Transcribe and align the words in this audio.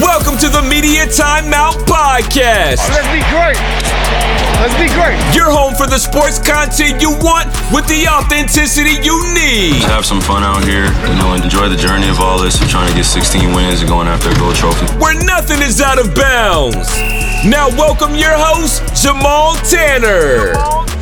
Welcome 0.00 0.38
to 0.38 0.48
the 0.48 0.62
Media 0.62 1.06
Timeout 1.06 1.74
Podcast. 1.84 2.86
Oh, 2.86 2.94
Let's 2.94 3.10
be 3.10 3.22
great. 3.28 3.58
Let's 4.62 4.74
be 4.74 4.90
great. 4.94 5.18
Your 5.34 5.50
home 5.50 5.74
for 5.74 5.86
the 5.86 5.98
sports 5.98 6.38
content 6.38 7.02
you 7.02 7.10
want 7.18 7.46
with 7.74 7.86
the 7.86 8.06
authenticity 8.06 8.98
you 9.02 9.14
need. 9.34 9.82
Just 9.82 9.88
have 9.88 10.06
some 10.06 10.20
fun 10.20 10.42
out 10.42 10.64
here. 10.64 10.86
You 11.06 11.14
know, 11.18 11.34
enjoy 11.34 11.68
the 11.68 11.76
journey 11.76 12.08
of 12.08 12.20
all 12.20 12.38
this 12.42 12.60
of 12.60 12.68
trying 12.68 12.88
to 12.90 12.94
get 12.94 13.04
16 13.04 13.54
wins 13.54 13.80
and 13.80 13.88
going 13.88 14.08
after 14.08 14.30
a 14.30 14.34
gold 14.36 14.54
trophy. 14.54 14.86
Where 14.98 15.14
nothing 15.24 15.62
is 15.62 15.80
out 15.80 15.98
of 15.98 16.14
bounds. 16.14 16.90
Now, 17.46 17.68
welcome 17.74 18.14
your 18.14 18.34
host, 18.34 18.82
Jamal 19.00 19.54
Tanner. 19.66 20.54
Paul 20.54 20.86
Tanner. 20.86 20.97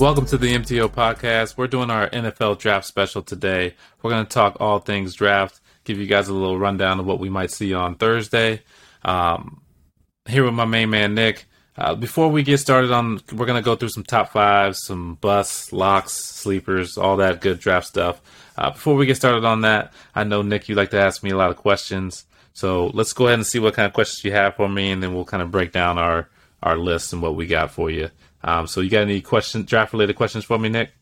Welcome 0.00 0.24
to 0.28 0.38
the 0.38 0.54
MTO 0.54 0.88
podcast. 0.88 1.58
We're 1.58 1.66
doing 1.66 1.90
our 1.90 2.08
NFL 2.08 2.58
draft 2.58 2.86
special 2.86 3.20
today. 3.20 3.74
We're 4.00 4.10
going 4.10 4.24
to 4.24 4.32
talk 4.32 4.56
all 4.58 4.78
things 4.78 5.12
draft, 5.12 5.60
give 5.84 5.98
you 5.98 6.06
guys 6.06 6.28
a 6.28 6.32
little 6.32 6.58
rundown 6.58 7.00
of 7.00 7.04
what 7.04 7.20
we 7.20 7.28
might 7.28 7.50
see 7.50 7.74
on 7.74 7.96
Thursday. 7.96 8.62
Um, 9.04 9.60
here 10.26 10.42
with 10.42 10.54
my 10.54 10.64
main 10.64 10.88
man, 10.88 11.14
Nick. 11.14 11.44
Uh, 11.76 11.94
before 11.94 12.30
we 12.30 12.42
get 12.42 12.56
started 12.56 12.90
on, 12.90 13.20
we're 13.30 13.44
going 13.44 13.62
to 13.62 13.64
go 13.64 13.76
through 13.76 13.90
some 13.90 14.02
top 14.02 14.32
fives, 14.32 14.82
some 14.82 15.16
busts, 15.16 15.70
locks, 15.70 16.12
sleepers, 16.14 16.96
all 16.96 17.18
that 17.18 17.42
good 17.42 17.60
draft 17.60 17.86
stuff. 17.86 18.22
Uh, 18.56 18.70
before 18.70 18.94
we 18.94 19.04
get 19.04 19.16
started 19.16 19.44
on 19.44 19.60
that, 19.60 19.92
I 20.14 20.24
know, 20.24 20.40
Nick, 20.40 20.70
you 20.70 20.76
like 20.76 20.92
to 20.92 20.98
ask 20.98 21.22
me 21.22 21.28
a 21.28 21.36
lot 21.36 21.50
of 21.50 21.58
questions. 21.58 22.24
So 22.54 22.86
let's 22.94 23.12
go 23.12 23.26
ahead 23.26 23.38
and 23.38 23.46
see 23.46 23.58
what 23.58 23.74
kind 23.74 23.86
of 23.86 23.92
questions 23.92 24.24
you 24.24 24.32
have 24.32 24.56
for 24.56 24.66
me, 24.66 24.92
and 24.92 25.02
then 25.02 25.12
we'll 25.12 25.26
kind 25.26 25.42
of 25.42 25.50
break 25.50 25.72
down 25.72 25.98
our, 25.98 26.30
our 26.62 26.78
list 26.78 27.12
and 27.12 27.20
what 27.20 27.36
we 27.36 27.46
got 27.46 27.70
for 27.70 27.90
you. 27.90 28.08
Um, 28.42 28.66
so 28.66 28.80
you 28.80 28.90
got 28.90 29.02
any 29.02 29.20
question 29.20 29.64
draft 29.64 29.92
related 29.92 30.16
questions 30.16 30.44
for 30.44 30.58
me, 30.58 30.68
Nick? 30.68 30.92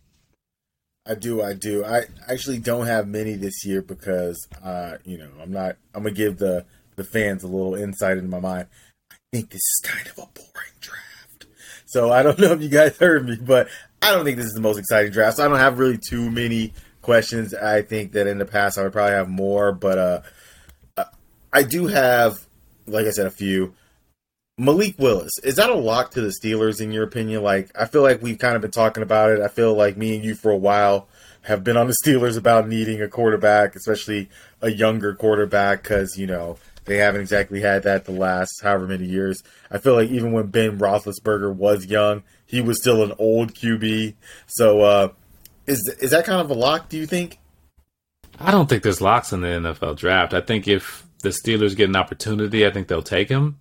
I 1.06 1.15
do, 1.15 1.42
I 1.42 1.55
do. 1.55 1.85
I 1.85 2.02
actually 2.29 2.59
don't 2.59 2.87
have 2.87 3.09
many 3.09 3.35
this 3.35 3.65
year 3.65 3.80
because, 3.80 4.46
uh, 4.62 4.99
you 5.04 5.16
know, 5.16 5.30
I'm 5.40 5.51
not. 5.51 5.77
I'm 5.95 6.02
gonna 6.02 6.15
give 6.15 6.38
the 6.38 6.66
the 6.96 7.04
fans 7.04 7.43
a 7.43 7.46
little 7.46 7.74
insight 7.74 8.18
into 8.18 8.29
my 8.29 8.40
mind. 8.40 8.66
I 9.10 9.16
think 9.32 9.51
this 9.51 9.62
is 9.62 9.80
kind 9.82 10.07
of 10.07 10.12
a 10.18 10.27
boring 10.35 10.77
draft. 10.80 11.46
So 11.87 12.12
I 12.12 12.23
don't 12.23 12.38
know 12.38 12.52
if 12.52 12.60
you 12.60 12.68
guys 12.68 12.99
heard 12.99 13.27
me, 13.27 13.37
but 13.40 13.68
I 14.02 14.12
don't 14.12 14.24
think 14.24 14.37
this 14.37 14.46
is 14.46 14.52
the 14.52 14.60
most 14.60 14.79
exciting 14.79 15.12
draft. 15.12 15.38
So 15.38 15.45
I 15.45 15.49
don't 15.49 15.59
have 15.59 15.79
really 15.79 15.99
too 15.99 16.30
many 16.30 16.74
questions. 17.01 17.55
I 17.55 17.80
think 17.82 18.12
that 18.12 18.27
in 18.27 18.37
the 18.37 18.45
past 18.45 18.77
I 18.77 18.82
would 18.82 18.93
probably 18.93 19.15
have 19.15 19.29
more, 19.29 19.73
but 19.73 19.99
uh, 19.99 20.21
uh, 20.99 21.05
I 21.52 21.62
do 21.62 21.87
have, 21.87 22.46
like 22.87 23.07
I 23.07 23.10
said, 23.10 23.27
a 23.27 23.30
few. 23.30 23.74
Malik 24.60 24.96
Willis, 24.98 25.30
is 25.45 25.54
that 25.54 25.70
a 25.70 25.74
lock 25.74 26.10
to 26.10 26.20
the 26.20 26.34
Steelers 26.42 26.80
in 26.80 26.90
your 26.90 27.04
opinion? 27.04 27.45
Like, 27.45 27.70
I 27.78 27.87
feel 27.87 28.02
like 28.02 28.20
we've 28.20 28.38
kind 28.38 28.56
of 28.56 28.62
been 28.62 28.73
talking 28.73 29.04
about 29.04 29.30
it. 29.30 29.40
I 29.40 29.46
feel 29.46 29.73
like 29.73 29.96
me 29.96 30.16
and 30.16 30.24
you 30.24 30.34
for 30.34 30.50
a 30.50 30.56
while 30.56 31.06
have 31.42 31.62
been 31.62 31.76
on 31.76 31.87
the 31.87 31.95
Steelers 32.04 32.37
about 32.37 32.68
needing 32.68 33.00
a 33.00 33.09
quarterback, 33.09 33.76
especially 33.76 34.28
a 34.60 34.70
younger 34.70 35.15
quarterback, 35.15 35.84
because, 35.84 36.18
you 36.18 36.26
know, 36.26 36.59
they 36.87 36.96
haven't 36.96 37.20
exactly 37.20 37.60
had 37.60 37.84
that 37.84 38.04
the 38.04 38.12
last 38.12 38.60
however 38.60 38.88
many 38.88 39.04
years. 39.04 39.40
I 39.70 39.78
feel 39.78 39.95
like 39.95 40.09
even 40.09 40.32
when 40.32 40.48
Ben 40.48 40.76
Roethlisberger 40.78 41.54
was 41.54 41.87
young, 41.87 42.24
he 42.45 42.60
was 42.60 42.80
still 42.80 43.04
an 43.04 43.12
old 43.18 43.54
QB. 43.54 44.15
So, 44.46 44.80
uh, 44.80 45.09
is 45.66 45.87
is 46.00 46.10
that 46.10 46.24
kind 46.24 46.40
of 46.40 46.50
a 46.50 46.54
lock? 46.54 46.88
Do 46.88 46.96
you 46.96 47.06
think? 47.06 47.38
I 48.40 48.50
don't 48.50 48.68
think 48.68 48.82
there's 48.82 49.00
locks 49.00 49.32
in 49.32 49.43
the 49.43 49.48
NFL 49.48 49.98
draft. 49.98 50.32
I 50.32 50.40
think 50.40 50.66
if 50.66 51.06
the 51.22 51.28
Steelers 51.28 51.76
get 51.76 51.88
an 51.88 51.96
opportunity, 51.96 52.66
I 52.66 52.70
think 52.70 52.88
they'll 52.88 53.02
take 53.02 53.28
him. 53.28 53.59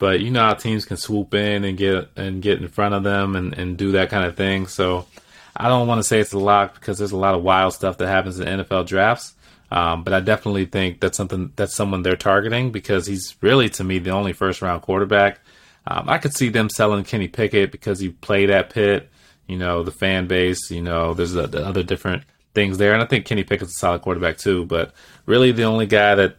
But 0.00 0.20
you 0.20 0.30
know 0.30 0.40
how 0.40 0.54
teams 0.54 0.86
can 0.86 0.96
swoop 0.96 1.34
in 1.34 1.62
and 1.62 1.76
get 1.76 2.08
and 2.16 2.40
get 2.40 2.60
in 2.60 2.66
front 2.68 2.94
of 2.94 3.04
them 3.04 3.36
and, 3.36 3.56
and 3.56 3.76
do 3.76 3.92
that 3.92 4.08
kind 4.08 4.24
of 4.24 4.34
thing. 4.34 4.66
So 4.66 5.06
I 5.54 5.68
don't 5.68 5.86
want 5.86 5.98
to 5.98 6.02
say 6.02 6.20
it's 6.20 6.32
a 6.32 6.38
lock 6.38 6.74
because 6.74 6.96
there's 6.98 7.12
a 7.12 7.18
lot 7.18 7.34
of 7.34 7.42
wild 7.42 7.74
stuff 7.74 7.98
that 7.98 8.08
happens 8.08 8.40
in 8.40 8.46
NFL 8.46 8.86
drafts. 8.86 9.34
Um, 9.70 10.02
but 10.02 10.14
I 10.14 10.20
definitely 10.20 10.64
think 10.64 11.00
that's 11.00 11.18
something 11.18 11.52
that's 11.54 11.74
someone 11.74 12.02
they're 12.02 12.16
targeting 12.16 12.72
because 12.72 13.06
he's 13.06 13.36
really 13.42 13.68
to 13.68 13.84
me 13.84 13.98
the 13.98 14.10
only 14.10 14.32
first 14.32 14.62
round 14.62 14.82
quarterback. 14.82 15.38
Um, 15.86 16.08
I 16.08 16.16
could 16.16 16.34
see 16.34 16.48
them 16.48 16.70
selling 16.70 17.04
Kenny 17.04 17.28
Pickett 17.28 17.70
because 17.70 18.00
he 18.00 18.08
played 18.08 18.48
at 18.48 18.70
Pitt. 18.70 19.10
You 19.46 19.58
know 19.58 19.82
the 19.82 19.92
fan 19.92 20.26
base. 20.26 20.70
You 20.70 20.80
know 20.80 21.12
there's 21.12 21.32
the, 21.32 21.46
the 21.46 21.64
other 21.64 21.82
different 21.82 22.24
things 22.54 22.78
there, 22.78 22.94
and 22.94 23.02
I 23.02 23.06
think 23.06 23.26
Kenny 23.26 23.44
Pickett's 23.44 23.76
a 23.76 23.78
solid 23.78 24.00
quarterback 24.00 24.38
too. 24.38 24.64
But 24.64 24.94
really, 25.26 25.52
the 25.52 25.64
only 25.64 25.86
guy 25.86 26.14
that 26.14 26.36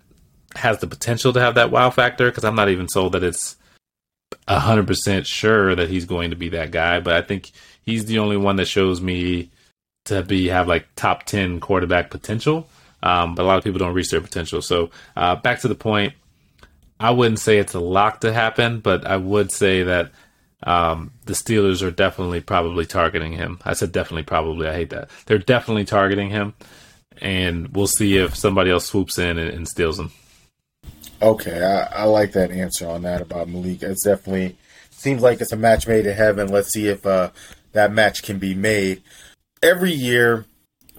has 0.56 0.80
the 0.80 0.88
potential 0.88 1.34
to 1.34 1.40
have 1.40 1.56
that 1.56 1.72
wow 1.72 1.90
factor 1.90 2.30
because 2.30 2.44
I'm 2.44 2.56
not 2.56 2.70
even 2.70 2.88
sold 2.88 3.14
that 3.14 3.24
it's 3.24 3.56
hundred 4.48 4.88
percent 4.88 5.28
sure 5.28 5.76
that 5.76 5.90
he's 5.90 6.06
going 6.06 6.32
to 6.32 6.36
be 6.36 6.50
that 6.50 6.72
guy. 6.72 7.00
But 7.00 7.14
I 7.14 7.22
think 7.22 7.52
he's 7.84 8.06
the 8.06 8.20
only 8.20 8.38
one 8.38 8.58
that 8.58 8.68
shows 8.68 9.02
me 9.02 9.50
to 10.06 10.24
be 10.24 10.48
have 10.48 10.68
like 10.68 10.88
top 10.96 11.24
ten 11.24 11.60
quarterback 11.60 12.10
potential. 12.10 12.68
Um, 13.04 13.36
but 13.36 13.44
a 13.44 13.48
lot 13.48 13.58
of 13.58 13.64
people 13.64 13.80
don't 13.80 13.94
reach 13.94 14.12
their 14.12 14.22
potential. 14.22 14.62
So 14.62 14.92
uh, 15.16 15.36
back 15.36 15.62
to 15.62 15.68
the 15.68 15.76
point, 15.76 16.14
I 17.00 17.12
wouldn't 17.12 17.40
say 17.40 17.58
it's 17.58 17.74
a 17.74 17.80
lock 17.80 18.22
to 18.22 18.32
happen, 18.32 18.80
but 18.80 19.08
I 19.08 19.18
would 19.18 19.52
say 19.52 19.84
that 19.84 20.12
um, 20.64 21.12
the 21.26 21.34
Steelers 21.34 21.82
are 21.82 21.90
definitely 21.90 22.42
probably 22.42 22.86
targeting 22.86 23.32
him. 23.32 23.60
I 23.66 23.74
said 23.74 23.92
definitely, 23.92 24.24
probably. 24.24 24.68
I 24.68 24.74
hate 24.74 24.92
that. 24.92 25.10
They're 25.26 25.40
definitely 25.40 25.86
targeting 25.86 26.30
him, 26.30 26.54
and 27.20 27.70
we'll 27.70 27.88
see 27.88 28.18
if 28.18 28.36
somebody 28.36 28.70
else 28.70 28.86
swoops 28.86 29.18
in 29.18 29.40
and, 29.40 29.50
and 29.50 29.68
steals 29.68 30.00
him. 30.00 30.12
Okay, 31.22 31.64
I, 31.64 32.02
I 32.02 32.04
like 32.06 32.32
that 32.32 32.52
answer 32.52 32.88
on 32.90 33.04
that 33.04 33.22
about 33.22 33.48
Malik. 33.48 33.84
It's 33.84 34.04
definitely 34.04 34.58
seems 34.90 35.22
like 35.22 35.40
it's 35.40 35.52
a 35.52 35.58
match 35.58 35.88
made 35.88 36.08
in 36.08 36.16
heaven. 36.16 36.48
Let's 36.48 36.72
see 36.72 36.88
if 36.88 37.06
uh, 37.06 37.30
that 37.74 37.92
match 37.92 38.24
can 38.24 38.40
be 38.40 38.56
made. 38.56 39.04
Every 39.62 39.92
year, 39.92 40.46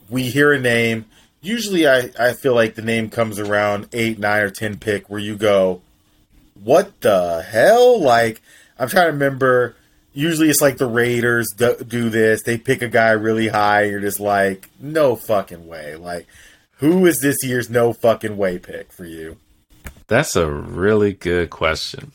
we 0.08 0.24
hear 0.24 0.52
a 0.52 0.60
name. 0.60 1.06
Usually, 1.40 1.88
I, 1.88 2.10
I 2.18 2.34
feel 2.34 2.54
like 2.54 2.76
the 2.76 2.82
name 2.82 3.10
comes 3.10 3.40
around 3.40 3.88
eight, 3.92 4.20
nine, 4.20 4.42
or 4.42 4.50
ten 4.50 4.76
pick, 4.76 5.10
where 5.10 5.18
you 5.18 5.36
go, 5.36 5.82
"What 6.54 7.00
the 7.00 7.42
hell?" 7.42 8.00
Like 8.00 8.40
I'm 8.78 8.88
trying 8.88 9.06
to 9.06 9.12
remember. 9.12 9.74
Usually, 10.14 10.50
it's 10.50 10.60
like 10.60 10.76
the 10.76 10.86
Raiders 10.86 11.48
do, 11.56 11.74
do 11.76 12.10
this. 12.10 12.42
They 12.42 12.58
pick 12.58 12.82
a 12.82 12.88
guy 12.88 13.12
really 13.12 13.48
high. 13.48 13.84
You're 13.84 13.98
just 13.98 14.20
like, 14.20 14.68
"No 14.78 15.16
fucking 15.16 15.66
way!" 15.66 15.96
Like, 15.96 16.28
who 16.76 17.06
is 17.06 17.18
this 17.18 17.38
year's 17.42 17.70
no 17.70 17.92
fucking 17.92 18.36
way 18.36 18.58
pick 18.58 18.92
for 18.92 19.04
you? 19.04 19.38
That's 20.12 20.36
a 20.36 20.46
really 20.46 21.14
good 21.14 21.48
question. 21.48 22.12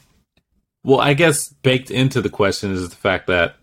Well, 0.84 1.02
I 1.02 1.16
guess 1.16 1.50
baked 1.50 1.90
into 1.90 2.22
the 2.22 2.30
question 2.30 2.72
is 2.72 2.88
the 2.88 2.96
fact 2.96 3.26
that 3.26 3.56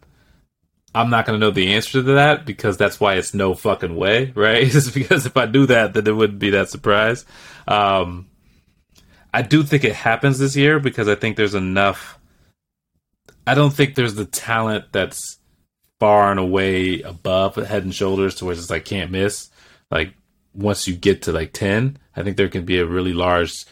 I'm 0.93 1.09
not 1.09 1.25
going 1.25 1.39
to 1.39 1.47
know 1.47 1.53
the 1.53 1.75
answer 1.75 2.03
to 2.03 2.15
that 2.15 2.45
because 2.45 2.77
that's 2.77 2.99
why 2.99 3.15
it's 3.15 3.33
no 3.33 3.55
fucking 3.55 3.95
way, 3.95 4.33
right? 4.35 4.75
It's 4.75 4.91
because 4.91 5.25
if 5.25 5.37
I 5.37 5.47
do 5.47 5.67
that, 5.67 5.95
then 5.95 6.09
it 6.09 6.17
wouldn't 6.17 6.41
be 6.41 6.51
that 6.51 6.69
surprise. 6.69 7.25
Um, 7.69 8.29
I 9.33 9.43
do 9.43 9.63
think 9.63 9.85
it 9.85 9.95
happens 9.95 10.41
this 10.41 10.57
year 10.57 10.81
because 10.81 11.07
I 11.07 11.15
think 11.15 11.37
there's 11.37 11.55
enough. 11.55 12.19
I 13.47 13.55
don't 13.55 13.73
think 13.73 13.95
there's 13.95 14.17
the 14.17 14.25
talent 14.25 14.87
that's 14.91 15.39
far 16.01 16.33
and 16.33 16.41
away 16.41 17.03
above 17.03 17.55
head 17.55 17.85
and 17.85 17.95
shoulders 17.95 18.35
to 18.37 18.47
where 18.47 18.55
it's 18.55 18.69
like 18.69 18.85
can't 18.85 19.13
miss. 19.13 19.49
Like 19.93 20.13
once 20.55 20.89
you 20.89 20.97
get 20.97 21.23
to 21.23 21.33
like 21.33 21.53
10, 21.53 21.99
I 22.17 22.25
think 22.25 22.37
there 22.37 22.49
can 22.49 22.65
be 22.65 22.81
a 22.81 22.85
really 22.85 23.13
large 23.13 23.65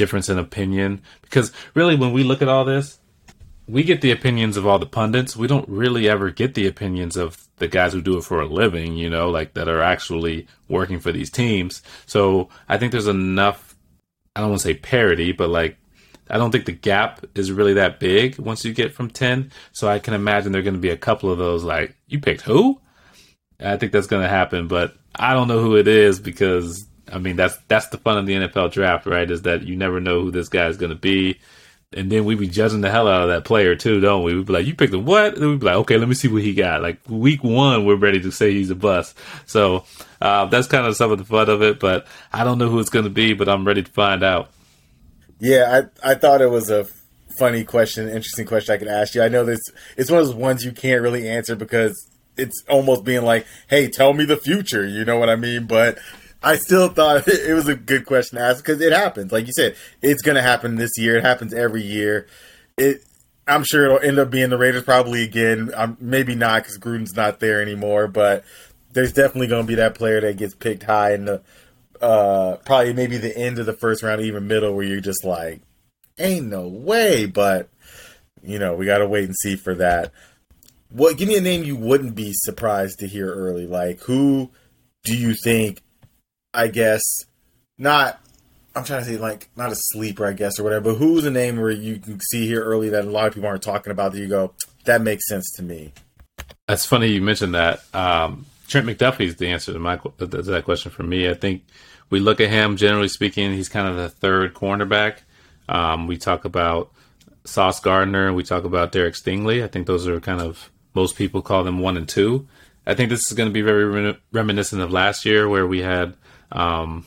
difference 0.00 0.28
in 0.28 0.38
opinion. 0.38 1.02
Because 1.22 1.52
really 1.74 1.94
when 1.94 2.12
we 2.12 2.24
look 2.24 2.42
at 2.42 2.48
all 2.48 2.64
this 2.64 2.98
we 3.70 3.84
get 3.84 4.00
the 4.00 4.10
opinions 4.10 4.56
of 4.56 4.66
all 4.66 4.80
the 4.80 4.86
pundits. 4.86 5.36
We 5.36 5.46
don't 5.46 5.68
really 5.68 6.08
ever 6.08 6.30
get 6.30 6.54
the 6.54 6.66
opinions 6.66 7.16
of 7.16 7.46
the 7.58 7.68
guys 7.68 7.92
who 7.92 8.02
do 8.02 8.18
it 8.18 8.24
for 8.24 8.40
a 8.40 8.46
living 8.46 8.96
you 8.96 9.08
know 9.08 9.30
like 9.30 9.54
that 9.54 9.68
are 9.68 9.82
actually 9.82 10.46
working 10.68 10.98
for 10.98 11.12
these 11.12 11.30
teams. 11.30 11.82
So 12.06 12.48
i 12.68 12.78
think 12.78 12.90
there's 12.92 13.06
enough 13.06 13.76
i 14.34 14.40
don't 14.40 14.50
want 14.50 14.60
to 14.60 14.68
say 14.68 14.74
parity 14.74 15.32
but 15.32 15.50
like 15.50 15.76
i 16.28 16.38
don't 16.38 16.50
think 16.50 16.64
the 16.64 16.72
gap 16.72 17.24
is 17.34 17.52
really 17.52 17.74
that 17.74 18.00
big 18.00 18.38
once 18.38 18.64
you 18.64 18.72
get 18.72 18.94
from 18.94 19.10
10 19.10 19.50
so 19.72 19.88
i 19.88 19.98
can 19.98 20.14
imagine 20.14 20.52
there 20.52 20.60
are 20.60 20.64
going 20.70 20.74
to 20.74 20.80
be 20.80 20.90
a 20.90 20.96
couple 20.96 21.30
of 21.30 21.38
those 21.38 21.64
like 21.64 21.96
you 22.06 22.20
picked 22.20 22.42
who? 22.42 22.80
I 23.60 23.76
think 23.76 23.92
that's 23.92 24.06
going 24.06 24.22
to 24.22 24.28
happen 24.28 24.68
but 24.68 24.94
i 25.14 25.34
don't 25.34 25.48
know 25.48 25.60
who 25.60 25.76
it 25.76 25.88
is 25.88 26.18
because 26.20 26.86
I 27.12 27.18
mean, 27.18 27.36
that's 27.36 27.56
that's 27.68 27.88
the 27.88 27.98
fun 27.98 28.18
of 28.18 28.26
the 28.26 28.34
NFL 28.34 28.72
draft, 28.72 29.06
right? 29.06 29.30
Is 29.30 29.42
that 29.42 29.62
you 29.62 29.76
never 29.76 30.00
know 30.00 30.20
who 30.20 30.30
this 30.30 30.48
guy 30.48 30.66
is 30.68 30.76
going 30.76 30.90
to 30.90 30.96
be, 30.96 31.38
and 31.92 32.10
then 32.10 32.24
we 32.24 32.34
be 32.36 32.46
judging 32.46 32.80
the 32.80 32.90
hell 32.90 33.08
out 33.08 33.22
of 33.22 33.28
that 33.28 33.44
player 33.44 33.74
too, 33.74 34.00
don't 34.00 34.22
we? 34.22 34.34
We 34.34 34.42
be 34.42 34.52
like, 34.52 34.66
"You 34.66 34.74
picked 34.74 34.94
him 34.94 35.04
what?" 35.04 35.36
And 35.36 35.50
we 35.50 35.56
be 35.56 35.66
like, 35.66 35.76
"Okay, 35.76 35.98
let 35.98 36.08
me 36.08 36.14
see 36.14 36.28
what 36.28 36.42
he 36.42 36.54
got." 36.54 36.82
Like 36.82 37.00
week 37.08 37.42
one, 37.42 37.84
we're 37.84 37.96
ready 37.96 38.20
to 38.20 38.30
say 38.30 38.52
he's 38.52 38.70
a 38.70 38.74
bust. 38.74 39.16
So 39.46 39.84
uh, 40.20 40.46
that's 40.46 40.68
kind 40.68 40.86
of 40.86 40.96
some 40.96 41.10
of 41.10 41.18
the 41.18 41.24
fun 41.24 41.48
of 41.48 41.62
it. 41.62 41.80
But 41.80 42.06
I 42.32 42.44
don't 42.44 42.58
know 42.58 42.68
who 42.68 42.78
it's 42.78 42.90
going 42.90 43.04
to 43.04 43.10
be, 43.10 43.32
but 43.34 43.48
I'm 43.48 43.66
ready 43.66 43.82
to 43.82 43.90
find 43.90 44.22
out. 44.22 44.50
Yeah, 45.40 45.82
I 46.04 46.12
I 46.12 46.14
thought 46.14 46.42
it 46.42 46.50
was 46.50 46.70
a 46.70 46.86
funny 47.38 47.64
question, 47.64 48.08
interesting 48.08 48.46
question 48.46 48.74
I 48.74 48.78
could 48.78 48.88
ask 48.88 49.14
you. 49.14 49.22
I 49.22 49.28
know 49.28 49.44
this 49.44 49.60
it's 49.96 50.10
one 50.10 50.20
of 50.20 50.26
those 50.26 50.36
ones 50.36 50.64
you 50.64 50.72
can't 50.72 51.02
really 51.02 51.28
answer 51.28 51.56
because 51.56 52.08
it's 52.36 52.62
almost 52.68 53.04
being 53.04 53.22
like, 53.22 53.46
"Hey, 53.68 53.88
tell 53.88 54.12
me 54.12 54.24
the 54.24 54.36
future." 54.36 54.86
You 54.86 55.04
know 55.04 55.18
what 55.18 55.28
I 55.28 55.36
mean? 55.36 55.66
But 55.66 55.98
I 56.42 56.56
still 56.56 56.88
thought 56.88 57.28
it 57.28 57.54
was 57.54 57.68
a 57.68 57.74
good 57.74 58.06
question 58.06 58.38
to 58.38 58.44
ask 58.44 58.64
because 58.64 58.80
it 58.80 58.92
happens. 58.92 59.32
Like 59.32 59.46
you 59.46 59.52
said, 59.54 59.76
it's 60.02 60.22
going 60.22 60.36
to 60.36 60.42
happen 60.42 60.76
this 60.76 60.92
year. 60.96 61.16
It 61.16 61.24
happens 61.24 61.52
every 61.54 61.82
year. 61.82 62.26
It. 62.76 63.04
I'm 63.46 63.64
sure 63.64 63.84
it'll 63.86 63.98
end 63.98 64.18
up 64.20 64.30
being 64.30 64.50
the 64.50 64.58
Raiders 64.58 64.84
probably 64.84 65.24
again. 65.24 65.72
Maybe 65.98 66.36
not 66.36 66.62
because 66.62 66.78
Gruden's 66.78 67.16
not 67.16 67.40
there 67.40 67.60
anymore, 67.60 68.06
but 68.06 68.44
there's 68.92 69.12
definitely 69.12 69.48
going 69.48 69.64
to 69.64 69.68
be 69.68 69.74
that 69.76 69.96
player 69.96 70.20
that 70.20 70.36
gets 70.36 70.54
picked 70.54 70.84
high 70.84 71.14
in 71.14 71.24
the 71.24 71.42
uh, 72.00 72.56
probably 72.64 72.92
maybe 72.92 73.18
the 73.18 73.36
end 73.36 73.58
of 73.58 73.66
the 73.66 73.72
first 73.72 74.02
round, 74.02 74.20
even 74.20 74.46
middle, 74.46 74.74
where 74.74 74.84
you're 74.84 75.00
just 75.00 75.24
like, 75.24 75.62
ain't 76.18 76.46
no 76.46 76.68
way. 76.68 77.26
But 77.26 77.68
you 78.42 78.58
know, 78.58 78.74
we 78.74 78.86
got 78.86 78.98
to 78.98 79.08
wait 79.08 79.24
and 79.24 79.34
see 79.42 79.56
for 79.56 79.74
that. 79.76 80.12
What? 80.90 81.16
Give 81.16 81.28
me 81.28 81.36
a 81.36 81.40
name 81.40 81.64
you 81.64 81.76
wouldn't 81.76 82.14
be 82.14 82.32
surprised 82.32 83.00
to 83.00 83.08
hear 83.08 83.32
early. 83.32 83.66
Like 83.66 84.00
who 84.00 84.50
do 85.02 85.16
you 85.16 85.34
think? 85.42 85.82
I 86.52 86.68
guess 86.68 87.02
not. 87.78 88.20
I'm 88.74 88.84
trying 88.84 89.00
to 89.00 89.06
say 89.06 89.16
like 89.16 89.48
not 89.56 89.72
a 89.72 89.76
sleeper, 89.76 90.26
I 90.26 90.32
guess, 90.32 90.60
or 90.60 90.62
whatever. 90.62 90.92
But 90.92 90.98
who's 90.98 91.24
a 91.24 91.30
name 91.30 91.58
where 91.58 91.70
you 91.70 91.98
can 91.98 92.20
see 92.20 92.46
here 92.46 92.62
early 92.62 92.90
that 92.90 93.04
a 93.04 93.10
lot 93.10 93.26
of 93.26 93.34
people 93.34 93.48
aren't 93.48 93.62
talking 93.62 93.90
about? 93.90 94.12
That 94.12 94.20
you 94.20 94.28
go, 94.28 94.54
that 94.84 95.02
makes 95.02 95.26
sense 95.28 95.50
to 95.56 95.62
me. 95.62 95.92
That's 96.68 96.86
funny 96.86 97.08
you 97.08 97.20
mentioned 97.20 97.54
that. 97.54 97.82
Um, 97.92 98.46
Trent 98.68 98.86
McDuffie 98.86 99.26
is 99.26 99.36
the 99.36 99.48
answer 99.48 99.72
to 99.72 99.78
my 99.78 99.96
to 99.96 100.26
that 100.26 100.64
question 100.64 100.92
for 100.92 101.02
me. 101.02 101.28
I 101.28 101.34
think 101.34 101.64
we 102.10 102.20
look 102.20 102.40
at 102.40 102.50
him 102.50 102.76
generally 102.76 103.08
speaking, 103.08 103.52
he's 103.52 103.68
kind 103.68 103.88
of 103.88 103.96
the 103.96 104.08
third 104.08 104.54
cornerback. 104.54 105.18
Um, 105.68 106.06
we 106.06 106.16
talk 106.16 106.44
about 106.44 106.92
Sauce 107.44 107.80
Gardner, 107.80 108.32
we 108.32 108.44
talk 108.44 108.64
about 108.64 108.92
Derek 108.92 109.14
Stingley. 109.14 109.64
I 109.64 109.68
think 109.68 109.86
those 109.86 110.06
are 110.06 110.20
kind 110.20 110.40
of 110.40 110.70
most 110.94 111.16
people 111.16 111.42
call 111.42 111.64
them 111.64 111.80
one 111.80 111.96
and 111.96 112.08
two. 112.08 112.46
I 112.86 112.94
think 112.94 113.10
this 113.10 113.26
is 113.26 113.36
going 113.36 113.48
to 113.48 113.52
be 113.52 113.62
very 113.62 114.16
reminiscent 114.32 114.82
of 114.82 114.92
last 114.92 115.24
year 115.24 115.48
where 115.48 115.66
we 115.66 115.82
had. 115.82 116.14
Um, 116.52 117.06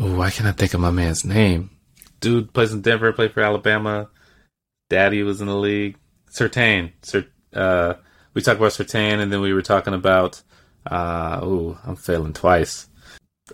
ooh, 0.00 0.16
why 0.16 0.30
can't 0.30 0.48
I 0.48 0.52
think 0.52 0.74
of 0.74 0.80
my 0.80 0.90
man's 0.90 1.24
name? 1.24 1.70
Dude 2.20 2.52
plays 2.52 2.72
in 2.72 2.82
Denver, 2.82 3.12
played 3.12 3.32
for 3.32 3.40
Alabama. 3.40 4.08
Daddy 4.88 5.22
was 5.22 5.40
in 5.40 5.46
the 5.46 5.56
league. 5.56 5.96
Surtain. 6.30 6.92
Sur- 7.02 7.26
uh, 7.54 7.94
we 8.34 8.42
talked 8.42 8.58
about 8.58 8.72
Surtain, 8.72 9.20
and 9.20 9.32
then 9.32 9.40
we 9.40 9.52
were 9.52 9.62
talking 9.62 9.94
about. 9.94 10.42
Uh, 10.84 11.40
ooh, 11.44 11.78
I'm 11.84 11.96
failing 11.96 12.32
twice. 12.32 12.88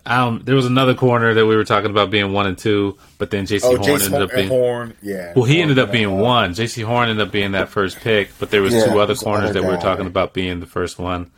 Um, 0.06 0.42
there 0.44 0.54
was 0.54 0.66
another 0.66 0.94
corner 0.94 1.34
that 1.34 1.46
we 1.46 1.56
were 1.56 1.64
talking 1.64 1.90
about 1.90 2.10
being 2.10 2.32
one 2.32 2.46
and 2.46 2.58
two, 2.58 2.98
but 3.16 3.30
then 3.30 3.46
Jaycee 3.46 3.64
oh, 3.64 3.76
Horn 3.76 3.82
Jace 3.82 4.04
ended 4.04 4.22
up 4.22 4.30
being 4.30 4.48
Horn, 4.48 4.94
yeah. 5.02 5.32
Well, 5.34 5.44
he 5.44 5.54
Horn, 5.54 5.70
ended 5.70 5.78
up 5.78 5.90
being 5.90 6.10
yeah. 6.10 6.20
one. 6.20 6.52
Jaycee 6.52 6.84
Horn 6.84 7.08
ended 7.08 7.26
up 7.26 7.32
being 7.32 7.52
that 7.52 7.68
first 7.68 7.98
pick, 7.98 8.30
but 8.38 8.50
there 8.50 8.62
was 8.62 8.74
yeah, 8.74 8.86
two 8.86 9.00
other 9.00 9.14
corners 9.14 9.52
that 9.54 9.62
we 9.62 9.68
were 9.68 9.78
talking 9.78 10.06
about 10.06 10.34
being 10.34 10.60
the 10.60 10.66
first 10.66 10.98
one. 10.98 11.30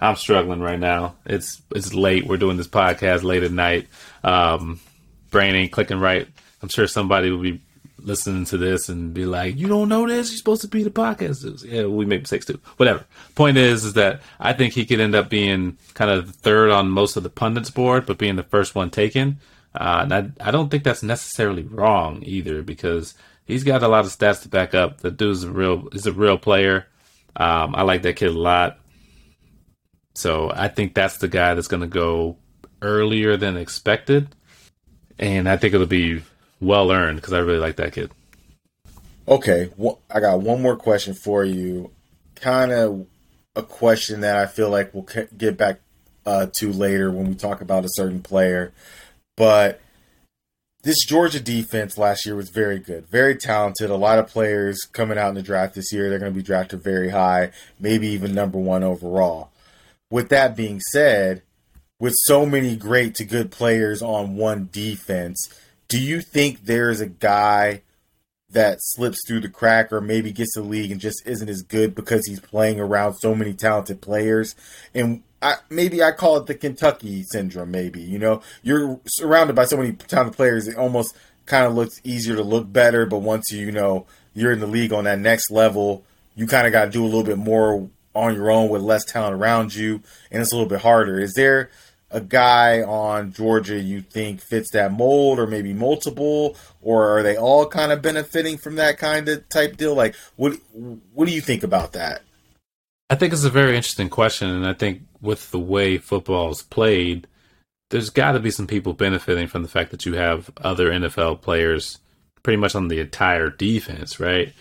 I'm 0.00 0.16
struggling 0.16 0.60
right 0.60 0.78
now. 0.78 1.16
It's 1.26 1.60
it's 1.74 1.94
late. 1.94 2.26
We're 2.26 2.36
doing 2.38 2.56
this 2.56 2.68
podcast 2.68 3.22
late 3.22 3.42
at 3.42 3.52
night. 3.52 3.88
Um, 4.24 4.80
brain 5.30 5.54
ain't 5.54 5.72
clicking 5.72 6.00
right. 6.00 6.26
I'm 6.62 6.68
sure 6.68 6.86
somebody 6.86 7.30
will 7.30 7.42
be 7.42 7.60
listening 7.98 8.46
to 8.46 8.56
this 8.56 8.88
and 8.88 9.12
be 9.12 9.26
like, 9.26 9.56
"You 9.56 9.68
don't 9.68 9.88
know 9.88 10.06
this? 10.08 10.30
You're 10.30 10.38
supposed 10.38 10.62
to 10.62 10.68
be 10.68 10.82
the 10.82 10.90
podcast." 10.90 11.64
Yeah, 11.70 11.84
we 11.84 12.06
make 12.06 12.22
mistakes 12.22 12.46
too. 12.46 12.60
Whatever. 12.76 13.04
Point 13.34 13.58
is, 13.58 13.84
is 13.84 13.92
that 13.94 14.22
I 14.38 14.52
think 14.52 14.72
he 14.72 14.86
could 14.86 15.00
end 15.00 15.14
up 15.14 15.28
being 15.28 15.76
kind 15.94 16.10
of 16.10 16.30
third 16.36 16.70
on 16.70 16.90
most 16.90 17.16
of 17.16 17.22
the 17.22 17.30
pundits' 17.30 17.70
board, 17.70 18.06
but 18.06 18.18
being 18.18 18.36
the 18.36 18.42
first 18.42 18.74
one 18.74 18.90
taken. 18.90 19.38
Uh, 19.74 20.00
and 20.02 20.12
I, 20.14 20.48
I 20.48 20.50
don't 20.50 20.68
think 20.68 20.82
that's 20.82 21.02
necessarily 21.02 21.62
wrong 21.62 22.24
either 22.24 22.62
because 22.62 23.14
he's 23.44 23.62
got 23.62 23.84
a 23.84 23.88
lot 23.88 24.04
of 24.04 24.10
stats 24.10 24.42
to 24.42 24.48
back 24.48 24.74
up. 24.74 24.98
The 24.98 25.12
dude's 25.12 25.44
a 25.44 25.50
real, 25.50 25.88
He's 25.92 26.06
a 26.06 26.12
real 26.12 26.38
player. 26.38 26.86
Um, 27.36 27.76
I 27.76 27.82
like 27.82 28.02
that 28.02 28.16
kid 28.16 28.30
a 28.30 28.32
lot. 28.32 28.79
So 30.20 30.52
I 30.54 30.68
think 30.68 30.92
that's 30.92 31.16
the 31.16 31.28
guy 31.28 31.54
that's 31.54 31.66
going 31.66 31.80
to 31.80 31.86
go 31.86 32.36
earlier 32.82 33.38
than 33.38 33.56
expected, 33.56 34.28
and 35.18 35.48
I 35.48 35.56
think 35.56 35.72
it'll 35.72 35.86
be 35.86 36.22
well 36.60 36.92
earned 36.92 37.16
because 37.16 37.32
I 37.32 37.38
really 37.38 37.58
like 37.58 37.76
that 37.76 37.94
kid. 37.94 38.10
Okay, 39.26 39.70
well, 39.78 40.00
I 40.10 40.20
got 40.20 40.42
one 40.42 40.60
more 40.60 40.76
question 40.76 41.14
for 41.14 41.42
you. 41.42 41.90
Kind 42.34 42.70
of 42.70 43.06
a 43.56 43.62
question 43.62 44.20
that 44.20 44.36
I 44.36 44.44
feel 44.44 44.68
like 44.68 44.92
we'll 44.92 45.08
get 45.36 45.56
back 45.56 45.80
uh, 46.26 46.48
to 46.56 46.70
later 46.70 47.10
when 47.10 47.28
we 47.28 47.34
talk 47.34 47.62
about 47.62 47.86
a 47.86 47.90
certain 47.90 48.20
player. 48.20 48.74
But 49.38 49.80
this 50.82 51.02
Georgia 51.06 51.40
defense 51.40 51.96
last 51.96 52.26
year 52.26 52.36
was 52.36 52.50
very 52.50 52.78
good, 52.78 53.06
very 53.08 53.36
talented. 53.36 53.88
A 53.88 53.96
lot 53.96 54.18
of 54.18 54.28
players 54.28 54.80
coming 54.92 55.16
out 55.16 55.30
in 55.30 55.34
the 55.34 55.42
draft 55.42 55.76
this 55.76 55.94
year, 55.94 56.10
they're 56.10 56.18
going 56.18 56.32
to 56.32 56.36
be 56.36 56.42
drafted 56.42 56.82
very 56.82 57.08
high, 57.08 57.52
maybe 57.78 58.08
even 58.08 58.34
number 58.34 58.58
one 58.58 58.82
overall. 58.84 59.49
With 60.10 60.28
that 60.30 60.56
being 60.56 60.80
said, 60.80 61.42
with 61.98 62.14
so 62.22 62.44
many 62.44 62.76
great 62.76 63.14
to 63.16 63.24
good 63.24 63.50
players 63.50 64.02
on 64.02 64.36
one 64.36 64.68
defense, 64.72 65.48
do 65.88 66.00
you 66.00 66.20
think 66.20 66.64
there's 66.64 67.00
a 67.00 67.06
guy 67.06 67.82
that 68.52 68.78
slips 68.80 69.20
through 69.26 69.40
the 69.40 69.48
crack 69.48 69.92
or 69.92 70.00
maybe 70.00 70.32
gets 70.32 70.54
the 70.54 70.62
league 70.62 70.90
and 70.90 71.00
just 71.00 71.22
isn't 71.26 71.48
as 71.48 71.62
good 71.62 71.94
because 71.94 72.26
he's 72.26 72.40
playing 72.40 72.80
around 72.80 73.14
so 73.14 73.34
many 73.34 73.52
talented 73.52 74.00
players? 74.00 74.56
And 74.94 75.22
I, 75.42 75.56
maybe 75.68 76.02
I 76.02 76.12
call 76.12 76.36
it 76.36 76.46
the 76.46 76.54
Kentucky 76.54 77.22
syndrome. 77.24 77.70
Maybe 77.70 78.00
you 78.00 78.18
know 78.18 78.42
you're 78.62 79.00
surrounded 79.06 79.56
by 79.56 79.64
so 79.64 79.76
many 79.76 79.92
talented 79.92 80.36
players, 80.36 80.68
it 80.68 80.76
almost 80.76 81.14
kind 81.46 81.66
of 81.66 81.74
looks 81.74 82.00
easier 82.04 82.36
to 82.36 82.42
look 82.42 82.72
better. 82.72 83.06
But 83.06 83.18
once 83.18 83.50
you, 83.50 83.66
you 83.66 83.72
know 83.72 84.06
you're 84.34 84.52
in 84.52 84.60
the 84.60 84.66
league 84.66 84.92
on 84.92 85.04
that 85.04 85.18
next 85.18 85.50
level, 85.50 86.04
you 86.34 86.46
kind 86.46 86.66
of 86.66 86.72
got 86.72 86.86
to 86.86 86.90
do 86.90 87.02
a 87.02 87.06
little 87.06 87.24
bit 87.24 87.38
more 87.38 87.88
on 88.14 88.34
your 88.34 88.50
own 88.50 88.68
with 88.68 88.82
less 88.82 89.04
talent 89.04 89.34
around 89.34 89.74
you, 89.74 90.02
and 90.30 90.42
it's 90.42 90.52
a 90.52 90.54
little 90.54 90.68
bit 90.68 90.80
harder. 90.80 91.20
Is 91.20 91.34
there 91.34 91.70
a 92.10 92.20
guy 92.20 92.82
on 92.82 93.32
Georgia 93.32 93.78
you 93.78 94.00
think 94.00 94.40
fits 94.40 94.70
that 94.72 94.92
mold, 94.92 95.38
or 95.38 95.46
maybe 95.46 95.72
multiple, 95.72 96.56
or 96.80 97.18
are 97.18 97.22
they 97.22 97.36
all 97.36 97.66
kind 97.66 97.92
of 97.92 98.02
benefiting 98.02 98.58
from 98.58 98.76
that 98.76 98.98
kind 98.98 99.28
of 99.28 99.48
type 99.48 99.76
deal? 99.76 99.94
Like, 99.94 100.14
what 100.36 100.58
what 101.14 101.26
do 101.26 101.34
you 101.34 101.40
think 101.40 101.62
about 101.62 101.92
that? 101.92 102.22
I 103.08 103.16
think 103.16 103.32
it's 103.32 103.44
a 103.44 103.50
very 103.50 103.76
interesting 103.76 104.08
question, 104.08 104.48
and 104.50 104.66
I 104.66 104.72
think 104.72 105.02
with 105.20 105.50
the 105.50 105.58
way 105.58 105.98
football 105.98 106.50
is 106.50 106.62
played, 106.62 107.26
there's 107.90 108.10
got 108.10 108.32
to 108.32 108.40
be 108.40 108.50
some 108.50 108.66
people 108.66 108.92
benefiting 108.92 109.48
from 109.48 109.62
the 109.62 109.68
fact 109.68 109.90
that 109.90 110.06
you 110.06 110.14
have 110.14 110.50
other 110.58 110.90
NFL 110.90 111.42
players 111.42 111.98
pretty 112.42 112.56
much 112.56 112.74
on 112.74 112.88
the 112.88 113.00
entire 113.00 113.50
defense, 113.50 114.20
right? 114.20 114.52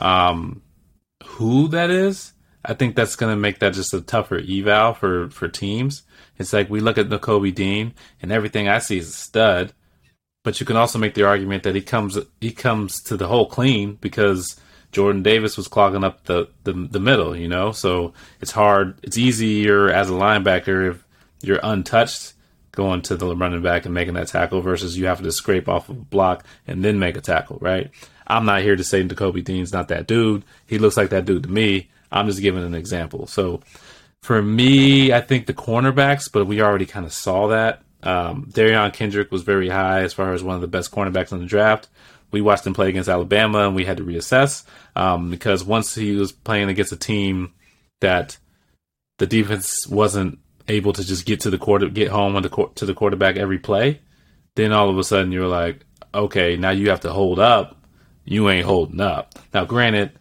Um, 0.00 0.62
who 1.24 1.68
that 1.68 1.90
is, 1.90 2.32
I 2.64 2.74
think 2.74 2.96
that's 2.96 3.16
going 3.16 3.32
to 3.32 3.40
make 3.40 3.60
that 3.60 3.74
just 3.74 3.94
a 3.94 4.00
tougher 4.00 4.38
eval 4.38 4.94
for 4.94 5.30
for 5.30 5.48
teams. 5.48 6.02
It's 6.38 6.52
like 6.52 6.70
we 6.70 6.80
look 6.80 6.98
at 6.98 7.08
Nakobe 7.08 7.54
Dean, 7.54 7.94
and 8.22 8.32
everything 8.32 8.68
I 8.68 8.78
see 8.78 8.98
is 8.98 9.08
a 9.08 9.12
stud. 9.12 9.72
But 10.44 10.60
you 10.60 10.66
can 10.66 10.76
also 10.76 10.98
make 10.98 11.14
the 11.14 11.24
argument 11.24 11.64
that 11.64 11.74
he 11.74 11.82
comes 11.82 12.18
he 12.40 12.52
comes 12.52 13.02
to 13.04 13.16
the 13.16 13.28
hole 13.28 13.46
clean 13.46 13.98
because 14.00 14.58
Jordan 14.92 15.22
Davis 15.22 15.56
was 15.56 15.68
clogging 15.68 16.04
up 16.04 16.24
the, 16.24 16.48
the, 16.64 16.72
the 16.72 17.00
middle, 17.00 17.36
you 17.36 17.48
know. 17.48 17.72
So 17.72 18.14
it's 18.40 18.52
hard. 18.52 18.98
It's 19.02 19.18
easier 19.18 19.90
as 19.90 20.08
a 20.08 20.14
linebacker 20.14 20.90
if 20.90 21.06
you're 21.42 21.60
untouched 21.62 22.34
going 22.72 23.02
to 23.02 23.16
the 23.16 23.34
running 23.34 23.62
back 23.62 23.84
and 23.84 23.94
making 23.94 24.14
that 24.14 24.28
tackle 24.28 24.60
versus 24.60 24.96
you 24.96 25.06
have 25.06 25.22
to 25.22 25.32
scrape 25.32 25.68
off 25.68 25.88
of 25.88 25.98
a 25.98 26.00
block 26.00 26.44
and 26.66 26.84
then 26.84 26.98
make 26.98 27.16
a 27.16 27.20
tackle, 27.20 27.58
right? 27.60 27.90
I'm 28.26 28.44
not 28.44 28.62
here 28.62 28.76
to 28.76 28.84
say 28.84 29.02
Nakobe 29.02 29.42
Dean's 29.42 29.72
not 29.72 29.88
that 29.88 30.06
dude. 30.06 30.44
He 30.66 30.78
looks 30.78 30.96
like 30.96 31.10
that 31.10 31.24
dude 31.24 31.42
to 31.42 31.48
me. 31.48 31.90
I'm 32.10 32.26
just 32.26 32.40
giving 32.40 32.64
an 32.64 32.74
example. 32.74 33.26
So 33.26 33.60
for 34.22 34.42
me, 34.42 35.12
I 35.12 35.20
think 35.20 35.46
the 35.46 35.54
cornerbacks, 35.54 36.30
but 36.30 36.46
we 36.46 36.60
already 36.60 36.86
kind 36.86 37.06
of 37.06 37.12
saw 37.12 37.48
that. 37.48 37.82
Um, 38.02 38.46
Derion 38.50 38.92
Kendrick 38.92 39.30
was 39.30 39.42
very 39.42 39.68
high 39.68 40.02
as 40.02 40.12
far 40.12 40.32
as 40.32 40.42
one 40.42 40.54
of 40.54 40.60
the 40.60 40.68
best 40.68 40.92
cornerbacks 40.92 41.32
in 41.32 41.40
the 41.40 41.46
draft. 41.46 41.88
We 42.30 42.40
watched 42.40 42.66
him 42.66 42.74
play 42.74 42.88
against 42.88 43.08
Alabama, 43.08 43.66
and 43.66 43.74
we 43.74 43.84
had 43.84 43.96
to 43.96 44.04
reassess 44.04 44.64
um, 44.94 45.30
because 45.30 45.64
once 45.64 45.94
he 45.94 46.14
was 46.14 46.30
playing 46.30 46.68
against 46.68 46.92
a 46.92 46.96
team 46.96 47.54
that 48.00 48.36
the 49.18 49.26
defense 49.26 49.86
wasn't 49.88 50.38
able 50.68 50.92
to 50.92 51.04
just 51.04 51.24
get 51.24 51.40
to 51.40 51.50
the 51.50 51.58
quarter, 51.58 51.88
get 51.88 52.08
home 52.08 52.36
on 52.36 52.42
the 52.42 52.70
to 52.74 52.86
the 52.86 52.94
quarterback 52.94 53.36
every 53.36 53.58
play, 53.58 54.00
then 54.56 54.72
all 54.72 54.90
of 54.90 54.98
a 54.98 55.04
sudden 55.04 55.32
you're 55.32 55.48
like, 55.48 55.84
okay, 56.14 56.56
now 56.56 56.70
you 56.70 56.90
have 56.90 57.00
to 57.00 57.12
hold 57.12 57.38
up. 57.38 57.76
You 58.24 58.50
ain't 58.50 58.66
holding 58.66 59.00
up. 59.00 59.34
Now, 59.54 59.64
granted, 59.64 60.12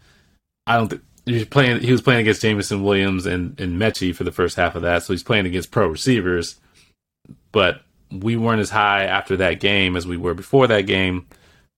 I 0.66 0.78
don't 0.78 1.02
he 1.28 1.34
was 1.34 1.46
playing. 1.46 1.82
He 1.82 1.92
was 1.92 2.02
playing 2.02 2.22
against 2.22 2.42
Jameson 2.42 2.84
Williams 2.84 3.26
and 3.26 3.60
and 3.60 3.80
Metchie 3.80 4.16
for 4.16 4.24
the 4.24 4.32
first 4.32 4.56
half 4.56 4.76
of 4.76 4.82
that, 4.84 5.04
so 5.04 5.14
he's 5.14 5.24
playing 5.24 5.46
against 5.46 5.72
pro 5.72 5.88
receivers. 5.88 6.56
But 7.52 7.82
we 8.12 8.38
weren't 8.38 8.62
as 8.62 8.70
high 8.70 9.04
after 9.04 9.36
that 9.38 9.60
game 9.60 9.98
as 9.98 10.08
we 10.08 10.16
were 10.16 10.34
before 10.34 10.68
that 10.68 10.82
game, 10.82 11.28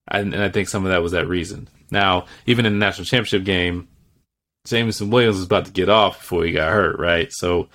and, 0.07 0.33
and 0.33 0.43
I 0.43 0.49
think 0.49 0.69
some 0.69 0.85
of 0.85 0.91
that 0.91 1.01
was 1.01 1.13
that 1.13 1.27
reason. 1.27 1.67
Now, 1.89 2.27
even 2.45 2.67
in 2.67 2.73
the 2.73 2.79
national 2.79 3.05
championship 3.05 3.43
game, 3.43 3.87
Jameson 4.67 5.09
Williams 5.09 5.37
was 5.37 5.45
about 5.45 5.65
to 5.65 5.71
get 5.71 5.89
off 5.89 6.19
before 6.19 6.43
he 6.43 6.51
got 6.51 6.71
hurt, 6.71 6.99
right? 6.99 7.31
So 7.33 7.69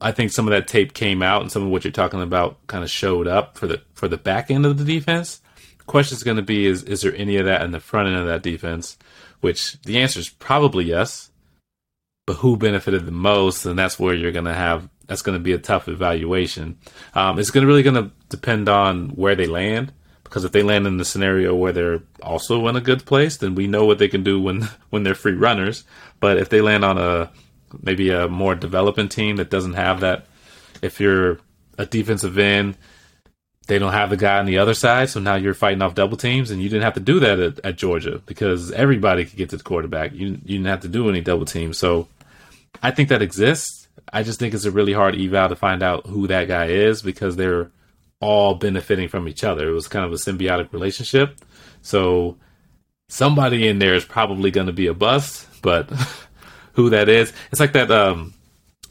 I 0.00 0.10
think 0.10 0.32
some 0.32 0.48
of 0.48 0.50
that 0.50 0.66
tape 0.66 0.94
came 0.94 1.22
out, 1.22 1.42
and 1.42 1.52
some 1.52 1.62
of 1.62 1.68
what 1.68 1.84
you're 1.84 1.92
talking 1.92 2.22
about 2.22 2.66
kind 2.66 2.82
of 2.82 2.90
showed 2.90 3.28
up 3.28 3.56
for 3.56 3.68
the 3.68 3.80
for 3.94 4.08
the 4.08 4.18
back 4.18 4.50
end 4.50 4.66
of 4.66 4.78
the 4.78 4.84
defense. 4.84 5.40
The 5.78 5.84
question 5.84 6.16
is 6.16 6.24
going 6.24 6.38
to 6.38 6.42
be: 6.42 6.66
is 6.66 6.82
is 6.82 7.02
there 7.02 7.14
any 7.14 7.36
of 7.36 7.46
that 7.46 7.62
in 7.62 7.70
the 7.70 7.78
front 7.78 8.08
end 8.08 8.16
of 8.16 8.26
that 8.26 8.42
defense? 8.42 8.98
Which 9.42 9.78
the 9.82 9.98
answer 9.98 10.18
is 10.18 10.30
probably 10.30 10.86
yes. 10.86 11.28
But 12.26 12.36
who 12.36 12.56
benefited 12.56 13.04
the 13.04 13.12
most, 13.12 13.66
and 13.66 13.76
that's 13.76 13.98
where 13.98 14.14
you're 14.14 14.32
going 14.32 14.44
to 14.46 14.54
have 14.54 14.88
that's 15.08 15.22
going 15.22 15.36
to 15.36 15.42
be 15.42 15.52
a 15.52 15.58
tough 15.58 15.88
evaluation. 15.88 16.78
Um, 17.14 17.38
it's 17.38 17.50
going 17.50 17.62
to 17.62 17.68
really 17.68 17.82
going 17.82 17.96
to 17.96 18.12
depend 18.30 18.68
on 18.68 19.10
where 19.10 19.34
they 19.34 19.46
land 19.46 19.92
Because 20.22 20.44
if 20.44 20.52
they 20.52 20.62
land 20.62 20.86
in 20.86 20.96
the 20.96 21.04
scenario 21.04 21.54
where 21.54 21.72
they're 21.72 22.02
also 22.22 22.66
in 22.68 22.76
a 22.76 22.80
good 22.80 23.04
place, 23.04 23.36
then 23.36 23.54
we 23.54 23.66
know 23.66 23.84
what 23.84 23.98
they 23.98 24.08
can 24.08 24.22
do 24.22 24.40
when 24.40 24.62
when 24.90 25.02
they're 25.02 25.14
free 25.14 25.34
runners. 25.34 25.84
But 26.20 26.38
if 26.38 26.48
they 26.48 26.60
land 26.60 26.84
on 26.84 26.96
a 26.96 27.30
maybe 27.82 28.10
a 28.10 28.28
more 28.28 28.54
developing 28.54 29.08
team 29.08 29.36
that 29.36 29.50
doesn't 29.50 29.74
have 29.74 30.00
that, 30.00 30.26
if 30.80 31.00
you're 31.00 31.40
a 31.78 31.84
defensive 31.84 32.38
end, 32.38 32.78
they 33.66 33.78
don't 33.78 33.92
have 33.92 34.10
the 34.10 34.16
guy 34.16 34.38
on 34.38 34.46
the 34.46 34.58
other 34.58 34.74
side, 34.74 35.08
so 35.08 35.20
now 35.20 35.36
you're 35.36 35.54
fighting 35.54 35.82
off 35.82 35.94
double 35.94 36.16
teams, 36.16 36.50
and 36.50 36.60
you 36.60 36.68
didn't 36.68 36.82
have 36.82 36.94
to 36.94 37.00
do 37.00 37.20
that 37.20 37.38
at, 37.38 37.60
at 37.64 37.76
Georgia 37.76 38.20
because 38.26 38.72
everybody 38.72 39.24
could 39.24 39.36
get 39.36 39.50
to 39.50 39.56
the 39.56 39.62
quarterback. 39.62 40.12
You 40.12 40.30
you 40.44 40.58
didn't 40.58 40.66
have 40.66 40.80
to 40.80 40.88
do 40.88 41.08
any 41.08 41.20
double 41.20 41.46
teams, 41.46 41.78
so 41.78 42.08
I 42.82 42.90
think 42.90 43.08
that 43.10 43.22
exists. 43.22 43.88
I 44.12 44.22
just 44.22 44.38
think 44.38 44.54
it's 44.54 44.64
a 44.64 44.70
really 44.70 44.92
hard 44.92 45.14
eval 45.14 45.48
to 45.48 45.56
find 45.56 45.82
out 45.82 46.06
who 46.06 46.26
that 46.26 46.48
guy 46.48 46.66
is 46.66 47.02
because 47.02 47.36
they're 47.36 47.70
all 48.20 48.54
benefiting 48.54 49.08
from 49.08 49.28
each 49.28 49.44
other. 49.44 49.68
It 49.68 49.72
was 49.72 49.88
kind 49.88 50.04
of 50.04 50.12
a 50.12 50.16
symbiotic 50.16 50.72
relationship. 50.72 51.36
So 51.82 52.36
somebody 53.08 53.68
in 53.68 53.78
there 53.78 53.94
is 53.94 54.04
probably 54.04 54.50
going 54.50 54.68
to 54.68 54.72
be 54.72 54.86
a 54.86 54.94
bust, 54.94 55.46
but 55.60 55.90
who 56.72 56.90
that 56.90 57.08
is, 57.08 57.32
it's 57.50 57.60
like 57.60 57.74
that 57.74 57.90
um 57.90 58.34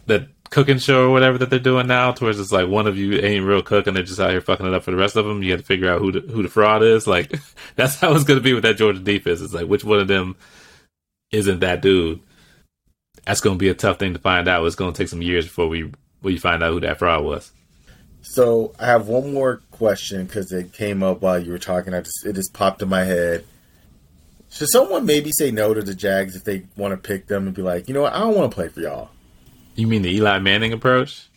that 0.05 0.27
cooking 0.51 0.77
show 0.77 1.07
or 1.07 1.11
whatever 1.11 1.37
that 1.39 1.49
they're 1.49 1.59
doing 1.59 1.87
now, 1.87 2.11
towards 2.11 2.39
it's 2.39 2.51
like 2.51 2.67
one 2.67 2.85
of 2.85 2.97
you 2.97 3.19
ain't 3.19 3.45
real 3.45 3.63
cook 3.63 3.87
and 3.87 3.95
they're 3.95 4.03
just 4.03 4.19
out 4.19 4.29
here 4.29 4.41
fucking 4.41 4.67
it 4.67 4.73
up 4.73 4.83
for 4.83 4.91
the 4.91 4.97
rest 4.97 5.15
of 5.15 5.25
them. 5.25 5.41
You 5.41 5.51
have 5.51 5.61
to 5.61 5.65
figure 5.65 5.91
out 5.91 6.01
who 6.01 6.11
the, 6.11 6.19
who 6.19 6.43
the 6.43 6.49
fraud 6.49 6.83
is. 6.83 7.07
Like 7.07 7.33
that's 7.75 7.95
how 7.95 8.13
it's 8.13 8.25
going 8.25 8.39
to 8.39 8.43
be 8.43 8.53
with 8.53 8.63
that 8.63 8.77
Georgia 8.77 8.99
defense. 8.99 9.41
It's 9.41 9.53
like 9.53 9.67
which 9.67 9.83
one 9.83 9.99
of 9.99 10.07
them 10.07 10.35
isn't 11.31 11.61
that 11.61 11.81
dude. 11.81 12.19
That's 13.25 13.41
going 13.41 13.57
to 13.57 13.59
be 13.59 13.69
a 13.69 13.73
tough 13.73 13.97
thing 13.97 14.13
to 14.13 14.19
find 14.19 14.47
out. 14.47 14.65
It's 14.65 14.75
going 14.75 14.93
to 14.93 14.97
take 14.97 15.07
some 15.07 15.21
years 15.21 15.45
before 15.45 15.67
we 15.67 15.91
we 16.21 16.37
find 16.37 16.61
out 16.61 16.73
who 16.73 16.81
that 16.81 16.99
fraud 16.99 17.23
was. 17.23 17.51
So 18.21 18.73
I 18.77 18.85
have 18.85 19.07
one 19.07 19.33
more 19.33 19.61
question 19.71 20.25
because 20.25 20.51
it 20.51 20.73
came 20.73 21.01
up 21.01 21.21
while 21.21 21.39
you 21.39 21.51
were 21.51 21.59
talking. 21.59 21.93
I 21.93 22.01
just 22.01 22.25
it 22.25 22.33
just 22.33 22.53
popped 22.53 22.81
in 22.81 22.89
my 22.89 23.03
head. 23.03 23.45
Should 24.51 24.69
someone 24.69 25.05
maybe 25.05 25.31
say 25.31 25.49
no 25.49 25.73
to 25.73 25.81
the 25.81 25.95
Jags 25.95 26.35
if 26.35 26.43
they 26.43 26.63
want 26.75 26.91
to 26.91 26.97
pick 26.97 27.27
them 27.27 27.47
and 27.47 27.55
be 27.55 27.61
like, 27.61 27.87
you 27.87 27.93
know 27.93 28.01
what, 28.01 28.13
I 28.13 28.19
don't 28.19 28.35
want 28.35 28.51
to 28.51 28.55
play 28.55 28.67
for 28.67 28.81
y'all. 28.81 29.09
You 29.75 29.87
mean 29.87 30.01
the 30.01 30.11
Eli 30.11 30.39
Manning 30.39 30.73
approach? 30.73 31.27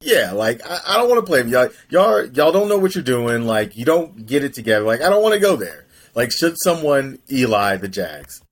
Yeah, 0.00 0.32
like 0.32 0.60
I, 0.64 0.80
I 0.88 0.96
don't 0.96 1.08
want 1.08 1.24
to 1.24 1.26
play 1.26 1.42
for 1.42 1.48
y'all. 1.48 1.68
Y'all 1.88 2.26
y'all 2.26 2.52
don't 2.52 2.68
know 2.68 2.78
what 2.78 2.94
you're 2.94 3.04
doing. 3.04 3.46
Like 3.46 3.76
you 3.76 3.84
don't 3.84 4.26
get 4.26 4.44
it 4.44 4.54
together. 4.54 4.84
Like 4.84 5.00
I 5.00 5.08
don't 5.08 5.22
want 5.22 5.34
to 5.34 5.40
go 5.40 5.56
there. 5.56 5.86
Like 6.14 6.32
should 6.32 6.56
someone 6.58 7.18
Eli 7.30 7.76
the 7.76 7.88
Jags? 7.88 8.42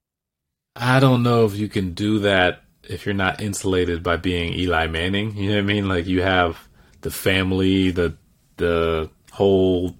I 0.75 0.99
don't 0.99 1.23
know 1.23 1.45
if 1.45 1.55
you 1.55 1.69
can 1.69 1.93
do 1.93 2.19
that 2.19 2.63
if 2.83 3.05
you're 3.05 3.15
not 3.15 3.41
insulated 3.41 4.03
by 4.03 4.17
being 4.17 4.53
Eli 4.53 4.87
Manning. 4.87 5.35
You 5.35 5.49
know 5.49 5.55
what 5.55 5.63
I 5.63 5.65
mean? 5.65 5.87
Like 5.87 6.07
you 6.07 6.21
have 6.21 6.57
the 7.01 7.11
family, 7.11 7.91
the 7.91 8.15
the 8.57 9.09
whole 9.31 9.95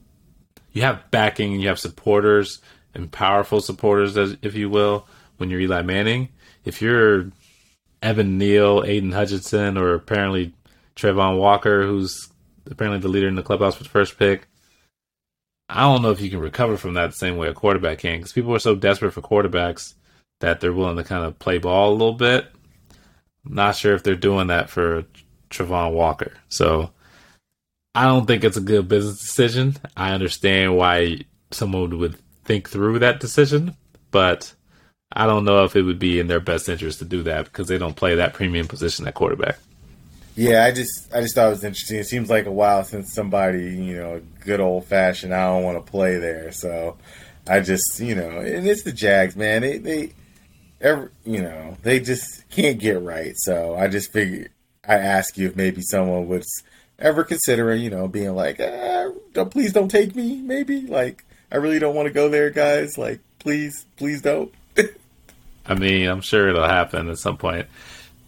you 0.74 0.81
have 0.81 1.09
backing, 1.12 1.59
you 1.59 1.67
have 1.69 1.79
supporters 1.79 2.59
and 2.93 3.12
powerful 3.12 3.62
supporters, 3.62 4.17
as 4.17 4.35
if 4.41 4.55
you 4.55 4.69
will, 4.69 5.07
when 5.38 5.50
you're 5.50 5.59
Eli 5.59 5.81
Manning. 5.83 6.29
If 6.63 6.81
you're 6.81 7.31
Evan 8.05 8.38
Neal, 8.38 8.83
Aidan 8.85 9.12
Hutchinson, 9.12 9.77
or 9.77 9.95
apparently 9.95 10.53
Travon 10.95 11.39
Walker, 11.39 11.85
who's 11.85 12.29
apparently 12.69 13.00
the 13.00 13.07
leader 13.07 13.27
in 13.27 13.35
the 13.35 13.43
clubhouse 13.43 13.75
for 13.75 13.83
the 13.83 13.89
first 13.89 14.19
pick, 14.19 14.47
I 15.67 15.81
don't 15.81 16.03
know 16.03 16.12
if 16.12 16.21
you 16.21 16.29
can 16.29 16.39
recover 16.39 16.77
from 16.77 16.93
that 16.93 17.07
the 17.07 17.13
same 17.13 17.38
way 17.38 17.47
a 17.47 17.53
quarterback 17.53 17.97
can, 18.00 18.19
because 18.19 18.31
people 18.31 18.53
are 18.53 18.59
so 18.59 18.75
desperate 18.75 19.12
for 19.12 19.21
quarterbacks 19.21 19.95
that 20.39 20.59
they're 20.59 20.71
willing 20.71 20.97
to 20.97 21.03
kind 21.03 21.25
of 21.25 21.39
play 21.39 21.57
ball 21.57 21.91
a 21.91 21.97
little 21.97 22.13
bit. 22.13 22.45
I'm 23.45 23.55
not 23.55 23.75
sure 23.75 23.95
if 23.95 24.03
they're 24.03 24.15
doing 24.15 24.47
that 24.47 24.69
for 24.69 25.05
Travon 25.50 25.93
Walker. 25.93 26.33
So 26.50 26.91
I 27.95 28.05
don't 28.05 28.27
think 28.27 28.43
it's 28.43 28.57
a 28.57 28.62
good 28.62 28.88
business 28.88 29.19
decision. 29.19 29.77
I 29.97 30.12
understand 30.12 30.77
why 30.77 31.21
someone 31.50 31.97
would 31.97 32.17
think 32.43 32.69
through 32.69 33.00
that 33.00 33.19
decision, 33.19 33.75
but 34.12 34.53
I 35.12 35.27
don't 35.27 35.45
know 35.45 35.63
if 35.63 35.75
it 35.75 35.83
would 35.83 36.00
be 36.00 36.19
in 36.19 36.27
their 36.27 36.39
best 36.39 36.67
interest 36.67 37.00
to 37.00 37.05
do 37.05 37.24
that 37.24 37.45
because 37.45 37.67
they 37.67 37.77
don't 37.77 37.95
play 37.95 38.15
that 38.15 38.33
premium 38.33 38.67
position 38.67 39.07
at 39.07 39.13
quarterback. 39.13 39.57
Yeah, 40.35 40.65
I 40.65 40.71
just 40.71 41.13
I 41.13 41.21
just 41.21 41.35
thought 41.35 41.47
it 41.47 41.51
was 41.51 41.63
interesting. 41.63 41.97
It 41.97 42.07
seems 42.07 42.29
like 42.29 42.45
a 42.45 42.51
while 42.51 42.83
since 42.83 43.13
somebody, 43.13 43.75
you 43.75 43.95
know, 43.95 44.21
good 44.41 44.59
old 44.59 44.85
fashioned. 44.85 45.33
I 45.33 45.45
don't 45.45 45.63
want 45.63 45.83
to 45.83 45.91
play 45.91 46.17
there, 46.17 46.51
so 46.51 46.97
I 47.47 47.62
just, 47.62 48.00
you 48.01 48.15
know, 48.15 48.39
and 48.39 48.67
it's 48.67 48.83
the 48.83 48.91
Jags, 48.91 49.38
man. 49.38 49.62
They 49.62 49.77
they, 49.77 50.13
every, 50.81 51.09
you 51.24 51.41
know, 51.41 51.77
they 51.83 52.01
just 52.01 52.50
can't 52.50 52.79
get 52.79 53.01
right. 53.01 53.33
So 53.38 53.75
I 53.75 53.88
just 53.88 54.12
figured 54.12 54.50
I 54.85 54.95
ask 54.95 55.38
you 55.38 55.47
if 55.47 55.55
maybe 55.55 55.81
someone 55.81 56.27
would 56.27 56.43
ever 57.00 57.24
consider, 57.24 57.74
you 57.74 57.89
know, 57.89 58.09
being 58.09 58.35
like, 58.35 58.59
ah, 58.59 59.12
don't, 59.31 59.51
please 59.51 59.71
don't 59.71 59.89
take 59.89 60.15
me. 60.15 60.41
Maybe 60.41 60.81
like 60.81 61.24
I 61.50 61.57
really 61.57 61.79
don't 61.79 61.95
want 61.95 62.07
to 62.07 62.13
go 62.13 62.27
there, 62.27 62.50
guys. 62.50 62.97
Like, 62.97 63.21
please, 63.39 63.85
please 63.95 64.21
don't. 64.21 64.51
I 65.67 65.75
mean, 65.75 66.07
I'm 66.07 66.22
sure 66.22 66.50
it'll 66.50 66.67
happen 66.67 67.10
at 67.10 67.17
some 67.17 67.38
point 67.38 67.67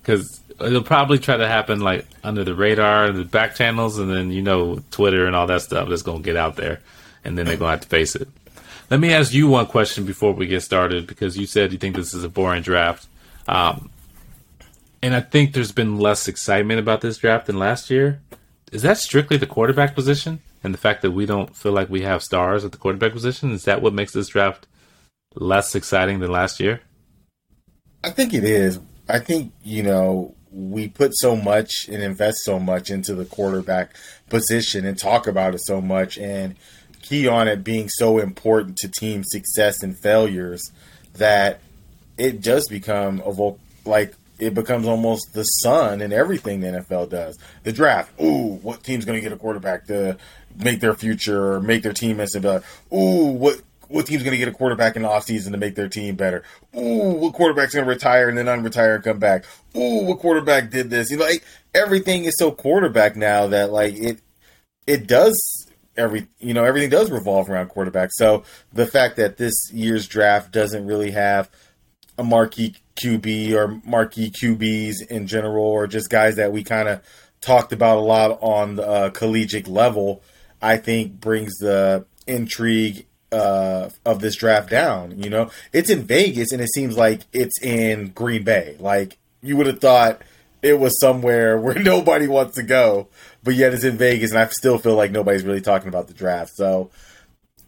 because 0.01 0.41
it'll 0.61 0.83
probably 0.83 1.19
try 1.19 1.37
to 1.37 1.47
happen 1.47 1.81
like 1.81 2.05
under 2.23 2.43
the 2.43 2.55
radar 2.55 3.05
and 3.05 3.17
the 3.17 3.25
back 3.25 3.55
channels, 3.55 3.97
and 3.97 4.09
then 4.09 4.31
you 4.31 4.41
know 4.41 4.79
Twitter 4.91 5.25
and 5.25 5.35
all 5.35 5.47
that 5.47 5.61
stuff 5.61 5.89
that's 5.89 6.01
gonna 6.01 6.19
get 6.19 6.35
out 6.35 6.55
there, 6.55 6.79
and 7.23 7.37
then 7.37 7.45
they're 7.45 7.57
gonna 7.57 7.71
have 7.71 7.81
to 7.81 7.87
face 7.87 8.15
it. 8.15 8.27
Let 8.89 8.99
me 8.99 9.13
ask 9.13 9.33
you 9.33 9.47
one 9.47 9.65
question 9.65 10.05
before 10.05 10.33
we 10.33 10.47
get 10.47 10.61
started 10.63 11.07
because 11.07 11.37
you 11.37 11.45
said 11.45 11.71
you 11.73 11.77
think 11.77 11.95
this 11.95 12.13
is 12.13 12.23
a 12.23 12.29
boring 12.29 12.63
draft, 12.63 13.07
um, 13.47 13.89
and 15.01 15.13
I 15.13 15.21
think 15.21 15.53
there's 15.53 15.71
been 15.71 15.99
less 15.99 16.27
excitement 16.27 16.79
about 16.79 17.01
this 17.01 17.17
draft 17.17 17.47
than 17.47 17.59
last 17.59 17.89
year. 17.89 18.21
Is 18.71 18.81
that 18.81 18.97
strictly 18.97 19.37
the 19.37 19.45
quarterback 19.45 19.95
position 19.95 20.39
and 20.63 20.73
the 20.73 20.77
fact 20.77 21.01
that 21.01 21.11
we 21.11 21.25
don't 21.25 21.55
feel 21.55 21.71
like 21.71 21.89
we 21.89 22.01
have 22.01 22.23
stars 22.23 22.65
at 22.65 22.71
the 22.71 22.77
quarterback 22.77 23.13
position? 23.13 23.51
Is 23.51 23.65
that 23.65 23.81
what 23.81 23.93
makes 23.93 24.13
this 24.13 24.27
draft 24.29 24.67
less 25.35 25.75
exciting 25.75 26.19
than 26.19 26.31
last 26.31 26.59
year? 26.59 26.81
I 28.07 28.11
think 28.11 28.33
it 28.33 28.45
is. 28.45 28.79
I 29.09 29.19
think, 29.19 29.51
you 29.65 29.83
know, 29.83 30.33
we 30.49 30.87
put 30.87 31.11
so 31.13 31.35
much 31.35 31.89
and 31.89 32.01
invest 32.01 32.37
so 32.45 32.57
much 32.57 32.89
into 32.89 33.13
the 33.13 33.25
quarterback 33.25 33.97
position 34.29 34.85
and 34.85 34.97
talk 34.97 35.27
about 35.27 35.53
it 35.53 35.59
so 35.65 35.81
much 35.81 36.17
and 36.17 36.55
key 37.01 37.27
on 37.27 37.49
it 37.49 37.65
being 37.65 37.89
so 37.89 38.19
important 38.19 38.77
to 38.77 38.87
team 38.87 39.25
success 39.25 39.83
and 39.83 39.99
failures 39.99 40.71
that 41.15 41.59
it 42.17 42.41
does 42.41 42.69
become 42.69 43.21
a 43.25 43.31
vo- 43.33 43.59
like 43.83 44.13
it 44.39 44.53
becomes 44.53 44.87
almost 44.87 45.33
the 45.33 45.43
sun 45.43 46.01
in 46.01 46.13
everything 46.13 46.61
the 46.61 46.67
NFL 46.67 47.09
does. 47.09 47.37
The 47.63 47.73
draft, 47.73 48.17
ooh, 48.21 48.55
what 48.61 48.83
team's 48.83 49.03
going 49.03 49.17
to 49.17 49.21
get 49.21 49.33
a 49.33 49.37
quarterback 49.37 49.87
to 49.87 50.15
make 50.55 50.79
their 50.79 50.93
future 50.93 51.53
or 51.53 51.59
make 51.59 51.83
their 51.83 51.93
team 51.93 52.21
and 52.21 52.29
be 52.31 52.39
like, 52.47 52.63
ooh, 52.93 53.25
what 53.33 53.61
what 53.87 54.05
team's 54.05 54.23
going 54.23 54.33
to 54.33 54.37
get 54.37 54.47
a 54.47 54.51
quarterback 54.51 54.95
in 54.95 55.01
the 55.01 55.07
offseason 55.07 55.51
to 55.51 55.57
make 55.57 55.75
their 55.75 55.89
team 55.89 56.15
better? 56.15 56.43
Ooh, 56.75 57.13
what 57.13 57.33
quarterback's 57.33 57.73
going 57.73 57.85
to 57.85 57.89
retire 57.89 58.29
and 58.29 58.37
then 58.37 58.45
unretire 58.45 58.95
and 58.95 59.03
come 59.03 59.19
back? 59.19 59.45
Ooh, 59.75 60.03
what 60.03 60.19
quarterback 60.19 60.69
did 60.69 60.89
this? 60.89 61.09
You 61.09 61.17
know, 61.17 61.25
like 61.25 61.43
everything 61.73 62.25
is 62.25 62.35
so 62.37 62.51
quarterback 62.51 63.15
now 63.15 63.47
that 63.47 63.71
like 63.71 63.95
it 63.95 64.21
it 64.85 65.07
does 65.07 65.37
every 65.95 66.27
you 66.39 66.53
know 66.53 66.63
everything 66.63 66.89
does 66.89 67.11
revolve 67.11 67.49
around 67.49 67.69
quarterback. 67.69 68.09
So 68.13 68.43
the 68.73 68.85
fact 68.85 69.15
that 69.17 69.37
this 69.37 69.55
year's 69.71 70.07
draft 70.07 70.51
doesn't 70.51 70.85
really 70.85 71.11
have 71.11 71.49
a 72.17 72.23
marquee 72.23 72.75
QB 73.01 73.53
or 73.53 73.81
marquee 73.85 74.31
QBs 74.31 75.07
in 75.09 75.27
general, 75.27 75.65
or 75.65 75.87
just 75.87 76.09
guys 76.09 76.35
that 76.35 76.51
we 76.51 76.63
kind 76.63 76.87
of 76.87 77.01
talked 77.41 77.71
about 77.73 77.97
a 77.97 78.01
lot 78.01 78.39
on 78.41 78.75
the 78.75 78.87
uh, 78.87 79.09
collegiate 79.11 79.67
level, 79.67 80.23
I 80.61 80.77
think 80.77 81.19
brings 81.19 81.53
the 81.57 82.05
intrigue 82.25 83.05
uh, 83.37 83.89
of 84.05 84.19
this 84.19 84.35
draft 84.35 84.69
down. 84.69 85.21
You 85.21 85.29
know, 85.29 85.51
it's 85.71 85.89
in 85.89 86.03
Vegas, 86.03 86.51
and 86.51 86.61
it 86.61 86.73
seems 86.73 86.97
like 86.97 87.21
it's 87.33 87.61
in 87.61 88.09
Green 88.09 88.43
Bay. 88.43 88.75
Like 88.79 89.17
you 89.41 89.55
would 89.57 89.67
have 89.67 89.79
thought 89.79 90.21
it 90.61 90.79
was 90.79 90.99
somewhere 90.99 91.57
where 91.61 91.75
nobody 91.75 92.27
wants 92.27 92.55
to 92.55 92.63
go, 92.63 93.07
but 93.43 93.55
yet 93.55 93.73
it's 93.73 93.83
in 93.83 93.97
Vegas, 93.97 94.31
and 94.31 94.39
I 94.39 94.47
still 94.47 94.77
feel 94.77 94.95
like 94.95 95.11
nobody's 95.11 95.43
really 95.43 95.61
talking 95.61 95.89
about 95.89 96.07
the 96.07 96.13
draft. 96.13 96.55
So. 96.55 96.89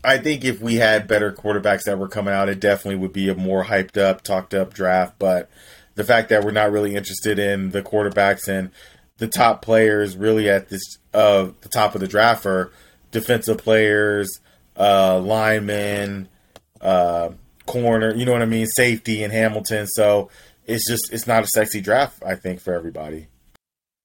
I 0.02 0.18
think 0.18 0.46
if 0.46 0.62
we 0.62 0.76
had 0.76 1.10
better 1.10 1.30
quarterbacks 1.30 1.84
that 1.84 2.00
were 2.00 2.08
coming 2.08 2.34
out, 2.34 2.48
it 2.48 2.62
definitely 2.62 3.02
would 3.02 3.12
be 3.12 3.28
a 3.28 3.36
more 3.36 3.66
hyped 3.66 3.98
up, 3.98 4.22
talked 4.22 4.54
up 4.54 4.74
draft. 4.74 5.16
But 5.20 5.50
the 5.96 6.06
fact 6.06 6.30
that 6.30 6.46
we're 6.46 6.52
not 6.52 6.72
really 6.72 6.96
interested 6.96 7.38
in 7.38 7.72
the 7.72 7.82
quarterbacks 7.82 8.48
and 8.48 8.72
the 9.18 9.28
top 9.28 9.62
players 9.62 10.16
really 10.16 10.50
at 10.50 10.70
this 10.70 10.98
uh 11.14 11.50
the 11.60 11.68
top 11.68 11.94
of 11.94 12.00
the 12.00 12.08
draft 12.08 12.46
are 12.46 12.72
defensive 13.12 13.58
players, 13.58 14.40
uh, 14.80 15.20
linemen, 15.20 16.30
uh, 16.82 17.30
corner, 17.66 18.16
you 18.16 18.26
know 18.26 18.32
what 18.32 18.42
I 18.42 18.46
mean, 18.46 18.66
safety 18.66 19.24
and 19.24 19.32
Hamilton. 19.32 19.86
So 19.88 20.30
it's 20.66 20.88
just 20.90 21.14
it's 21.14 21.28
not 21.28 21.44
a 21.44 21.48
sexy 21.48 21.82
draft, 21.82 22.24
I 22.26 22.36
think, 22.36 22.62
for 22.62 22.74
everybody. 22.74 23.28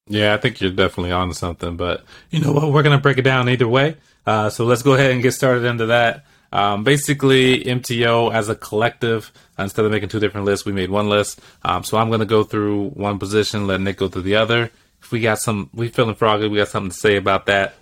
Yeah, 0.06 0.34
I 0.34 0.36
think 0.36 0.60
you're 0.60 0.70
definitely 0.70 1.12
on 1.12 1.32
something, 1.32 1.76
but 1.76 2.04
you 2.30 2.40
know 2.40 2.52
what? 2.52 2.70
We're 2.70 2.82
gonna 2.82 2.98
break 2.98 3.18
it 3.18 3.22
down 3.22 3.48
either 3.48 3.68
way. 3.68 3.96
Uh, 4.26 4.50
so 4.50 4.64
let's 4.64 4.82
go 4.82 4.94
ahead 4.94 5.12
and 5.12 5.22
get 5.22 5.32
started 5.32 5.64
into 5.64 5.86
that. 5.86 6.24
Um, 6.54 6.84
basically, 6.84 7.64
MTO 7.64 8.32
as 8.32 8.48
a 8.48 8.54
collective, 8.54 9.32
instead 9.58 9.84
of 9.84 9.90
making 9.90 10.08
two 10.08 10.20
different 10.20 10.46
lists, 10.46 10.64
we 10.64 10.72
made 10.72 10.88
one 10.88 11.08
list. 11.08 11.40
Um, 11.64 11.82
so 11.82 11.98
I'm 11.98 12.08
going 12.08 12.20
to 12.20 12.26
go 12.26 12.44
through 12.44 12.90
one 12.90 13.18
position, 13.18 13.66
let 13.66 13.80
Nick 13.80 13.96
go 13.96 14.06
through 14.06 14.22
the 14.22 14.36
other. 14.36 14.70
If 15.02 15.10
we 15.10 15.20
got 15.20 15.40
some, 15.40 15.68
we 15.74 15.88
feeling 15.88 16.14
froggy, 16.14 16.46
we 16.46 16.58
got 16.58 16.68
something 16.68 16.92
to 16.92 16.96
say 16.96 17.16
about 17.16 17.46
that, 17.46 17.74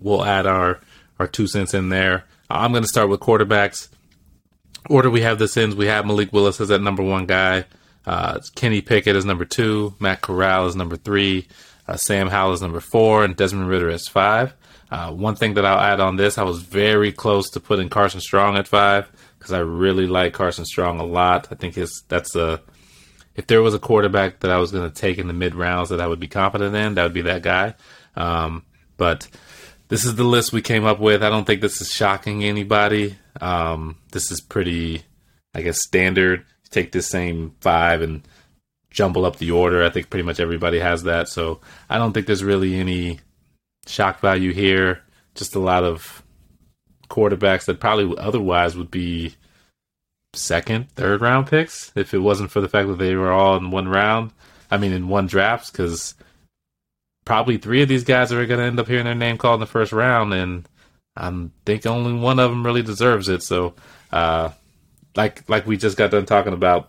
we'll 0.00 0.24
add 0.24 0.46
our 0.46 0.80
our 1.18 1.26
two 1.26 1.46
cents 1.46 1.74
in 1.74 1.88
there. 1.88 2.24
I'm 2.50 2.72
going 2.72 2.82
to 2.82 2.88
start 2.88 3.08
with 3.08 3.20
quarterbacks. 3.20 3.88
Order 4.88 5.10
we 5.10 5.22
have 5.22 5.38
this 5.38 5.56
in, 5.56 5.76
we 5.76 5.86
have 5.86 6.06
Malik 6.06 6.32
Willis 6.32 6.60
as 6.60 6.68
that 6.68 6.80
number 6.80 7.02
one 7.02 7.26
guy. 7.26 7.64
Uh, 8.06 8.40
Kenny 8.54 8.80
Pickett 8.80 9.16
is 9.16 9.24
number 9.24 9.44
two. 9.44 9.94
Matt 9.98 10.22
Corral 10.22 10.66
is 10.66 10.76
number 10.76 10.96
three. 10.96 11.46
Uh, 11.86 11.96
Sam 11.96 12.28
Howell 12.28 12.54
is 12.54 12.62
number 12.62 12.80
four. 12.80 13.24
And 13.24 13.36
Desmond 13.36 13.68
Ridder 13.68 13.90
is 13.90 14.08
five. 14.08 14.54
Uh, 14.90 15.12
one 15.12 15.36
thing 15.36 15.54
that 15.54 15.66
I'll 15.66 15.80
add 15.80 16.00
on 16.00 16.16
this, 16.16 16.38
I 16.38 16.44
was 16.44 16.62
very 16.62 17.12
close 17.12 17.50
to 17.50 17.60
putting 17.60 17.90
Carson 17.90 18.20
Strong 18.20 18.56
at 18.56 18.66
five 18.66 19.10
because 19.38 19.52
I 19.52 19.58
really 19.58 20.06
like 20.06 20.32
Carson 20.32 20.64
Strong 20.64 21.00
a 21.00 21.04
lot. 21.04 21.48
I 21.50 21.54
think 21.54 21.74
his 21.74 22.02
that's 22.08 22.34
a 22.34 22.62
if 23.36 23.46
there 23.46 23.62
was 23.62 23.74
a 23.74 23.78
quarterback 23.78 24.40
that 24.40 24.50
I 24.50 24.58
was 24.58 24.72
going 24.72 24.90
to 24.90 24.94
take 24.94 25.18
in 25.18 25.28
the 25.28 25.34
mid 25.34 25.54
rounds 25.54 25.90
that 25.90 26.00
I 26.00 26.06
would 26.06 26.20
be 26.20 26.26
confident 26.26 26.74
in, 26.74 26.94
that 26.94 27.02
would 27.02 27.12
be 27.12 27.22
that 27.22 27.42
guy. 27.42 27.74
Um, 28.16 28.64
but 28.96 29.28
this 29.88 30.04
is 30.04 30.14
the 30.14 30.24
list 30.24 30.52
we 30.52 30.62
came 30.62 30.84
up 30.84 31.00
with. 31.00 31.22
I 31.22 31.30
don't 31.30 31.44
think 31.44 31.60
this 31.60 31.80
is 31.80 31.92
shocking 31.92 32.44
anybody. 32.44 33.16
Um, 33.40 33.96
this 34.12 34.30
is 34.30 34.40
pretty, 34.40 35.02
I 35.54 35.62
guess, 35.62 35.82
standard. 35.82 36.44
Take 36.70 36.92
this 36.92 37.08
same 37.08 37.54
five 37.60 38.02
and 38.02 38.22
jumble 38.90 39.24
up 39.24 39.36
the 39.36 39.50
order. 39.50 39.82
I 39.82 39.90
think 39.90 40.10
pretty 40.10 40.24
much 40.24 40.40
everybody 40.40 40.78
has 40.78 41.04
that. 41.04 41.28
So 41.28 41.60
I 41.88 41.98
don't 41.98 42.12
think 42.12 42.26
there's 42.26 42.44
really 42.44 42.76
any 42.76 43.20
shock 43.86 44.20
value 44.20 44.52
here. 44.52 45.02
Just 45.34 45.54
a 45.54 45.60
lot 45.60 45.84
of 45.84 46.22
quarterbacks 47.08 47.64
that 47.64 47.80
probably 47.80 48.16
otherwise 48.18 48.76
would 48.76 48.90
be 48.90 49.34
second, 50.34 50.90
third 50.90 51.22
round 51.22 51.46
picks 51.46 51.90
if 51.94 52.12
it 52.12 52.18
wasn't 52.18 52.50
for 52.50 52.60
the 52.60 52.68
fact 52.68 52.88
that 52.88 52.98
they 52.98 53.14
were 53.14 53.32
all 53.32 53.56
in 53.56 53.70
one 53.70 53.88
round. 53.88 54.32
I 54.70 54.76
mean, 54.76 54.92
in 54.92 55.08
one 55.08 55.26
draft, 55.26 55.72
because 55.72 56.14
probably 57.28 57.58
three 57.58 57.82
of 57.82 57.90
these 57.90 58.04
guys 58.04 58.32
are 58.32 58.46
going 58.46 58.58
to 58.58 58.64
end 58.64 58.80
up 58.80 58.88
hearing 58.88 59.04
their 59.04 59.14
name 59.14 59.36
called 59.36 59.56
in 59.56 59.60
the 59.60 59.66
first 59.66 59.92
round, 59.92 60.32
and 60.32 60.66
I 61.14 61.30
think 61.66 61.84
only 61.84 62.14
one 62.14 62.38
of 62.38 62.50
them 62.50 62.64
really 62.64 62.80
deserves 62.80 63.28
it. 63.28 63.42
So, 63.42 63.74
uh, 64.10 64.52
like 65.14 65.46
like 65.46 65.66
we 65.66 65.76
just 65.76 65.98
got 65.98 66.10
done 66.10 66.24
talking 66.24 66.54
about, 66.54 66.88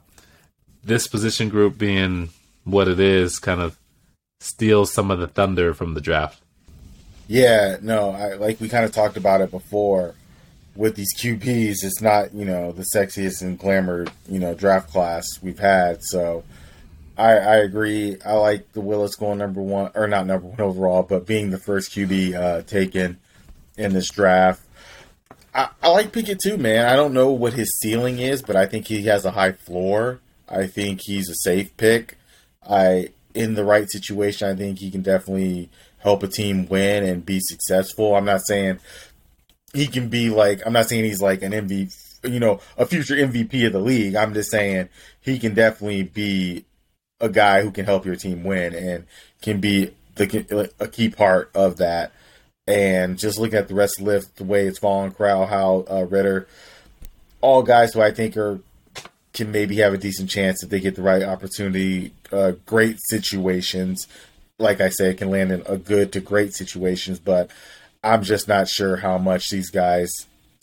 this 0.82 1.08
position 1.08 1.50
group 1.50 1.78
being 1.78 2.30
what 2.64 2.88
it 2.88 3.02
is, 3.02 3.38
kind 3.38 3.60
of 3.60 3.78
steals 4.40 4.94
some 4.94 5.12
of 5.12 5.20
the 5.20 5.28
thunder 5.28 5.74
from 5.74 5.94
the 5.94 6.00
draft. 6.00 6.42
Yeah, 7.28 7.76
no, 7.82 8.12
I, 8.12 8.36
like 8.36 8.62
we 8.62 8.70
kind 8.70 8.86
of 8.86 8.94
talked 8.94 9.18
about 9.18 9.42
it 9.42 9.52
before 9.52 10.16
with 10.74 10.96
these 10.96 11.14
QBs. 11.18 11.84
It's 11.84 12.02
not 12.02 12.34
you 12.34 12.46
know 12.46 12.72
the 12.72 12.86
sexiest 12.96 13.42
and 13.42 13.60
glamour 13.60 14.08
you 14.30 14.40
know 14.40 14.54
draft 14.54 14.90
class 14.90 15.26
we've 15.42 15.60
had. 15.60 16.02
So 16.02 16.46
I, 17.20 17.32
I 17.34 17.56
agree. 17.58 18.16
I 18.26 18.34
like 18.34 18.72
the 18.72 18.80
Willis 18.80 19.16
going 19.16 19.40
number 19.40 19.62
one 19.62 19.92
or 19.94 20.08
not 20.08 20.26
number 20.26 20.48
one 20.48 20.62
overall, 20.62 21.04
but 21.04 21.28
being 21.28 21.50
the 21.50 21.58
first 21.58 21.92
QB 21.92 22.34
uh, 22.34 22.62
taken 22.62 23.20
in 23.78 23.94
this 23.94 24.10
draft. 24.10 24.62
I, 25.54 25.68
I 25.84 25.90
like 25.90 26.14
Pickett 26.14 26.40
too, 26.40 26.56
man. 26.58 26.86
I 26.86 26.96
don't 26.96 27.14
know 27.14 27.32
what 27.32 27.54
his 27.54 27.78
ceiling 27.78 28.20
is, 28.20 28.42
but 28.42 28.56
I 28.56 28.66
think 28.66 28.88
he 28.88 29.04
has 29.08 29.26
a 29.26 29.32
high 29.32 29.52
floor. 29.52 30.22
I 30.48 30.68
think 30.68 31.02
he's 31.02 31.30
a 31.30 31.36
safe 31.36 31.76
pick. 31.76 32.18
I 32.68 33.10
in 33.34 33.56
the 33.56 33.66
right 33.66 33.90
situation, 33.90 34.48
I 34.48 34.56
think 34.56 34.80
he 34.80 34.90
can 34.90 35.02
definitely 35.02 35.70
help 35.98 36.24
a 36.24 36.28
team 36.28 36.68
win 36.70 37.04
and 37.04 37.26
be 37.26 37.42
successful. 37.42 38.16
I'm 38.16 38.26
not 38.26 38.48
saying 38.48 38.80
he 39.74 39.88
can 39.88 40.08
be 40.08 40.30
like 40.30 40.62
I'm 40.66 40.74
not 40.74 40.88
saying 40.88 41.04
he's 41.04 41.22
like 41.22 41.42
an 41.42 41.52
MVP, 41.52 42.32
you 42.32 42.40
know, 42.40 42.62
a 42.78 42.86
future 42.86 43.16
MVP 43.16 43.68
of 43.68 43.74
the 43.74 43.80
league. 43.80 44.16
I'm 44.16 44.34
just 44.34 44.52
saying 44.52 44.88
he 45.20 45.38
can 45.38 45.54
definitely 45.54 46.04
be 46.04 46.64
a 47.22 47.30
guy 47.30 47.62
who 47.62 47.72
can 47.72 47.86
help 47.86 48.06
your 48.06 48.16
team 48.16 48.44
win 48.44 48.74
and 48.74 49.06
can 49.42 49.60
be 49.60 49.92
the 50.16 50.72
a 50.80 50.88
key 50.88 51.10
part 51.10 51.50
of 51.54 51.78
that. 51.78 52.12
And 52.68 53.18
just 53.18 53.40
looking 53.40 53.58
at 53.58 53.68
the 53.68 53.76
rest 53.76 54.00
of 54.00 54.06
the 54.06 54.12
list, 54.12 54.36
the 54.36 54.44
way 54.44 54.68
it's 54.68 54.80
falling, 54.80 55.12
Corral, 55.12 55.48
how 55.48 55.86
uh, 55.90 56.06
Ridder, 56.08 56.48
all 57.42 57.64
guys 57.64 57.94
who 57.94 58.02
I 58.02 58.12
think 58.12 58.38
are 58.38 58.60
can 59.34 59.52
maybe 59.52 59.78
have 59.78 59.94
a 59.94 59.98
decent 59.98 60.30
chance 60.30 60.64
if 60.64 60.70
they 60.70 60.80
get 60.80 60.96
the 60.96 61.02
right 61.02 61.24
opportunity. 61.24 62.14
Uh, 62.32 62.52
great 62.66 62.98
situations, 63.10 64.08
like 64.58 64.82
I 64.82 64.90
said, 64.90 65.18
can 65.18 65.30
land 65.30 65.52
in 65.52 65.64
a 65.66 65.78
good 65.78 66.12
to 66.14 66.20
great 66.20 66.54
situations, 66.54 67.20
but 67.20 67.50
I'm 68.04 68.24
just 68.24 68.48
not 68.48 68.68
sure 68.68 68.98
how 68.98 69.18
much 69.18 69.50
these 69.50 69.70
guys 69.70 70.12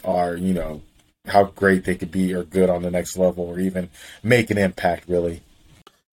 are, 0.05 0.37
you 0.37 0.55
know, 0.55 0.83
how 1.27 1.45
great 1.45 1.85
they 1.85 1.97
could 1.97 2.13
be 2.13 2.33
or 2.35 2.45
good 2.45 2.71
on 2.71 2.83
the 2.83 2.91
next 2.91 3.17
level 3.17 3.45
or 3.45 3.59
even 3.59 3.91
make 4.23 4.51
an 4.51 4.59
impact 4.59 5.09
really. 5.09 5.43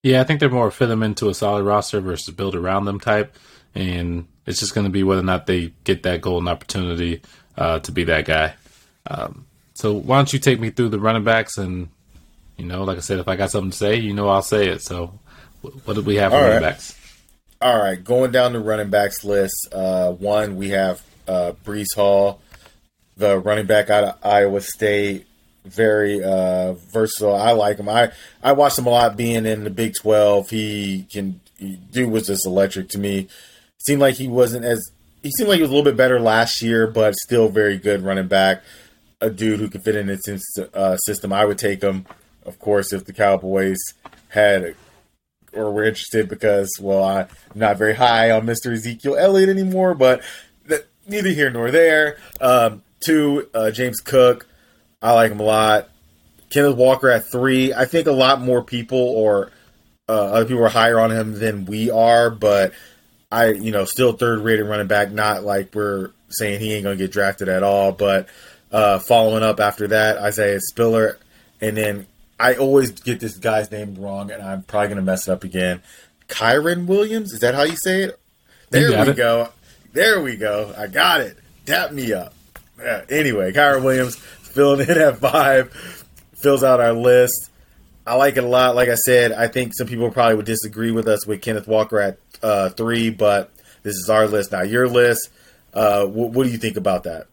Yeah, 0.04 0.20
I 0.20 0.26
think 0.26 0.42
they're 0.42 0.50
more 0.50 0.70
fit 0.70 0.88
them 0.88 1.02
into 1.02 1.30
a 1.30 1.34
solid 1.34 1.64
roster 1.64 2.02
versus 2.02 2.34
build 2.34 2.56
around 2.56 2.86
them 2.86 3.00
type. 3.00 3.36
And 3.74 4.28
it's 4.46 4.60
just 4.60 4.76
going 4.76 4.86
to 4.86 4.92
be 4.92 5.04
whether 5.04 5.22
or 5.22 5.26
not 5.26 5.48
they 5.48 5.74
get 5.86 6.04
that 6.04 6.22
golden 6.22 6.50
opportunity 6.50 7.22
uh, 7.58 7.80
to 7.80 7.92
be 7.92 8.04
that 8.04 8.26
guy. 8.26 8.54
Um, 9.08 9.46
so 9.74 9.94
why 9.94 10.18
don't 10.18 10.32
you 10.32 10.40
take 10.40 10.60
me 10.60 10.70
through 10.70 10.90
the 10.90 11.00
running 11.00 11.24
backs 11.24 11.58
and, 11.58 11.90
you 12.58 12.66
know, 12.66 12.84
like 12.84 12.98
I 12.98 13.02
said, 13.02 13.20
if 13.20 13.28
I 13.28 13.36
got 13.36 13.50
something 13.50 13.72
to 13.72 13.78
say, 13.78 13.96
you 13.96 14.14
know, 14.14 14.28
I'll 14.28 14.42
say 14.42 14.68
it. 14.68 14.82
So 14.82 15.20
what 15.62 15.96
did 15.96 16.06
we 16.06 16.16
have 16.16 16.32
for 16.32 16.38
running 16.38 16.62
backs? 16.62 17.00
All 17.62 17.82
right, 17.82 18.04
going 18.04 18.32
down 18.32 18.52
the 18.52 18.60
running 18.60 18.90
backs 18.90 19.24
list. 19.24 19.70
Uh, 19.72 20.12
one, 20.12 20.58
we 20.58 20.70
have 20.70 21.02
uh, 21.30 21.54
Breece 21.64 21.96
Hall, 21.96 22.42
the 23.16 23.40
running 23.40 23.66
back 23.66 23.90
out 23.90 24.04
of 24.04 24.18
Iowa 24.22 24.60
State. 24.60 25.26
Very 25.66 26.24
uh, 26.24 26.74
versatile. 26.74 27.36
I 27.36 27.52
like 27.52 27.78
him. 27.78 27.88
I, 27.88 28.12
I 28.44 28.52
watched 28.52 28.78
him 28.78 28.86
a 28.86 28.90
lot 28.90 29.16
being 29.16 29.46
in 29.46 29.64
the 29.64 29.70
Big 29.70 29.94
12. 29.96 30.50
He 30.50 31.08
can 31.12 31.40
he, 31.58 31.78
dude 31.92 32.12
was 32.12 32.28
just 32.28 32.46
electric 32.46 32.90
to 32.90 33.00
me. 33.00 33.28
Seemed 33.86 34.02
like 34.02 34.16
he 34.16 34.28
wasn't 34.28 34.66
as 34.66 34.92
he 35.22 35.32
seemed 35.32 35.50
like 35.50 35.58
he 35.58 35.62
was 35.62 35.72
a 35.72 35.74
little 35.74 35.90
bit 35.90 35.98
better 35.98 36.20
last 36.20 36.62
year, 36.62 36.86
but 36.88 37.16
still 37.16 37.48
very 37.48 37.78
good 37.78 38.04
running 38.04 38.28
back. 38.28 38.62
A 39.22 39.30
dude 39.30 39.62
who 39.62 39.70
can 39.70 39.82
fit 39.82 39.96
in 39.96 40.10
its 40.10 40.28
uh, 40.74 40.98
system. 40.98 41.32
I 41.32 41.46
would 41.46 41.58
take 41.58 41.82
him, 41.82 42.06
of 42.46 42.60
course, 42.60 42.92
if 42.92 43.06
the 43.06 43.14
Cowboys 43.14 43.80
had 44.28 44.76
or 45.54 45.72
were 45.72 45.86
interested 45.86 46.28
because, 46.28 46.70
well, 46.82 47.04
I'm 47.04 47.28
not 47.56 47.78
very 47.78 47.94
high 47.94 48.32
on 48.32 48.46
Mr. 48.46 48.74
Ezekiel 48.74 49.16
Elliott 49.16 49.50
anymore, 49.50 49.94
but 49.94 50.22
neither 51.08 51.30
here 51.30 51.50
nor 51.50 51.72
there. 51.72 52.18
Um, 52.42 52.84
two, 53.00 53.50
uh, 53.54 53.72
James 53.72 54.00
Cook. 54.00 54.48
I 55.04 55.12
like 55.12 55.32
him 55.32 55.42
a 55.42 55.44
lot. 55.44 55.90
Kenneth 56.50 56.78
Walker 56.78 57.10
at 57.10 57.30
three. 57.30 57.74
I 57.74 57.86
think 57.86 58.08
a 58.08 58.12
lot 58.12 58.40
more 58.42 58.64
people 58.64 59.00
or 59.00 59.52
uh, 60.08 60.14
other 60.14 60.46
people 60.46 60.64
are 60.64 60.70
higher 60.70 61.00
on 61.00 61.12
him 61.12 61.38
than 61.38 61.66
we 61.66 61.92
are, 61.92 62.30
but 62.30 62.74
I, 63.32 63.52
you 63.52 63.72
know, 63.72 63.86
still 63.86 64.14
third 64.14 64.40
rated 64.40 64.66
running 64.66 64.88
back. 64.88 65.12
Not 65.12 65.44
like 65.44 65.76
we're 65.76 66.12
saying 66.30 66.60
he 66.60 66.74
ain't 66.74 66.84
going 66.84 66.98
to 66.98 67.04
get 67.04 67.12
drafted 67.12 67.50
at 67.50 67.64
all, 67.64 67.92
but 67.92 68.28
uh, 68.72 69.00
following 69.00 69.44
up 69.44 69.60
after 69.60 69.88
that, 69.90 70.18
Isaiah 70.18 70.60
Spiller, 70.62 71.18
and 71.60 71.76
then 71.76 72.08
I 72.40 72.56
always 72.56 72.92
get 72.92 73.20
this 73.20 73.38
guy's 73.38 73.72
name 73.72 73.96
wrong, 73.96 74.32
and 74.32 74.42
I'm 74.42 74.64
probably 74.64 74.88
going 74.88 74.98
to 74.98 75.04
mess 75.04 75.28
it 75.28 75.32
up 75.32 75.44
again. 75.44 75.82
Kyren 76.28 76.86
Williams, 76.86 77.34
is 77.34 77.42
that 77.42 77.56
how 77.56 77.64
you 77.64 77.76
say 77.76 78.04
it? 78.04 78.20
There 78.70 78.90
we 78.90 79.12
it. 79.12 79.16
go. 79.16 79.50
There 79.94 80.22
we 80.22 80.36
go. 80.36 80.74
I 80.78 80.88
got 80.88 81.22
it. 81.22 81.38
Tap 81.66 81.92
me 81.92 82.14
up. 82.14 82.34
Anyway, 83.10 83.52
Kyren 83.54 83.84
Williams 83.84 84.22
filling 84.54 84.88
in 84.88 84.98
at 84.98 85.18
five, 85.18 85.72
fills 86.36 86.64
out 86.64 86.80
our 86.80 86.94
list. 86.94 87.50
I 88.06 88.16
like 88.16 88.38
it 88.38 88.44
a 88.44 88.48
lot. 88.48 88.76
Like 88.76 88.90
I 88.90 88.96
said, 88.96 89.32
I 89.32 89.48
think 89.48 89.74
some 89.76 89.88
people 89.88 90.12
probably 90.12 90.36
would 90.36 90.46
disagree 90.46 90.92
with 90.92 91.08
us 91.08 91.26
with 91.26 91.42
Kenneth 91.42 91.68
Walker 91.68 92.00
at 92.00 92.20
uh, 92.42 92.70
three, 92.70 93.10
but 93.10 93.52
this 93.82 93.96
is 93.96 94.10
our 94.10 94.28
list, 94.28 94.52
not 94.52 94.70
your 94.70 94.88
list. 94.88 95.30
Uh, 95.74 96.06
wh- 96.06 96.34
what 96.34 96.44
do 96.44 96.50
you 96.50 96.58
think 96.58 96.78
about 96.78 97.04
that? 97.04 97.28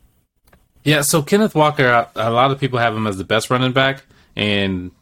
Yeah, 0.84 1.02
so 1.02 1.22
Kenneth 1.22 1.54
Walker, 1.54 2.08
a 2.14 2.30
lot 2.30 2.50
of 2.52 2.60
people 2.60 2.78
have 2.78 2.94
him 2.94 3.06
as 3.06 3.18
the 3.18 3.24
best 3.24 3.50
running 3.50 3.72
back, 3.72 4.04
and 4.36 4.92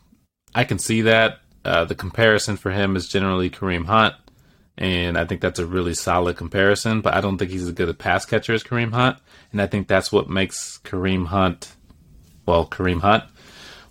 I 0.54 0.64
can 0.64 0.78
see 0.78 1.02
that. 1.02 1.40
Uh, 1.64 1.85
the 1.85 1.94
comparison 1.94 2.57
for 2.57 2.70
him 2.70 2.96
is 2.96 3.09
generally 3.09 3.50
Kareem 3.50 3.85
Hunt 3.85 4.14
and 4.78 5.18
I 5.18 5.24
think 5.24 5.40
that's 5.40 5.59
a 5.59 5.66
really 5.66 5.92
solid 5.92 6.37
comparison. 6.37 7.00
But 7.00 7.14
I 7.14 7.20
don't 7.20 7.37
think 7.37 7.50
he's 7.50 7.64
as 7.64 7.72
good 7.72 7.88
a 7.88 7.94
pass 7.94 8.24
catcher 8.24 8.54
as 8.54 8.62
Kareem 8.62 8.92
Hunt, 8.92 9.18
and 9.52 9.61
I 9.61 9.66
think 9.66 9.88
that's 9.88 10.12
what 10.12 10.31
makes 10.31 10.78
Kareem 10.85 11.26
Hunt, 11.26 11.74
well, 12.48 12.66
Kareem 12.66 13.00
Hunt. 13.00 13.24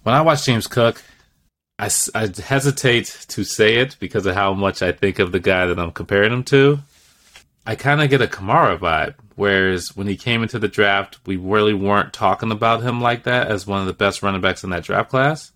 When 0.03 0.15
I 0.15 0.21
watch 0.21 0.45
James 0.45 0.67
Cook, 0.67 1.03
I, 1.79 1.89
I 2.15 2.29
hesitate 2.43 3.25
to 3.29 3.43
say 3.43 3.75
it 3.75 3.95
because 3.99 4.25
of 4.25 4.33
how 4.33 4.53
much 4.53 4.81
I 4.81 4.91
think 4.91 5.19
of 5.19 5.31
the 5.31 5.39
guy 5.39 5.67
that 5.67 5.79
I'm 5.79 5.91
comparing 5.91 6.33
him 6.33 6.43
to. 6.45 6.79
I 7.67 7.75
kind 7.75 8.01
of 8.01 8.09
get 8.09 8.21
a 8.21 8.27
Kamara 8.27 8.79
vibe, 8.79 9.15
whereas 9.35 9.95
when 9.95 10.07
he 10.07 10.17
came 10.17 10.41
into 10.41 10.57
the 10.57 10.67
draft, 10.67 11.19
we 11.27 11.35
really 11.35 11.73
weren't 11.73 12.13
talking 12.13 12.51
about 12.51 12.81
him 12.81 12.99
like 12.99 13.23
that 13.23 13.47
as 13.47 13.67
one 13.67 13.81
of 13.81 13.87
the 13.87 13.93
best 13.93 14.23
running 14.23 14.41
backs 14.41 14.63
in 14.63 14.71
that 14.71 14.83
draft 14.83 15.09
class. 15.09 15.51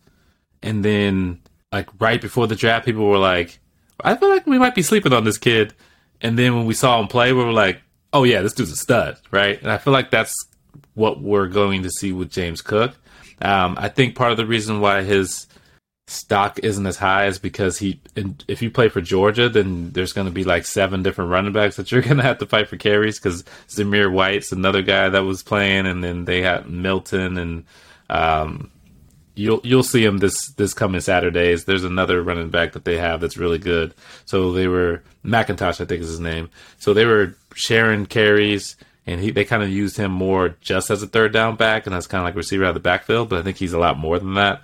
And 0.62 0.86
then, 0.86 1.42
like 1.72 1.90
right 2.00 2.22
before 2.22 2.46
the 2.46 2.56
draft, 2.56 2.86
people 2.86 3.08
were 3.08 3.18
like, 3.18 3.60
I 4.04 4.16
feel 4.16 4.30
like 4.30 4.46
we 4.46 4.60
might 4.60 4.76
be 4.76 4.84
sleeping 4.84 5.14
on 5.14 5.24
this 5.24 5.40
kid. 5.40 5.74
And 6.22 6.38
then 6.38 6.56
when 6.56 6.66
we 6.66 6.76
saw 6.76 7.00
him 7.00 7.08
play, 7.08 7.34
we 7.34 7.44
were 7.44 7.54
like, 7.54 7.82
oh 8.14 8.26
yeah, 8.26 8.42
this 8.42 8.54
dude's 8.54 8.72
a 8.72 8.76
stud, 8.76 9.18
right? 9.32 9.60
And 9.60 9.72
I 9.72 9.80
feel 9.80 9.94
like 9.94 10.12
that's 10.12 10.36
what 10.94 11.22
we're 11.22 11.48
going 11.48 11.84
to 11.84 11.90
see 11.90 12.12
with 12.12 12.32
James 12.32 12.62
Cook. 12.62 12.96
Um, 13.42 13.76
I 13.80 13.90
think 13.90 14.16
part 14.16 14.32
of 14.32 14.38
the 14.38 14.46
reason 14.46 14.82
why 14.82 15.04
his 15.04 15.48
stock 16.08 16.60
isn't 16.62 16.86
as 16.86 16.98
high 16.98 17.28
is 17.28 17.40
because 17.40 17.78
he 17.78 18.02
if 18.48 18.62
you 18.62 18.70
play 18.70 18.90
for 18.90 19.02
Georgia, 19.02 19.50
then 19.50 19.92
there's 19.92 20.14
going 20.14 20.28
to 20.28 20.32
be 20.32 20.44
like 20.44 20.66
seven 20.66 21.02
different 21.02 21.32
running 21.32 21.54
backs 21.54 21.78
that 21.78 21.92
you're 21.92 22.02
going 22.04 22.18
to 22.18 22.24
have 22.24 22.38
to 22.40 22.46
fight 22.46 22.68
for 22.68 22.78
carries 22.78 23.20
because 23.20 23.44
Zamir 23.70 24.12
White's 24.12 24.52
another 24.52 24.82
guy 24.82 25.10
that 25.10 25.24
was 25.24 25.44
playing, 25.44 25.88
and 25.88 26.04
then 26.04 26.26
they 26.26 26.42
had 26.42 26.70
Milton 26.70 27.38
and 27.38 27.66
um, 28.10 28.72
you'll 29.36 29.62
you'll 29.64 29.84
see 29.84 30.04
him 30.04 30.18
this 30.18 30.52
this 30.54 30.74
coming 30.74 31.02
Saturdays. 31.02 31.66
There's 31.66 31.84
another 31.84 32.22
running 32.22 32.50
back 32.50 32.74
that 32.74 32.86
they 32.86 32.98
have 32.98 33.22
that's 33.22 33.38
really 33.38 33.58
good. 33.58 33.94
So 34.26 34.52
they 34.52 34.68
were 34.68 35.04
McIntosh, 35.26 35.82
I 35.82 35.86
think 35.86 36.02
is 36.02 36.10
his 36.10 36.20
name. 36.20 36.50
So 36.78 36.94
they 36.94 37.06
were 37.06 37.36
sharing 37.56 38.06
carries. 38.06 38.76
And 39.08 39.20
he, 39.20 39.32
they 39.32 39.46
kind 39.46 39.64
of 39.64 39.70
used 39.70 39.98
him 39.98 40.12
more 40.12 40.56
just 40.62 40.92
as 40.92 41.02
a 41.02 41.08
third 41.08 41.34
down 41.34 41.56
back, 41.56 41.86
and 41.86 41.96
that's 41.96 42.08
kind 42.08 42.22
of 42.22 42.26
like 42.26 42.36
receiver 42.36 42.66
out 42.66 42.70
of 42.70 42.74
the 42.76 42.80
backfield. 42.80 43.30
But 43.30 43.40
I 43.40 43.42
think 43.42 43.58
he's 43.58 43.74
a 43.74 43.80
lot 43.80 43.98
more 43.98 44.20
than 44.20 44.36
that. 44.36 44.62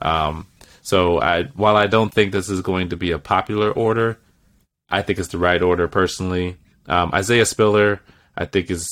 Um, 0.00 0.46
so 0.82 1.20
I, 1.20 1.44
while 1.54 1.76
I 1.76 1.86
don't 1.86 2.12
think 2.12 2.32
this 2.32 2.48
is 2.48 2.62
going 2.62 2.90
to 2.90 2.96
be 2.96 3.10
a 3.10 3.18
popular 3.18 3.70
order, 3.70 4.18
I 4.88 5.02
think 5.02 5.18
it's 5.18 5.28
the 5.28 5.38
right 5.38 5.60
order 5.60 5.88
personally. 5.88 6.56
Um, 6.86 7.10
Isaiah 7.12 7.46
Spiller, 7.46 8.00
I 8.36 8.44
think 8.46 8.70
is 8.70 8.88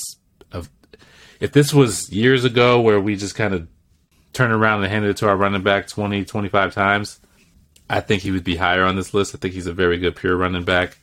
of, 0.52 0.68
if 1.40 1.52
this 1.52 1.72
was 1.72 2.10
years 2.12 2.44
ago 2.44 2.80
where 2.80 3.00
we 3.00 3.16
just 3.16 3.34
kind 3.34 3.54
of 3.54 3.68
turned 4.32 4.52
around 4.52 4.82
and 4.82 4.92
handed 4.92 5.10
it 5.10 5.16
to 5.18 5.28
our 5.28 5.36
running 5.36 5.62
back 5.62 5.88
20, 5.88 6.24
25 6.24 6.74
times, 6.74 7.20
I 7.90 8.00
think 8.00 8.22
he 8.22 8.30
would 8.30 8.44
be 8.44 8.56
higher 8.56 8.84
on 8.84 8.96
this 8.96 9.14
list. 9.14 9.34
I 9.34 9.38
think 9.38 9.54
he's 9.54 9.66
a 9.66 9.72
very 9.72 9.98
good 9.98 10.16
pure 10.16 10.36
running 10.36 10.64
back. 10.64 10.98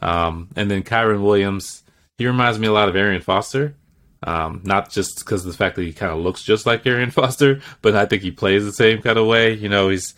Um, 0.00 0.48
and 0.56 0.70
then 0.70 0.82
Kyren 0.82 1.22
Williams, 1.22 1.82
he 2.18 2.26
reminds 2.26 2.58
me 2.58 2.66
a 2.66 2.72
lot 2.72 2.88
of 2.88 2.96
Arian 2.96 3.22
Foster. 3.22 3.74
Um, 4.20 4.62
not 4.64 4.90
just 4.90 5.20
because 5.20 5.46
of 5.46 5.52
the 5.52 5.56
fact 5.56 5.76
that 5.76 5.84
he 5.84 5.92
kind 5.92 6.10
of 6.10 6.18
looks 6.18 6.42
just 6.42 6.66
like 6.66 6.84
Arian 6.84 7.10
Foster, 7.12 7.60
but 7.82 7.94
I 7.94 8.04
think 8.04 8.22
he 8.22 8.32
plays 8.32 8.64
the 8.64 8.72
same 8.72 9.00
kind 9.00 9.16
of 9.16 9.26
way. 9.26 9.54
You 9.54 9.68
know, 9.68 9.88
he's 9.88 10.14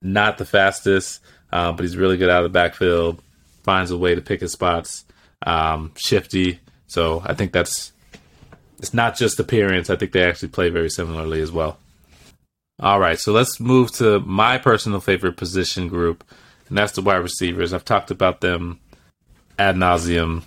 not 0.00 0.38
the 0.38 0.44
fastest, 0.44 1.20
uh, 1.52 1.72
but 1.72 1.82
he's 1.82 1.96
really 1.96 2.16
good 2.16 2.30
out 2.30 2.44
of 2.44 2.52
the 2.52 2.56
backfield. 2.56 3.20
Finds 3.64 3.90
a 3.90 3.98
way 3.98 4.14
to 4.14 4.20
pick 4.20 4.40
his 4.40 4.52
spots. 4.52 5.04
Um, 5.44 5.92
shifty. 5.96 6.60
So 6.86 7.22
I 7.24 7.34
think 7.34 7.52
that's 7.52 7.92
it's 8.78 8.94
not 8.94 9.16
just 9.16 9.38
appearance. 9.40 9.90
I 9.90 9.96
think 9.96 10.12
they 10.12 10.24
actually 10.24 10.48
play 10.48 10.70
very 10.70 10.88
similarly 10.88 11.40
as 11.42 11.52
well. 11.52 11.78
All 12.80 12.98
right, 12.98 13.18
so 13.18 13.32
let's 13.32 13.60
move 13.60 13.92
to 13.96 14.20
my 14.20 14.56
personal 14.56 15.00
favorite 15.00 15.36
position 15.36 15.88
group, 15.88 16.24
and 16.68 16.78
that's 16.78 16.92
the 16.92 17.02
wide 17.02 17.16
receivers. 17.16 17.74
I've 17.74 17.84
talked 17.84 18.10
about 18.10 18.40
them 18.40 18.80
ad 19.58 19.76
nauseum. 19.76 20.44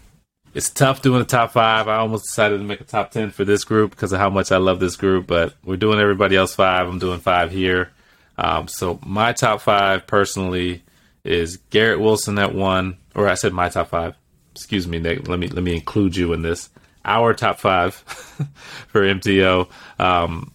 It's 0.53 0.69
tough 0.69 1.01
doing 1.01 1.21
a 1.21 1.25
top 1.25 1.51
five. 1.51 1.87
I 1.87 1.97
almost 1.97 2.25
decided 2.25 2.59
to 2.59 2.63
make 2.63 2.79
a 2.79 2.83
top 2.83 3.11
ten 3.11 3.31
for 3.31 3.43
this 3.43 3.63
group 3.63 3.91
because 3.91 4.13
of 4.13 4.19
how 4.19 4.29
much 4.29 4.51
I 4.51 4.57
love 4.57 4.79
this 4.79 4.95
group, 4.95 5.25
but 5.25 5.55
we're 5.63 5.77
doing 5.77 5.99
everybody 5.99 6.35
else 6.35 6.53
five. 6.53 6.87
I'm 6.87 6.99
doing 6.99 7.19
five 7.19 7.51
here. 7.51 7.91
Um, 8.37 8.67
so 8.67 8.99
my 9.05 9.33
top 9.33 9.61
five 9.61 10.05
personally 10.05 10.83
is 11.23 11.57
Garrett 11.57 11.99
Wilson 11.99 12.37
at 12.37 12.53
one, 12.53 12.97
or 13.15 13.27
I 13.27 13.33
said 13.33 13.53
my 13.53 13.69
top 13.69 13.89
five. 13.89 14.15
Excuse 14.51 14.87
me, 14.87 14.99
Nick. 14.99 15.27
Let 15.27 15.39
me 15.39 15.47
let 15.47 15.63
me 15.63 15.73
include 15.73 16.15
you 16.15 16.33
in 16.33 16.43
this. 16.43 16.69
Our 17.03 17.33
top 17.33 17.59
five 17.59 17.95
for 18.87 19.01
MTO. 19.01 19.69
Um, 19.99 20.53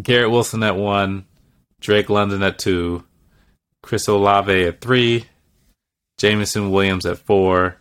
Garrett 0.00 0.30
Wilson 0.30 0.62
at 0.62 0.76
one, 0.76 1.26
Drake 1.80 2.08
London 2.08 2.42
at 2.42 2.58
two, 2.58 3.04
Chris 3.82 4.06
Olave 4.06 4.64
at 4.64 4.80
three, 4.80 5.26
Jameson 6.16 6.70
Williams 6.70 7.04
at 7.04 7.18
four, 7.18 7.76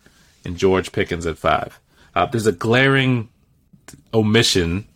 and 0.45 0.57
George 0.57 0.91
Pickens 0.91 1.25
at 1.25 1.37
five. 1.37 1.79
Uh, 2.15 2.25
there's 2.25 2.47
a 2.47 2.51
glaring 2.51 3.29
omission 4.13 4.87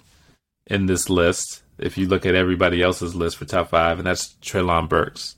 in 0.68 0.86
this 0.86 1.10
list 1.10 1.64
if 1.78 1.98
you 1.98 2.08
look 2.08 2.26
at 2.26 2.36
everybody 2.36 2.82
else's 2.82 3.16
list 3.16 3.38
for 3.38 3.46
top 3.46 3.70
five, 3.70 3.98
and 3.98 4.08
that's 4.08 4.36
Treylon 4.42 4.88
Burks. 4.88 5.36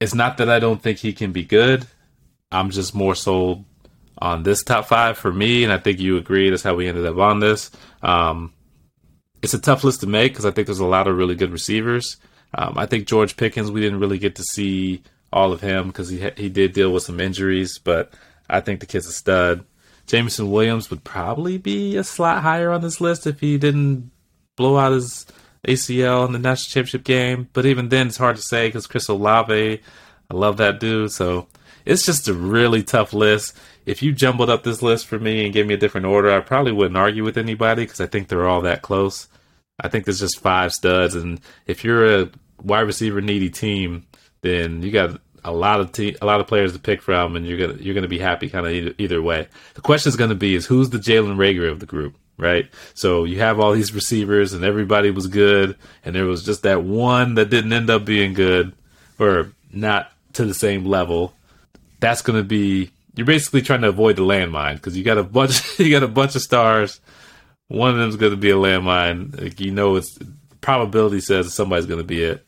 It's 0.00 0.14
not 0.14 0.36
that 0.38 0.50
I 0.50 0.58
don't 0.58 0.82
think 0.82 0.98
he 0.98 1.12
can 1.12 1.32
be 1.32 1.44
good. 1.44 1.86
I'm 2.50 2.70
just 2.70 2.94
more 2.94 3.14
sold 3.14 3.64
on 4.18 4.42
this 4.42 4.62
top 4.62 4.86
five 4.86 5.16
for 5.16 5.32
me, 5.32 5.64
and 5.64 5.72
I 5.72 5.78
think 5.78 5.98
you 5.98 6.16
agree. 6.16 6.50
That's 6.50 6.62
how 6.62 6.74
we 6.74 6.88
ended 6.88 7.06
up 7.06 7.16
on 7.18 7.40
this. 7.40 7.70
Um, 8.02 8.52
it's 9.42 9.54
a 9.54 9.58
tough 9.58 9.84
list 9.84 10.00
to 10.00 10.06
make 10.06 10.32
because 10.32 10.44
I 10.44 10.50
think 10.50 10.66
there's 10.66 10.78
a 10.78 10.86
lot 10.86 11.08
of 11.08 11.16
really 11.16 11.34
good 11.34 11.50
receivers. 11.50 12.18
Um, 12.54 12.74
I 12.76 12.86
think 12.86 13.06
George 13.06 13.36
Pickens, 13.36 13.70
we 13.70 13.80
didn't 13.80 14.00
really 14.00 14.18
get 14.18 14.36
to 14.36 14.44
see 14.44 15.02
all 15.32 15.52
of 15.52 15.62
him 15.62 15.88
because 15.88 16.10
he 16.10 16.20
ha- 16.20 16.36
he 16.36 16.48
did 16.48 16.74
deal 16.74 16.92
with 16.92 17.02
some 17.02 17.18
injuries, 17.18 17.78
but 17.78 18.12
I 18.48 18.60
think 18.60 18.80
the 18.80 18.86
kid's 18.86 19.06
a 19.06 19.12
stud. 19.12 19.64
Jameson 20.06 20.50
Williams 20.50 20.90
would 20.90 21.04
probably 21.04 21.58
be 21.58 21.96
a 21.96 22.04
slot 22.04 22.42
higher 22.42 22.70
on 22.70 22.80
this 22.80 23.00
list 23.00 23.26
if 23.26 23.40
he 23.40 23.56
didn't 23.58 24.10
blow 24.56 24.76
out 24.76 24.92
his 24.92 25.26
ACL 25.66 26.26
in 26.26 26.32
the 26.32 26.38
national 26.38 26.72
championship 26.72 27.04
game. 27.04 27.48
But 27.52 27.66
even 27.66 27.88
then, 27.88 28.08
it's 28.08 28.16
hard 28.16 28.36
to 28.36 28.42
say 28.42 28.68
because 28.68 28.86
Chris 28.86 29.08
Olave, 29.08 29.80
I 30.30 30.34
love 30.34 30.56
that 30.56 30.80
dude. 30.80 31.12
So 31.12 31.46
it's 31.84 32.04
just 32.04 32.28
a 32.28 32.34
really 32.34 32.82
tough 32.82 33.12
list. 33.12 33.56
If 33.86 34.02
you 34.02 34.12
jumbled 34.12 34.50
up 34.50 34.62
this 34.62 34.82
list 34.82 35.06
for 35.06 35.18
me 35.18 35.44
and 35.44 35.54
gave 35.54 35.66
me 35.66 35.74
a 35.74 35.78
different 35.78 36.06
order, 36.06 36.30
I 36.30 36.40
probably 36.40 36.72
wouldn't 36.72 36.96
argue 36.96 37.24
with 37.24 37.38
anybody 37.38 37.84
because 37.84 38.00
I 38.00 38.06
think 38.06 38.28
they're 38.28 38.48
all 38.48 38.62
that 38.62 38.82
close. 38.82 39.28
I 39.80 39.88
think 39.88 40.04
there's 40.04 40.20
just 40.20 40.40
five 40.40 40.72
studs, 40.72 41.14
and 41.14 41.40
if 41.66 41.82
you're 41.82 42.22
a 42.22 42.30
wide 42.62 42.82
receiver 42.82 43.20
needy 43.20 43.50
team, 43.50 44.06
then 44.42 44.82
you 44.82 44.92
got 44.92 45.20
a 45.44 45.52
lot 45.52 45.80
of 45.80 45.92
te- 45.92 46.16
a 46.20 46.26
lot 46.26 46.40
of 46.40 46.46
players 46.46 46.72
to 46.72 46.78
pick 46.78 47.02
from, 47.02 47.36
and 47.36 47.46
you're 47.46 47.58
gonna 47.58 47.80
you're 47.80 47.94
gonna 47.94 48.08
be 48.08 48.18
happy 48.18 48.48
kind 48.48 48.66
of 48.66 48.72
either, 48.72 48.94
either 48.98 49.22
way. 49.22 49.48
The 49.74 49.80
question 49.80 50.08
is 50.08 50.16
going 50.16 50.30
to 50.30 50.36
be 50.36 50.54
is 50.54 50.66
who's 50.66 50.90
the 50.90 50.98
Jalen 50.98 51.36
Reagor 51.36 51.70
of 51.70 51.80
the 51.80 51.86
group? 51.86 52.16
right? 52.38 52.68
So 52.94 53.24
you 53.24 53.38
have 53.38 53.60
all 53.60 53.72
these 53.72 53.94
receivers 53.94 54.52
and 54.52 54.64
everybody 54.64 55.10
was 55.10 55.26
good, 55.28 55.76
and 56.04 56.14
there 56.14 56.24
was 56.26 56.44
just 56.44 56.62
that 56.64 56.82
one 56.82 57.34
that 57.34 57.50
didn't 57.50 57.72
end 57.72 57.88
up 57.88 58.04
being 58.04 58.34
good 58.34 58.72
or 59.18 59.52
not 59.72 60.12
to 60.34 60.44
the 60.44 60.54
same 60.54 60.84
level. 60.84 61.34
That's 62.00 62.22
going 62.22 62.38
to 62.38 62.44
be 62.44 62.90
you're 63.14 63.26
basically 63.26 63.62
trying 63.62 63.82
to 63.82 63.88
avoid 63.88 64.16
the 64.16 64.22
landmine 64.22 64.74
because 64.74 64.96
you 64.96 65.04
got 65.04 65.18
a 65.18 65.22
bunch 65.22 65.62
you 65.78 65.90
got 65.90 66.02
a 66.02 66.08
bunch 66.08 66.34
of 66.34 66.42
stars. 66.42 67.00
One 67.68 67.90
of 67.90 67.96
them's 67.96 68.16
going 68.16 68.32
to 68.32 68.36
be 68.36 68.50
a 68.50 68.56
landmine. 68.56 69.40
Like, 69.40 69.60
you 69.60 69.70
know, 69.70 69.96
it's 69.96 70.18
probability 70.60 71.20
says 71.20 71.54
somebody's 71.54 71.86
going 71.86 72.00
to 72.00 72.04
be 72.04 72.22
it. 72.22 72.46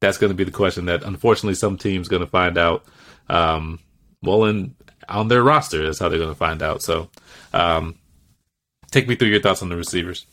That's 0.00 0.18
going 0.18 0.30
to 0.30 0.36
be 0.36 0.44
the 0.44 0.50
question 0.50 0.86
that 0.86 1.02
unfortunately 1.02 1.54
some 1.54 1.78
team's 1.78 2.08
going 2.08 2.20
to 2.20 2.26
find 2.26 2.58
out. 2.58 2.84
Um, 3.28 3.80
well, 4.22 4.44
in 4.44 4.74
on 5.08 5.28
their 5.28 5.42
roster, 5.42 5.84
is 5.84 5.98
how 5.98 6.08
they're 6.08 6.18
going 6.18 6.30
to 6.30 6.38
find 6.38 6.62
out. 6.62 6.82
So, 6.82 7.08
um, 7.52 7.96
Take 8.90 9.08
me 9.08 9.16
through 9.16 9.28
your 9.28 9.40
thoughts 9.40 9.62
on 9.62 9.68
the 9.68 9.76
receivers. 9.76 10.26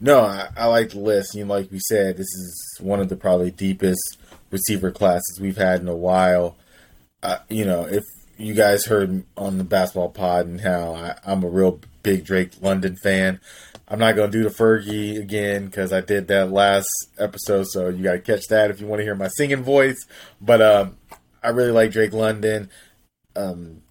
No, 0.00 0.20
I, 0.20 0.48
I 0.56 0.66
like 0.66 0.90
the 0.90 0.98
list. 0.98 1.34
You 1.34 1.44
know, 1.44 1.54
like 1.54 1.70
we 1.70 1.78
said, 1.88 2.16
this 2.16 2.26
is 2.26 2.78
one 2.80 3.00
of 3.00 3.08
the 3.08 3.16
probably 3.16 3.50
deepest 3.50 4.18
receiver 4.50 4.90
classes 4.90 5.38
we've 5.40 5.56
had 5.56 5.80
in 5.80 5.88
a 5.88 5.96
while. 5.96 6.56
Uh, 7.22 7.38
you 7.48 7.64
know, 7.64 7.84
if 7.84 8.02
you 8.38 8.54
guys 8.54 8.86
heard 8.86 9.24
on 9.36 9.58
the 9.58 9.64
basketball 9.64 10.08
pod 10.08 10.46
and 10.46 10.60
how 10.62 10.94
I, 10.94 11.14
I'm 11.24 11.44
a 11.44 11.48
real 11.48 11.80
big 12.02 12.24
Drake 12.24 12.52
London 12.62 12.96
fan. 12.96 13.40
I'm 13.90 13.98
not 13.98 14.14
going 14.14 14.30
to 14.30 14.38
do 14.38 14.44
the 14.44 14.54
Fergie 14.54 15.20
again 15.20 15.66
because 15.66 15.92
I 15.92 16.00
did 16.00 16.28
that 16.28 16.52
last 16.52 16.88
episode, 17.18 17.66
so 17.66 17.88
you 17.88 18.04
got 18.04 18.12
to 18.12 18.20
catch 18.20 18.46
that 18.48 18.70
if 18.70 18.80
you 18.80 18.86
want 18.86 19.00
to 19.00 19.04
hear 19.04 19.16
my 19.16 19.26
singing 19.28 19.64
voice. 19.64 20.06
But 20.40 20.62
um, 20.62 20.96
I 21.42 21.48
really 21.48 21.72
like 21.72 21.90
Drake 21.90 22.12
London. 22.12 22.70
Um, 23.34 23.82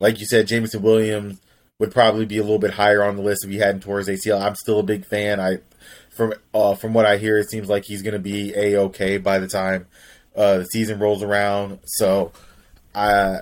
like 0.00 0.18
you 0.18 0.26
said, 0.26 0.48
Jameson 0.48 0.82
Williams 0.82 1.40
would 1.78 1.92
probably 1.92 2.26
be 2.26 2.38
a 2.38 2.42
little 2.42 2.58
bit 2.58 2.72
higher 2.72 3.04
on 3.04 3.16
the 3.16 3.22
list 3.22 3.44
if 3.44 3.50
he 3.50 3.58
hadn't 3.58 3.82
tore 3.82 3.98
his 3.98 4.08
ACL. 4.08 4.40
I'm 4.40 4.56
still 4.56 4.80
a 4.80 4.84
big 4.84 5.04
fan. 5.04 5.38
I 5.38 5.58
from 6.10 6.34
uh, 6.52 6.74
from 6.74 6.92
what 6.92 7.06
I 7.06 7.18
hear, 7.18 7.38
it 7.38 7.48
seems 7.50 7.68
like 7.68 7.84
he's 7.84 8.02
going 8.02 8.14
to 8.14 8.18
be 8.18 8.52
a 8.56 8.76
okay 8.82 9.18
by 9.18 9.38
the 9.38 9.48
time 9.48 9.86
uh, 10.34 10.58
the 10.58 10.64
season 10.64 10.98
rolls 10.98 11.22
around. 11.22 11.78
So 11.84 12.32
I 12.92 13.38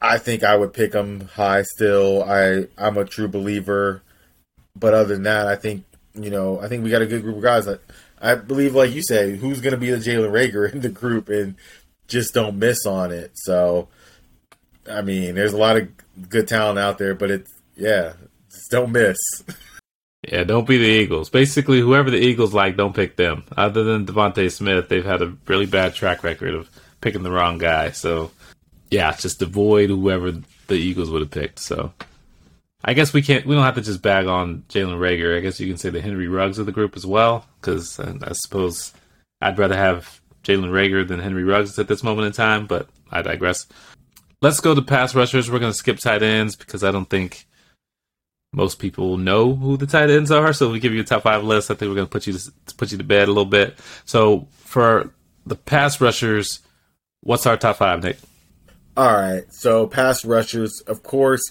I 0.00 0.18
think 0.18 0.42
I 0.42 0.56
would 0.56 0.72
pick 0.72 0.94
him 0.94 1.28
high 1.28 1.62
still. 1.62 2.22
I 2.22 2.66
I'm 2.78 2.96
a 2.96 3.04
true 3.04 3.28
believer. 3.28 4.02
But 4.78 4.94
other 4.94 5.14
than 5.14 5.24
that, 5.24 5.46
I 5.46 5.56
think 5.56 5.84
you 6.14 6.30
know 6.30 6.60
I 6.60 6.68
think 6.68 6.84
we 6.84 6.90
got 6.90 7.02
a 7.02 7.06
good 7.06 7.22
group 7.22 7.36
of 7.36 7.42
guys. 7.42 7.68
I, 7.68 7.76
I 8.20 8.34
believe, 8.34 8.74
like 8.74 8.92
you 8.92 9.02
say, 9.02 9.36
who's 9.36 9.60
going 9.60 9.72
to 9.72 9.78
be 9.78 9.90
the 9.90 9.98
Jalen 9.98 10.30
Reagor 10.30 10.72
in 10.72 10.80
the 10.80 10.88
group 10.88 11.28
and 11.28 11.54
just 12.08 12.34
don't 12.34 12.58
miss 12.58 12.86
on 12.86 13.12
it. 13.12 13.32
So 13.34 13.88
I 14.90 15.02
mean, 15.02 15.34
there's 15.34 15.52
a 15.52 15.58
lot 15.58 15.76
of 15.76 15.88
good 16.28 16.48
talent 16.48 16.78
out 16.78 16.98
there, 16.98 17.14
but 17.14 17.30
it's 17.30 17.52
yeah, 17.76 18.14
just 18.50 18.70
don't 18.70 18.92
miss. 18.92 19.18
Yeah, 20.26 20.42
don't 20.42 20.66
be 20.66 20.78
the 20.78 20.84
Eagles. 20.84 21.30
Basically, 21.30 21.80
whoever 21.80 22.10
the 22.10 22.18
Eagles 22.18 22.52
like, 22.52 22.76
don't 22.76 22.94
pick 22.94 23.14
them. 23.14 23.44
Other 23.56 23.84
than 23.84 24.04
DeVonta 24.04 24.50
Smith, 24.50 24.88
they've 24.88 25.04
had 25.04 25.22
a 25.22 25.32
really 25.46 25.64
bad 25.64 25.94
track 25.94 26.24
record 26.24 26.54
of 26.54 26.68
picking 27.00 27.22
the 27.22 27.30
wrong 27.30 27.56
guy. 27.56 27.92
So, 27.92 28.32
yeah, 28.90 29.12
just 29.12 29.40
avoid 29.42 29.90
whoever 29.90 30.32
the 30.66 30.74
Eagles 30.74 31.08
would 31.10 31.22
have 31.22 31.30
picked. 31.30 31.60
So, 31.60 31.92
I 32.84 32.94
guess 32.94 33.12
we 33.12 33.22
can't. 33.22 33.46
We 33.46 33.54
don't 33.54 33.64
have 33.64 33.74
to 33.74 33.82
just 33.82 34.02
bag 34.02 34.26
on 34.26 34.64
Jalen 34.68 34.98
Reagor. 34.98 35.36
I 35.36 35.40
guess 35.40 35.58
you 35.58 35.66
can 35.66 35.78
say 35.78 35.90
the 35.90 36.00
Henry 36.00 36.28
Ruggs 36.28 36.58
of 36.58 36.66
the 36.66 36.72
group 36.72 36.96
as 36.96 37.04
well, 37.04 37.46
because 37.60 37.98
I, 37.98 38.14
I 38.22 38.32
suppose 38.32 38.92
I'd 39.40 39.58
rather 39.58 39.76
have 39.76 40.20
Jalen 40.44 40.70
Reagor 40.70 41.06
than 41.06 41.20
Henry 41.20 41.44
Ruggs 41.44 41.78
at 41.78 41.88
this 41.88 42.02
moment 42.02 42.26
in 42.26 42.32
time. 42.32 42.66
But 42.66 42.88
I 43.10 43.22
digress. 43.22 43.66
Let's 44.40 44.60
go 44.60 44.74
to 44.74 44.82
pass 44.82 45.14
rushers. 45.14 45.50
We're 45.50 45.58
going 45.58 45.72
to 45.72 45.78
skip 45.78 45.98
tight 45.98 46.22
ends 46.22 46.54
because 46.54 46.84
I 46.84 46.92
don't 46.92 47.10
think 47.10 47.46
most 48.52 48.78
people 48.78 49.16
know 49.16 49.54
who 49.54 49.76
the 49.76 49.86
tight 49.86 50.10
ends 50.10 50.30
are. 50.30 50.52
So 50.52 50.70
we 50.70 50.78
give 50.78 50.94
you 50.94 51.00
a 51.00 51.04
top 51.04 51.24
five 51.24 51.42
list, 51.42 51.70
I 51.70 51.74
think 51.74 51.88
we're 51.88 51.96
going 51.96 52.06
to 52.06 52.12
put 52.12 52.26
you 52.26 52.34
to 52.34 52.74
put 52.76 52.92
you 52.92 52.98
to 52.98 53.04
bed 53.04 53.28
a 53.28 53.32
little 53.32 53.44
bit. 53.44 53.76
So 54.04 54.46
for 54.52 55.12
the 55.44 55.56
pass 55.56 56.00
rushers, 56.00 56.60
What's 57.20 57.46
our 57.46 57.56
top 57.56 57.76
five, 57.76 58.02
Nick? 58.02 58.18
All 58.96 59.12
right. 59.12 59.52
So 59.52 59.86
pass 59.86 60.24
rushers, 60.24 60.80
of 60.86 61.02
course. 61.02 61.42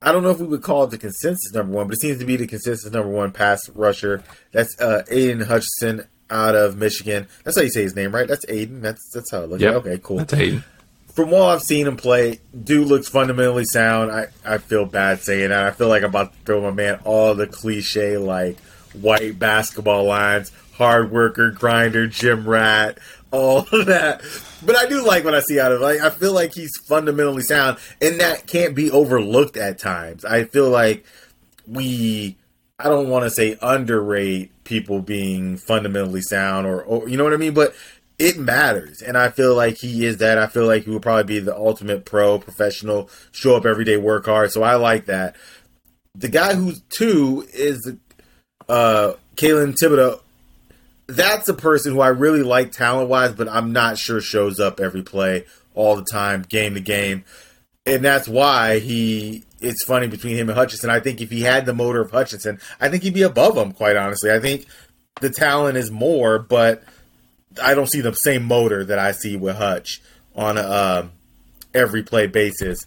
I 0.00 0.12
don't 0.12 0.22
know 0.22 0.30
if 0.30 0.38
we 0.38 0.46
would 0.46 0.62
call 0.62 0.84
it 0.84 0.90
the 0.90 0.98
consensus 0.98 1.52
number 1.52 1.72
one, 1.74 1.88
but 1.88 1.94
it 1.94 2.00
seems 2.00 2.18
to 2.20 2.24
be 2.24 2.36
the 2.36 2.46
consensus 2.46 2.90
number 2.92 3.08
one 3.08 3.32
pass 3.32 3.68
rusher. 3.70 4.22
That's 4.52 4.78
uh, 4.80 5.02
Aidan 5.10 5.40
Hutchinson 5.40 6.06
out 6.30 6.54
of 6.54 6.76
Michigan. 6.76 7.26
That's 7.42 7.56
how 7.56 7.62
you 7.62 7.70
say 7.70 7.82
his 7.82 7.96
name, 7.96 8.14
right? 8.14 8.28
That's 8.28 8.44
Aidan. 8.48 8.80
That's 8.80 9.10
that's 9.12 9.30
how 9.30 9.42
it 9.42 9.50
looks. 9.50 9.62
Yep. 9.62 9.74
Okay, 9.76 10.00
cool. 10.02 10.18
That's 10.18 10.34
Aidan. 10.34 10.64
From 11.12 11.30
what 11.30 11.42
I've 11.42 11.62
seen 11.62 11.88
him 11.88 11.96
play, 11.96 12.38
dude 12.62 12.86
looks 12.86 13.08
fundamentally 13.08 13.64
sound. 13.64 14.12
I, 14.12 14.28
I 14.44 14.58
feel 14.58 14.86
bad 14.86 15.20
saying 15.20 15.48
that. 15.48 15.66
I 15.66 15.72
feel 15.72 15.88
like 15.88 16.04
I'm 16.04 16.10
about 16.10 16.32
to 16.32 16.38
throw 16.44 16.60
my 16.62 16.70
man 16.70 17.00
all 17.02 17.34
the 17.34 17.48
cliche 17.48 18.18
like 18.18 18.56
white 18.92 19.36
basketball 19.36 20.04
lines, 20.04 20.52
hard 20.74 21.10
worker, 21.10 21.50
grinder, 21.50 22.06
gym 22.06 22.48
rat, 22.48 22.98
all 23.30 23.62
that. 23.62 24.22
But 24.64 24.76
I 24.76 24.86
do 24.86 25.06
like 25.06 25.24
what 25.24 25.34
I 25.34 25.40
see 25.40 25.60
out 25.60 25.72
of. 25.72 25.80
Like, 25.80 26.00
I 26.00 26.10
feel 26.10 26.32
like 26.32 26.54
he's 26.54 26.76
fundamentally 26.88 27.42
sound, 27.42 27.78
and 28.00 28.20
that 28.20 28.46
can't 28.46 28.74
be 28.74 28.90
overlooked 28.90 29.56
at 29.56 29.78
times. 29.78 30.24
I 30.24 30.44
feel 30.44 30.70
like 30.70 31.04
we, 31.66 32.36
I 32.78 32.84
don't 32.84 33.08
want 33.08 33.24
to 33.24 33.30
say 33.30 33.56
underrate 33.60 34.52
people 34.64 35.00
being 35.00 35.56
fundamentally 35.56 36.22
sound 36.22 36.66
or, 36.66 36.82
or, 36.82 37.08
you 37.08 37.16
know 37.16 37.24
what 37.24 37.34
I 37.34 37.38
mean? 37.38 37.54
But 37.54 37.74
it 38.18 38.38
matters. 38.38 39.00
And 39.00 39.16
I 39.16 39.30
feel 39.30 39.54
like 39.54 39.78
he 39.78 40.04
is 40.04 40.18
that. 40.18 40.38
I 40.38 40.46
feel 40.46 40.66
like 40.66 40.84
he 40.84 40.90
will 40.90 41.00
probably 41.00 41.24
be 41.24 41.38
the 41.38 41.56
ultimate 41.56 42.04
pro, 42.04 42.38
professional, 42.38 43.08
show 43.30 43.56
up 43.56 43.64
every 43.64 43.84
day, 43.84 43.96
work 43.96 44.26
hard. 44.26 44.50
So 44.50 44.62
I 44.62 44.74
like 44.74 45.06
that. 45.06 45.36
The 46.14 46.28
guy 46.28 46.54
who's 46.54 46.80
two 46.88 47.46
is 47.52 47.92
uh 48.68 49.12
Kayvon 49.36 49.76
Thibodeaux 49.80 50.20
that's 51.08 51.48
a 51.48 51.54
person 51.54 51.94
who 51.94 52.00
I 52.00 52.08
really 52.08 52.42
like 52.42 52.70
talent 52.70 53.08
wise, 53.08 53.32
but 53.32 53.48
I'm 53.48 53.72
not 53.72 53.98
sure 53.98 54.20
shows 54.20 54.60
up 54.60 54.78
every 54.78 55.02
play 55.02 55.46
all 55.74 55.96
the 55.96 56.04
time, 56.04 56.42
game 56.42 56.74
to 56.74 56.80
game. 56.80 57.24
And 57.86 58.04
that's 58.04 58.28
why 58.28 58.78
he 58.78 59.44
it's 59.60 59.84
funny 59.84 60.06
between 60.06 60.36
him 60.36 60.48
and 60.48 60.56
Hutchinson. 60.56 60.90
I 60.90 61.00
think 61.00 61.20
if 61.20 61.30
he 61.30 61.40
had 61.40 61.66
the 61.66 61.74
motor 61.74 62.00
of 62.00 62.10
Hutchinson, 62.10 62.60
I 62.80 62.88
think 62.90 63.02
he'd 63.02 63.14
be 63.14 63.22
above 63.22 63.56
him, 63.56 63.72
quite 63.72 63.96
honestly. 63.96 64.30
I 64.30 64.38
think 64.38 64.66
the 65.20 65.30
talent 65.30 65.78
is 65.78 65.90
more, 65.90 66.38
but 66.38 66.84
I 67.62 67.74
don't 67.74 67.90
see 67.90 68.00
the 68.00 68.12
same 68.12 68.44
motor 68.44 68.84
that 68.84 68.98
I 68.98 69.12
see 69.12 69.36
with 69.36 69.56
Hutch 69.56 70.00
on 70.36 70.58
a 70.58 70.62
um, 70.62 71.12
every 71.74 72.02
play 72.02 72.26
basis. 72.26 72.84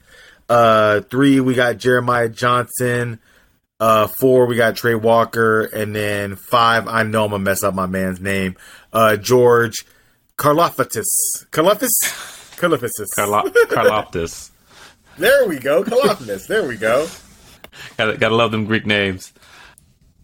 Uh, 0.47 1.01
three, 1.01 1.39
we 1.39 1.55
got 1.55 1.77
Jeremiah 1.77 2.29
Johnson. 2.29 3.19
Uh, 3.81 4.05
four, 4.19 4.45
we 4.45 4.55
got 4.55 4.75
Trey 4.75 4.93
Walker, 4.93 5.63
and 5.63 5.95
then 5.95 6.35
five, 6.35 6.87
I 6.87 7.01
know 7.01 7.25
I'm 7.25 7.31
gonna 7.31 7.43
mess 7.43 7.63
up 7.63 7.73
my 7.73 7.87
man's 7.87 8.21
name. 8.21 8.55
Uh, 8.93 9.17
George? 9.17 9.85
Karlaftis. 10.37 11.05
Carlo- 13.15 13.49
Karloftis. 13.49 14.51
There 15.17 15.47
we 15.47 15.57
go. 15.57 15.83
Karlaftis. 15.83 16.45
there 16.47 16.67
we 16.67 16.77
go. 16.77 17.07
gotta, 17.97 18.17
gotta 18.17 18.35
love 18.35 18.51
them 18.51 18.65
Greek 18.65 18.85
names. 18.85 19.33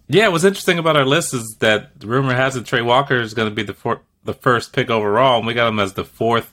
Yeah, 0.07 0.27
what's 0.27 0.43
interesting 0.43 0.77
about 0.77 0.95
our 0.95 1.05
list 1.05 1.33
is 1.33 1.57
that 1.59 1.99
the 1.99 2.05
rumor 2.07 2.35
has 2.35 2.55
it 2.55 2.65
Trey 2.65 2.83
Walker 2.83 3.19
is 3.19 3.33
going 3.33 3.49
to 3.49 3.55
be 3.55 3.63
the 3.63 3.73
for- 3.73 4.01
the 4.23 4.33
first 4.33 4.71
pick 4.71 4.89
overall, 4.91 5.39
and 5.39 5.47
we 5.47 5.53
got 5.55 5.67
him 5.67 5.79
as 5.79 5.93
the 5.93 6.05
fourth 6.05 6.51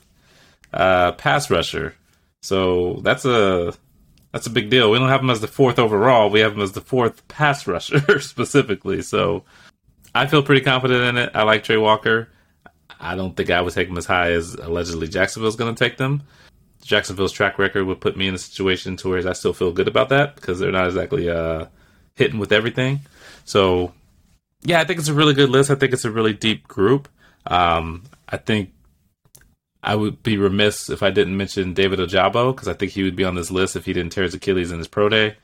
uh, 0.73 1.13
pass 1.13 1.51
rusher. 1.51 1.95
So 2.41 3.01
that's 3.03 3.25
a 3.27 3.75
that's 4.35 4.49
a 4.49 4.51
big 4.51 4.69
deal. 4.69 4.91
We 4.91 4.99
don't 4.99 5.11
have 5.11 5.21
him 5.21 5.31
as 5.31 5.41
the 5.41 5.47
fourth 5.47 5.79
overall. 5.79 6.29
We 6.29 6.41
have 6.41 6.55
him 6.55 6.61
as 6.61 6.73
the 6.73 6.81
fourth 6.81 7.27
pass 7.29 7.67
rusher 7.69 8.19
specifically. 8.19 9.01
So 9.01 9.45
I 10.13 10.27
feel 10.27 10.43
pretty 10.43 10.63
confident 10.63 11.05
in 11.05 11.17
it. 11.17 11.31
I 11.35 11.45
like 11.45 11.63
Trey 11.63 11.77
Walker. 11.77 12.29
I 12.99 13.15
don't 13.15 13.37
think 13.37 13.51
I 13.51 13.61
would 13.61 13.73
take 13.73 13.87
him 13.87 13.97
as 13.97 14.07
high 14.07 14.33
as 14.33 14.55
allegedly 14.55 15.07
Jacksonville's 15.07 15.55
going 15.55 15.73
to 15.73 15.79
take 15.79 15.99
them. 15.99 16.25
Jacksonville's 16.83 17.31
track 17.31 17.61
record 17.61 17.85
would 17.85 18.01
put 18.01 18.17
me 18.17 18.27
in 18.27 18.35
a 18.35 18.39
situation 18.39 18.97
to 18.97 19.09
where 19.09 19.29
I 19.29 19.35
still 19.35 19.53
feel 19.53 19.71
good 19.71 19.87
about 19.87 20.09
that 20.09 20.35
because 20.35 20.59
they're 20.59 20.73
not 20.73 20.89
exactly 20.89 21.31
uh, 21.31 21.67
hitting 22.17 22.41
with 22.41 22.51
everything. 22.51 23.03
So, 23.45 23.93
yeah, 24.63 24.81
I 24.81 24.85
think 24.85 24.99
it's 24.99 25.09
a 25.09 25.15
really 25.15 25.35
good 25.35 25.49
list. 25.49 25.71
I 25.71 25.77
think 25.77 25.93
it's 25.93 26.05
a 26.05 26.11
really 26.11 26.33
deep 26.33 26.67
group. 26.67 27.09
Um, 27.47 28.03
I 28.29 28.39
think 28.39 28.73
I 29.85 29.95
would 29.95 30.23
be 30.23 30.37
remiss 30.37 30.89
if 30.89 31.03
I 31.03 31.11
didn't 31.11 31.37
mention 31.37 31.75
David 31.75 31.99
Ojabo 31.99 32.55
because 32.55 32.69
I 32.69 32.73
think 32.73 32.93
he 32.93 33.03
would 33.03 33.17
be 33.17 33.25
on 33.25 33.35
this 33.35 33.51
list 33.51 33.77
if 33.77 33.85
he 33.85 33.93
didn't 33.93 34.13
tear 34.13 34.25
his 34.25 34.35
Achilles 34.35 34.73
in 34.73 34.79
his 34.79 34.89
pro 34.89 35.09
day. 35.09 35.37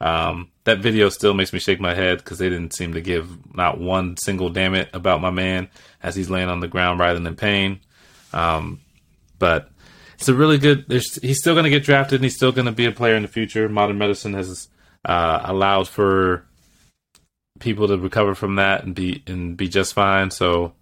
Um, 0.00 0.50
that 0.64 0.78
video 0.78 1.08
still 1.08 1.34
makes 1.34 1.52
me 1.52 1.58
shake 1.58 1.80
my 1.80 1.94
head 1.94 2.18
because 2.18 2.38
they 2.38 2.48
didn't 2.48 2.74
seem 2.74 2.94
to 2.94 3.00
give 3.00 3.54
not 3.54 3.80
one 3.80 4.16
single 4.16 4.48
damn 4.50 4.74
it 4.74 4.88
about 4.92 5.20
my 5.20 5.30
man 5.30 5.68
as 6.02 6.14
he's 6.14 6.30
laying 6.30 6.48
on 6.48 6.60
the 6.60 6.68
ground 6.68 7.00
writhing 7.00 7.26
in 7.26 7.34
pain. 7.34 7.80
Um, 8.32 8.80
but 9.38 9.70
it's 10.14 10.28
a 10.28 10.34
really 10.34 10.58
good. 10.58 10.84
he's 10.88 11.38
still 11.38 11.54
going 11.54 11.64
to 11.64 11.70
get 11.70 11.84
drafted 11.84 12.16
and 12.16 12.24
he's 12.24 12.36
still 12.36 12.52
going 12.52 12.66
to 12.66 12.72
be 12.72 12.86
a 12.86 12.92
player 12.92 13.16
in 13.16 13.22
the 13.22 13.28
future. 13.28 13.68
Modern 13.68 13.98
medicine 13.98 14.34
has 14.34 14.68
uh, 15.04 15.40
allowed 15.44 15.88
for 15.88 16.44
people 17.58 17.88
to 17.88 17.98
recover 17.98 18.34
from 18.34 18.56
that 18.56 18.84
and 18.84 18.94
be 18.94 19.22
and 19.26 19.56
be 19.56 19.68
just 19.68 19.94
fine. 19.94 20.30
So 20.30 20.74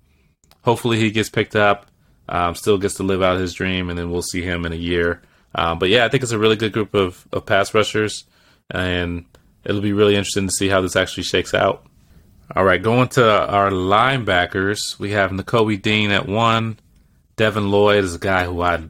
hopefully 0.63 0.99
he 0.99 1.11
gets 1.11 1.31
picked 1.31 1.57
up, 1.57 1.87
um, 2.29 2.55
still 2.55 2.79
gets 2.79 2.95
to 2.95 3.03
live 3.03 3.23
out 3.23 3.39
his 3.39 3.55
dream, 3.55 3.91
and 3.91 3.99
then 3.99 4.11
we'll 4.11 4.23
see 4.23 4.43
him 4.43 4.67
in 4.67 4.73
a 4.73 4.77
year. 4.77 5.23
Um, 5.55 5.79
but 5.79 5.89
yeah, 5.89 6.05
I 6.05 6.09
think 6.09 6.23
it's 6.23 6.33
a 6.33 6.39
really 6.39 6.57
good 6.57 6.73
group 6.73 6.95
of, 6.95 7.27
of 7.33 7.47
pass 7.47 7.73
rushers, 7.75 8.25
and 8.71 9.25
it'll 9.65 9.81
be 9.81 9.93
really 9.93 10.17
interesting 10.17 10.47
to 10.47 10.53
see 10.53 10.69
how 10.69 10.81
this 10.81 10.97
actually 10.97 11.23
shakes 11.23 11.55
out. 11.55 11.87
All 12.55 12.65
right, 12.65 12.83
going 12.83 13.09
to 13.11 13.29
our 13.29 13.71
linebackers, 13.71 14.99
we 14.99 15.13
have 15.13 15.31
Nakobe 15.31 15.83
Dean 15.83 16.11
at 16.11 16.29
one. 16.29 16.79
Devin 17.37 17.71
Lloyd 17.71 18.05
is 18.05 18.15
a 18.15 18.21
guy 18.21 18.45
who 18.45 18.63
I 18.63 18.85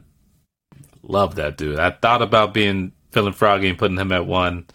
love 1.01 1.35
that 1.35 1.57
dude. 1.57 1.79
I 1.79 1.91
thought 1.91 2.21
about 2.21 2.53
being 2.53 2.91
feeling 3.11 3.33
froggy 3.33 3.69
and 3.69 3.77
putting 3.77 3.97
him 3.97 4.11
at 4.11 4.27
one. 4.27 4.67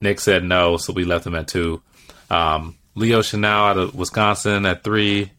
Nick 0.00 0.20
said 0.20 0.44
no, 0.44 0.76
so 0.76 0.92
we 0.92 1.04
left 1.04 1.26
him 1.26 1.34
at 1.34 1.48
two. 1.48 1.82
Um, 2.28 2.76
Leo 2.94 3.20
Chenal 3.20 3.70
out 3.70 3.78
of 3.78 3.94
Wisconsin 3.94 4.66
at 4.66 4.84
three. 4.84 5.30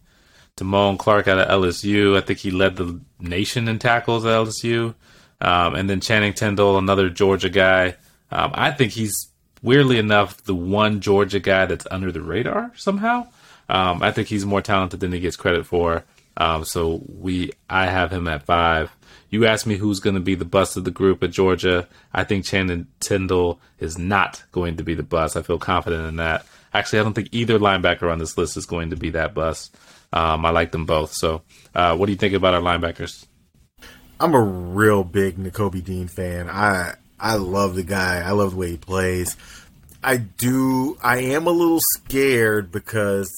Damone 0.58 1.00
Clark 1.00 1.28
out 1.28 1.40
of 1.40 1.48
LSU. 1.48 2.18
I 2.18 2.22
think 2.22 2.40
he 2.40 2.52
led 2.52 2.76
the 2.76 3.00
nation 3.20 3.68
in 3.68 3.80
tackles 3.80 4.26
at 4.26 4.32
LSU. 4.32 4.96
Um, 5.40 5.76
and 5.76 5.90
then 5.90 6.02
Channing 6.02 6.34
Tindall, 6.34 6.78
another 6.78 7.10
Georgia 7.10 7.50
guy. 7.50 7.96
Um, 8.32 8.52
I 8.54 8.72
think 8.72 8.92
he's 8.92 9.30
weirdly 9.62 10.00
enough 10.00 10.44
the 10.44 10.56
one 10.56 11.00
Georgia 11.00 11.40
guy 11.40 11.66
that's 11.66 11.88
under 11.90 12.12
the 12.12 12.22
radar 12.22 12.72
somehow. 12.76 13.28
Um, 13.70 14.02
I 14.02 14.12
think 14.12 14.28
he's 14.28 14.46
more 14.46 14.62
talented 14.62 15.00
than 15.00 15.12
he 15.12 15.20
gets 15.20 15.36
credit 15.36 15.66
for. 15.66 16.04
Um, 16.38 16.66
so 16.66 17.02
we, 17.08 17.52
I 17.70 17.88
have 17.88 18.12
him 18.12 18.28
at 18.28 18.44
five. 18.44 18.92
You 19.30 19.46
asked 19.46 19.68
me 19.68 19.76
who's 19.76 20.00
going 20.00 20.16
to 20.16 20.22
be 20.22 20.36
the 20.36 20.46
bust 20.46 20.78
of 20.78 20.86
the 20.86 20.92
group 20.92 21.22
at 21.22 21.32
Georgia. 21.32 21.88
I 22.14 22.24
think 22.24 22.46
Channing 22.46 22.88
Tindall 23.00 23.60
is 23.80 23.98
not 23.98 24.44
going 24.52 24.78
to 24.78 24.84
be 24.84 24.96
the 24.96 25.04
bust. 25.04 25.36
I 25.36 25.42
feel 25.42 25.60
confident 25.60 26.08
in 26.08 26.16
that. 26.16 26.46
Actually, 26.74 27.00
I 27.00 27.04
don't 27.04 27.14
think 27.14 27.30
either 27.32 27.60
linebacker 27.60 28.12
on 28.12 28.20
this 28.20 28.38
list 28.38 28.56
is 28.56 28.66
going 28.66 28.92
to 28.92 28.96
be 28.96 29.10
that 29.12 29.34
bust. 29.34 29.76
Um, 30.18 30.46
I 30.46 30.50
like 30.50 30.72
them 30.72 30.86
both. 30.86 31.14
So, 31.14 31.44
uh, 31.76 31.96
what 31.96 32.08
do 32.08 32.12
you 32.12 32.18
think 32.18 32.34
about 32.34 32.56
our 32.56 32.62
linebackers? 32.62 33.26
I'm 34.20 34.34
a 34.34 34.42
real 34.42 35.04
big 35.04 35.38
Nakobe 35.38 35.84
Dean 35.84 36.08
fan. 36.08 36.50
I 36.50 36.96
I 37.20 37.36
love 37.36 37.76
the 37.76 37.84
guy. 37.84 38.20
I 38.20 38.32
love 38.32 38.52
the 38.52 38.58
way 38.58 38.72
he 38.72 38.78
plays. 38.78 39.38
I 40.04 40.18
do. 40.18 40.98
I 41.04 41.20
am 41.20 41.46
a 41.46 41.52
little 41.52 41.80
scared 41.96 42.72
because 42.72 43.30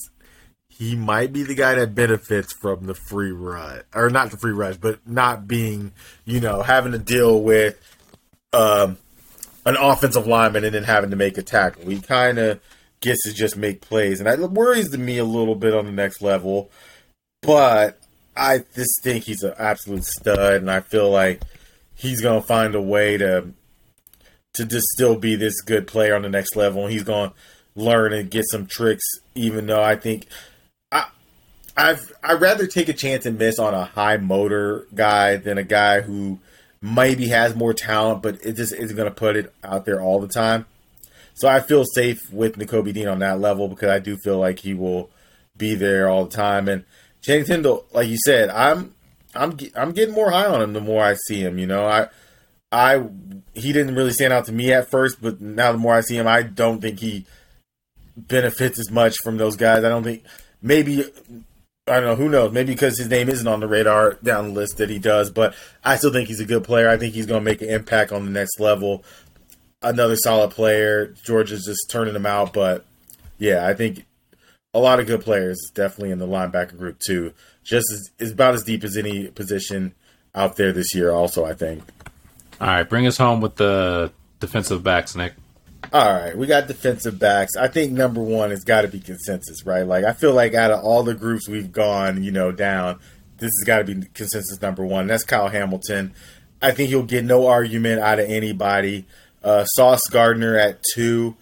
he 0.69 0.95
might 0.95 1.33
be 1.33 1.43
the 1.43 1.55
guy 1.55 1.75
that 1.75 1.95
benefits 1.95 2.53
from 2.53 2.85
the 2.85 2.93
free 2.93 3.31
rush, 3.31 3.81
or 3.93 4.09
not 4.09 4.31
the 4.31 4.37
free 4.37 4.53
rush, 4.53 4.77
but 4.77 5.05
not 5.05 5.49
being, 5.49 5.91
you 6.23 6.39
know, 6.39 6.61
having 6.61 6.93
to 6.93 6.97
deal 6.97 7.41
with 7.41 7.77
um, 8.53 8.97
an 9.65 9.75
offensive 9.75 10.27
lineman 10.27 10.63
and 10.63 10.73
then 10.73 10.83
having 10.83 11.09
to 11.09 11.17
make 11.17 11.37
a 11.37 11.43
tackle. 11.43 11.83
We 11.83 11.99
kind 11.99 12.37
of 12.37 12.61
gets 13.01 13.23
to 13.23 13.33
just 13.33 13.57
make 13.57 13.81
plays, 13.81 14.19
and 14.19 14.27
that 14.27 14.51
worries 14.51 14.89
to 14.91 14.97
me 14.97 15.17
a 15.17 15.23
little 15.23 15.55
bit 15.55 15.73
on 15.73 15.85
the 15.85 15.91
next 15.91 16.21
level. 16.21 16.69
But 17.41 17.99
I 18.35 18.59
just 18.75 19.01
think 19.03 19.23
he's 19.25 19.43
an 19.43 19.53
absolute 19.57 20.05
stud, 20.05 20.61
and 20.61 20.71
I 20.71 20.81
feel 20.81 21.09
like 21.09 21.41
he's 21.95 22.21
gonna 22.21 22.41
find 22.41 22.75
a 22.75 22.81
way 22.81 23.17
to 23.17 23.47
to 24.53 24.65
just 24.65 24.87
still 24.87 25.15
be 25.15 25.35
this 25.35 25.61
good 25.61 25.87
player 25.87 26.15
on 26.15 26.23
the 26.23 26.29
next 26.29 26.55
level, 26.55 26.83
and 26.83 26.91
he's 26.91 27.03
gonna 27.03 27.33
learn 27.75 28.13
and 28.13 28.31
get 28.31 28.45
some 28.49 28.65
tricks. 28.65 29.03
Even 29.35 29.67
though 29.67 29.81
I 29.81 29.95
think 29.95 30.25
I 30.91 31.07
I've 31.77 32.11
I'd 32.23 32.41
rather 32.41 32.67
take 32.67 32.89
a 32.89 32.93
chance 32.93 33.25
and 33.25 33.37
miss 33.37 33.59
on 33.59 33.73
a 33.73 33.85
high 33.85 34.17
motor 34.17 34.87
guy 34.93 35.37
than 35.37 35.57
a 35.57 35.63
guy 35.63 36.01
who 36.01 36.39
maybe 36.81 37.27
has 37.27 37.55
more 37.55 37.73
talent, 37.73 38.21
but 38.21 38.43
it 38.43 38.53
just 38.53 38.73
isn't 38.73 38.95
gonna 38.95 39.11
put 39.11 39.35
it 39.35 39.53
out 39.63 39.85
there 39.85 40.01
all 40.01 40.19
the 40.19 40.27
time. 40.27 40.65
So 41.39 41.47
I 41.47 41.61
feel 41.61 41.85
safe 41.85 42.31
with 42.33 42.57
Nakobe 42.57 42.93
Dean 42.93 43.07
on 43.07 43.19
that 43.19 43.39
level 43.39 43.69
because 43.69 43.89
I 43.89 43.99
do 43.99 44.17
feel 44.17 44.37
like 44.37 44.59
he 44.59 44.73
will 44.73 45.09
be 45.55 45.73
there 45.73 46.09
all 46.09 46.25
the 46.25 46.35
time. 46.35 46.67
And 46.67 46.83
Channing 47.21 47.45
Tindall, 47.45 47.85
like 47.93 48.09
you 48.09 48.17
said, 48.25 48.49
I'm 48.49 48.93
I'm 49.33 49.57
I'm 49.73 49.93
getting 49.93 50.13
more 50.13 50.31
high 50.31 50.47
on 50.47 50.61
him 50.61 50.73
the 50.73 50.81
more 50.81 51.01
I 51.01 51.15
see 51.27 51.39
him. 51.39 51.57
You 51.57 51.65
know, 51.65 51.85
I 51.85 52.09
I 52.73 53.07
he 53.53 53.71
didn't 53.71 53.95
really 53.95 54.11
stand 54.11 54.33
out 54.33 54.47
to 54.47 54.51
me 54.51 54.73
at 54.73 54.91
first, 54.91 55.21
but 55.21 55.39
now 55.39 55.71
the 55.71 55.77
more 55.77 55.95
I 55.95 56.01
see 56.01 56.17
him, 56.17 56.27
I 56.27 56.43
don't 56.43 56.81
think 56.81 56.99
he 56.99 57.25
benefits 58.17 58.77
as 58.77 58.91
much 58.91 59.15
from 59.23 59.37
those 59.37 59.55
guys. 59.55 59.85
I 59.85 59.89
don't 59.89 60.03
think 60.03 60.25
maybe 60.61 61.05
I 61.87 62.01
don't 62.01 62.03
know. 62.03 62.15
Who 62.15 62.29
knows? 62.29 62.51
Maybe 62.51 62.73
because 62.73 62.97
his 62.97 63.09
name 63.09 63.29
isn't 63.29 63.47
on 63.47 63.61
the 63.61 63.67
radar 63.67 64.13
down 64.23 64.49
the 64.49 64.53
list 64.53 64.77
that 64.77 64.89
he 64.89 64.99
does, 64.99 65.31
but 65.31 65.55
I 65.83 65.95
still 65.95 66.11
think 66.11 66.27
he's 66.27 66.39
a 66.39 66.45
good 66.45 66.63
player. 66.63 66.89
I 66.89 66.97
think 66.97 67.13
he's 67.13 67.25
going 67.25 67.41
to 67.41 67.45
make 67.45 67.61
an 67.61 67.69
impact 67.69 68.11
on 68.11 68.25
the 68.25 68.31
next 68.31 68.59
level. 68.59 69.03
Another 69.81 70.15
solid 70.15 70.51
player. 70.51 71.15
Georgia's 71.23 71.65
just 71.65 71.89
turning 71.89 72.15
him 72.15 72.25
out, 72.25 72.53
but 72.53 72.85
yeah, 73.37 73.65
I 73.65 73.73
think 73.73 74.05
a 74.73 74.79
lot 74.79 74.99
of 74.99 75.07
good 75.07 75.21
players 75.21 75.57
definitely 75.73 76.11
in 76.11 76.19
the 76.19 76.27
linebacker 76.27 76.77
group 76.77 76.99
too. 76.99 77.33
Just 77.63 77.87
as, 77.91 78.11
is 78.19 78.31
about 78.31 78.55
as 78.55 78.63
deep 78.63 78.83
as 78.83 78.97
any 78.97 79.27
position 79.27 79.93
out 80.35 80.57
there 80.57 80.71
this 80.71 80.93
year. 80.93 81.11
Also, 81.11 81.45
I 81.45 81.53
think. 81.53 81.83
All 82.59 82.67
right, 82.67 82.83
bring 82.83 83.07
us 83.07 83.17
home 83.17 83.41
with 83.41 83.55
the 83.55 84.11
defensive 84.39 84.83
backs, 84.83 85.15
Nick. 85.15 85.33
All 85.93 86.13
right, 86.13 86.37
we 86.37 86.45
got 86.45 86.67
defensive 86.67 87.17
backs. 87.17 87.55
I 87.55 87.67
think 87.67 87.93
number 87.93 88.21
one 88.21 88.49
has 88.49 88.63
got 88.63 88.81
to 88.81 88.87
be 88.87 88.99
consensus, 88.99 89.65
right? 89.65 89.83
Like 89.83 90.03
I 90.03 90.13
feel 90.13 90.33
like 90.33 90.53
out 90.53 90.71
of 90.71 90.83
all 90.83 91.03
the 91.03 91.15
groups 91.15 91.47
we've 91.47 91.71
gone, 91.71 92.21
you 92.21 92.31
know, 92.31 92.51
down, 92.51 92.99
this 93.37 93.51
has 93.59 93.65
got 93.65 93.77
to 93.79 93.83
be 93.85 94.07
consensus 94.13 94.61
number 94.61 94.85
one. 94.85 95.07
That's 95.07 95.23
Kyle 95.23 95.47
Hamilton. 95.47 96.13
I 96.61 96.71
think 96.71 96.89
he'll 96.89 97.03
get 97.03 97.23
no 97.23 97.47
argument 97.47 98.01
out 98.01 98.19
of 98.19 98.29
anybody. 98.29 99.05
Uh, 99.43 99.65
Sauce 99.65 100.07
Gardner 100.09 100.57
at 100.57 100.83
two. 100.93 101.35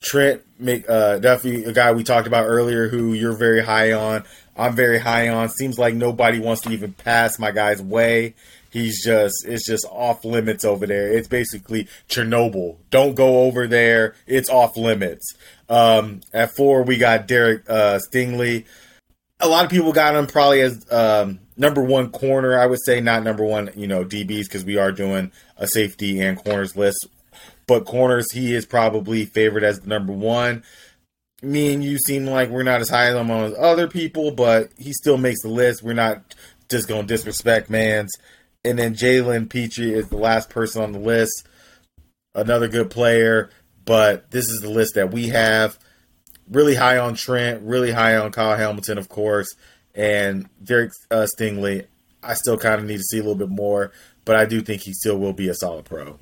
Trent 0.00 0.42
uh, 0.88 1.18
Duffy, 1.18 1.64
a 1.64 1.72
guy 1.72 1.92
we 1.92 2.04
talked 2.04 2.28
about 2.28 2.44
earlier, 2.44 2.88
who 2.88 3.14
you're 3.14 3.36
very 3.36 3.64
high 3.64 3.92
on. 3.92 4.24
I'm 4.56 4.74
very 4.74 4.98
high 4.98 5.28
on. 5.28 5.48
Seems 5.48 5.78
like 5.78 5.94
nobody 5.94 6.38
wants 6.40 6.62
to 6.62 6.70
even 6.70 6.92
pass 6.92 7.38
my 7.38 7.50
guy's 7.50 7.82
way. 7.82 8.34
He's 8.70 9.02
just 9.02 9.46
it's 9.46 9.66
just 9.66 9.86
off 9.90 10.24
limits 10.24 10.64
over 10.64 10.86
there. 10.86 11.10
It's 11.10 11.28
basically 11.28 11.88
Chernobyl. 12.08 12.76
Don't 12.90 13.14
go 13.14 13.42
over 13.42 13.66
there. 13.66 14.14
It's 14.26 14.50
off 14.50 14.76
limits. 14.76 15.24
Um, 15.68 16.20
at 16.32 16.54
four, 16.54 16.82
we 16.82 16.98
got 16.98 17.26
Derek 17.26 17.68
uh, 17.68 17.98
Stingley. 17.98 18.66
A 19.40 19.48
lot 19.48 19.64
of 19.64 19.70
people 19.70 19.92
got 19.92 20.16
him 20.16 20.26
probably 20.26 20.60
as 20.60 20.84
um, 20.92 21.38
number 21.56 21.82
one 21.82 22.10
corner. 22.10 22.58
I 22.58 22.66
would 22.66 22.80
say 22.84 23.00
not 23.00 23.22
number 23.22 23.44
one, 23.44 23.70
you 23.76 23.86
know, 23.86 24.04
DBs 24.04 24.44
because 24.44 24.64
we 24.64 24.76
are 24.76 24.92
doing 24.92 25.30
a 25.56 25.66
safety 25.66 26.20
and 26.20 26.36
corners 26.36 26.76
list. 26.76 27.06
But 27.68 27.84
corners, 27.84 28.32
he 28.32 28.54
is 28.54 28.66
probably 28.66 29.26
favored 29.26 29.62
as 29.62 29.78
the 29.78 29.88
number 29.88 30.12
one. 30.12 30.64
Me 31.40 31.72
and 31.72 31.84
you 31.84 31.98
seem 31.98 32.26
like 32.26 32.48
we're 32.48 32.64
not 32.64 32.80
as 32.80 32.88
high 32.88 33.12
on 33.12 33.30
as 33.30 33.54
other 33.56 33.86
people, 33.86 34.32
but 34.32 34.70
he 34.76 34.92
still 34.92 35.18
makes 35.18 35.42
the 35.42 35.48
list. 35.48 35.84
We're 35.84 35.92
not 35.92 36.34
just 36.68 36.88
going 36.88 37.02
to 37.02 37.06
disrespect 37.06 37.70
man's 37.70 38.10
and 38.64 38.78
then 38.78 38.94
Jalen 38.94 39.48
Pitre 39.48 39.94
is 39.94 40.08
the 40.08 40.16
last 40.16 40.50
person 40.50 40.82
on 40.82 40.92
the 40.92 40.98
list. 40.98 41.46
Another 42.34 42.68
good 42.68 42.90
player, 42.90 43.50
but 43.84 44.30
this 44.30 44.48
is 44.48 44.60
the 44.60 44.70
list 44.70 44.94
that 44.94 45.12
we 45.12 45.28
have. 45.28 45.78
Really 46.50 46.74
high 46.74 46.98
on 46.98 47.14
Trent, 47.14 47.62
really 47.62 47.90
high 47.90 48.16
on 48.16 48.32
Kyle 48.32 48.56
Hamilton, 48.56 48.98
of 48.98 49.08
course, 49.08 49.54
and 49.94 50.48
Derek 50.62 50.92
uh, 51.10 51.26
Stingley. 51.26 51.86
I 52.22 52.34
still 52.34 52.58
kind 52.58 52.80
of 52.80 52.86
need 52.86 52.98
to 52.98 53.04
see 53.04 53.18
a 53.18 53.22
little 53.22 53.36
bit 53.36 53.48
more, 53.48 53.92
but 54.24 54.36
I 54.36 54.44
do 54.44 54.60
think 54.60 54.82
he 54.82 54.92
still 54.92 55.18
will 55.18 55.32
be 55.32 55.48
a 55.48 55.54
solid 55.54 55.84
pro. 55.84 56.18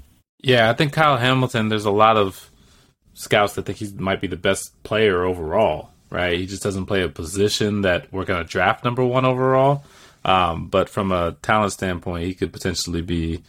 Yeah, 0.46 0.70
I 0.70 0.74
think 0.74 0.92
Kyle 0.92 1.16
Hamilton. 1.16 1.70
There's 1.70 1.86
a 1.86 1.90
lot 1.90 2.16
of 2.16 2.52
scouts 3.14 3.54
that 3.54 3.66
think 3.66 3.78
he 3.78 3.88
might 3.98 4.20
be 4.20 4.28
the 4.28 4.36
best 4.36 4.80
player 4.84 5.24
overall. 5.24 5.90
Right? 6.08 6.38
He 6.38 6.46
just 6.46 6.62
doesn't 6.62 6.86
play 6.86 7.02
a 7.02 7.08
position 7.08 7.80
that 7.80 8.12
we're 8.12 8.24
going 8.24 8.44
to 8.44 8.48
draft 8.48 8.84
number 8.84 9.04
one 9.04 9.24
overall. 9.24 9.82
Um, 10.24 10.68
but 10.68 10.88
from 10.88 11.10
a 11.10 11.32
talent 11.42 11.72
standpoint, 11.72 12.26
he 12.26 12.34
could 12.34 12.52
potentially 12.52 13.02
be 13.02 13.42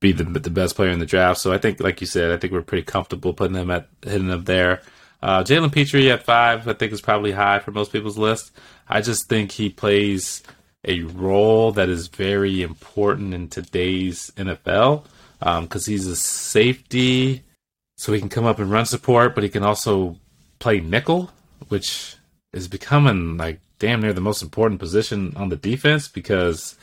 be 0.00 0.12
the 0.12 0.24
the 0.24 0.48
best 0.48 0.74
player 0.74 0.88
in 0.88 1.00
the 1.00 1.04
draft. 1.04 1.38
So 1.38 1.52
I 1.52 1.58
think, 1.58 1.80
like 1.80 2.00
you 2.00 2.06
said, 2.06 2.30
I 2.30 2.38
think 2.38 2.50
we're 2.50 2.62
pretty 2.62 2.86
comfortable 2.86 3.34
putting 3.34 3.54
him 3.54 3.70
at 3.70 3.86
hitting 4.00 4.30
him 4.30 4.44
there. 4.44 4.80
Uh, 5.22 5.44
Jalen 5.44 5.70
Pitre 5.70 6.10
at 6.10 6.24
five, 6.24 6.66
I 6.66 6.72
think 6.72 6.92
is 6.92 7.02
probably 7.02 7.32
high 7.32 7.58
for 7.58 7.72
most 7.72 7.92
people's 7.92 8.16
list. 8.16 8.52
I 8.88 9.02
just 9.02 9.28
think 9.28 9.52
he 9.52 9.68
plays 9.68 10.42
a 10.82 11.02
role 11.02 11.72
that 11.72 11.90
is 11.90 12.08
very 12.08 12.62
important 12.62 13.34
in 13.34 13.48
today's 13.48 14.32
NFL 14.38 15.04
because 15.38 15.88
um, 15.88 15.92
he's 15.92 16.06
a 16.06 16.16
safety, 16.16 17.42
so 17.96 18.12
he 18.12 18.20
can 18.20 18.28
come 18.28 18.44
up 18.46 18.58
and 18.58 18.70
run 18.70 18.86
support, 18.86 19.34
but 19.34 19.44
he 19.44 19.50
can 19.50 19.62
also 19.62 20.16
play 20.58 20.80
nickel, 20.80 21.30
which 21.68 22.16
is 22.52 22.68
becoming 22.68 23.36
like 23.36 23.60
damn 23.78 24.00
near 24.00 24.12
the 24.12 24.20
most 24.20 24.42
important 24.42 24.80
position 24.80 25.34
on 25.36 25.48
the 25.48 25.56
defense 25.56 26.08
because 26.08 26.76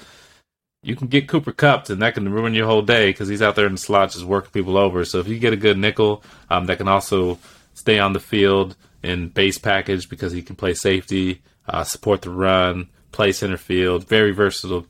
you 0.84 0.96
can 0.96 1.08
get 1.08 1.28
Cooper 1.28 1.52
Kupp 1.52 1.90
and 1.90 2.02
that 2.02 2.14
can 2.14 2.32
ruin 2.32 2.54
your 2.54 2.68
whole 2.68 2.82
day 2.82 3.10
because 3.10 3.28
he's 3.28 3.42
out 3.42 3.56
there 3.56 3.66
in 3.66 3.72
the 3.74 3.78
slot 3.78 4.12
just 4.12 4.26
working 4.26 4.52
people 4.52 4.78
over. 4.78 5.06
So 5.06 5.20
if 5.20 5.28
you 5.28 5.40
get 5.40 5.54
a 5.54 5.58
good 5.58 5.78
nickel 5.78 6.24
um, 6.50 6.66
that 6.68 6.78
can 6.78 6.88
also 6.88 7.40
stay 7.74 8.00
on 8.00 8.14
the 8.14 8.20
field 8.20 8.76
in 9.02 9.30
base 9.30 9.58
package 9.58 10.10
because 10.10 10.32
he 10.32 10.42
can 10.42 10.56
play 10.56 10.74
safety, 10.74 11.42
uh, 11.68 11.84
support 11.84 12.22
the 12.22 12.30
run, 12.30 12.90
play 13.12 13.32
center 13.32 13.58
field, 13.58 14.08
very 14.08 14.32
versatile 14.32 14.86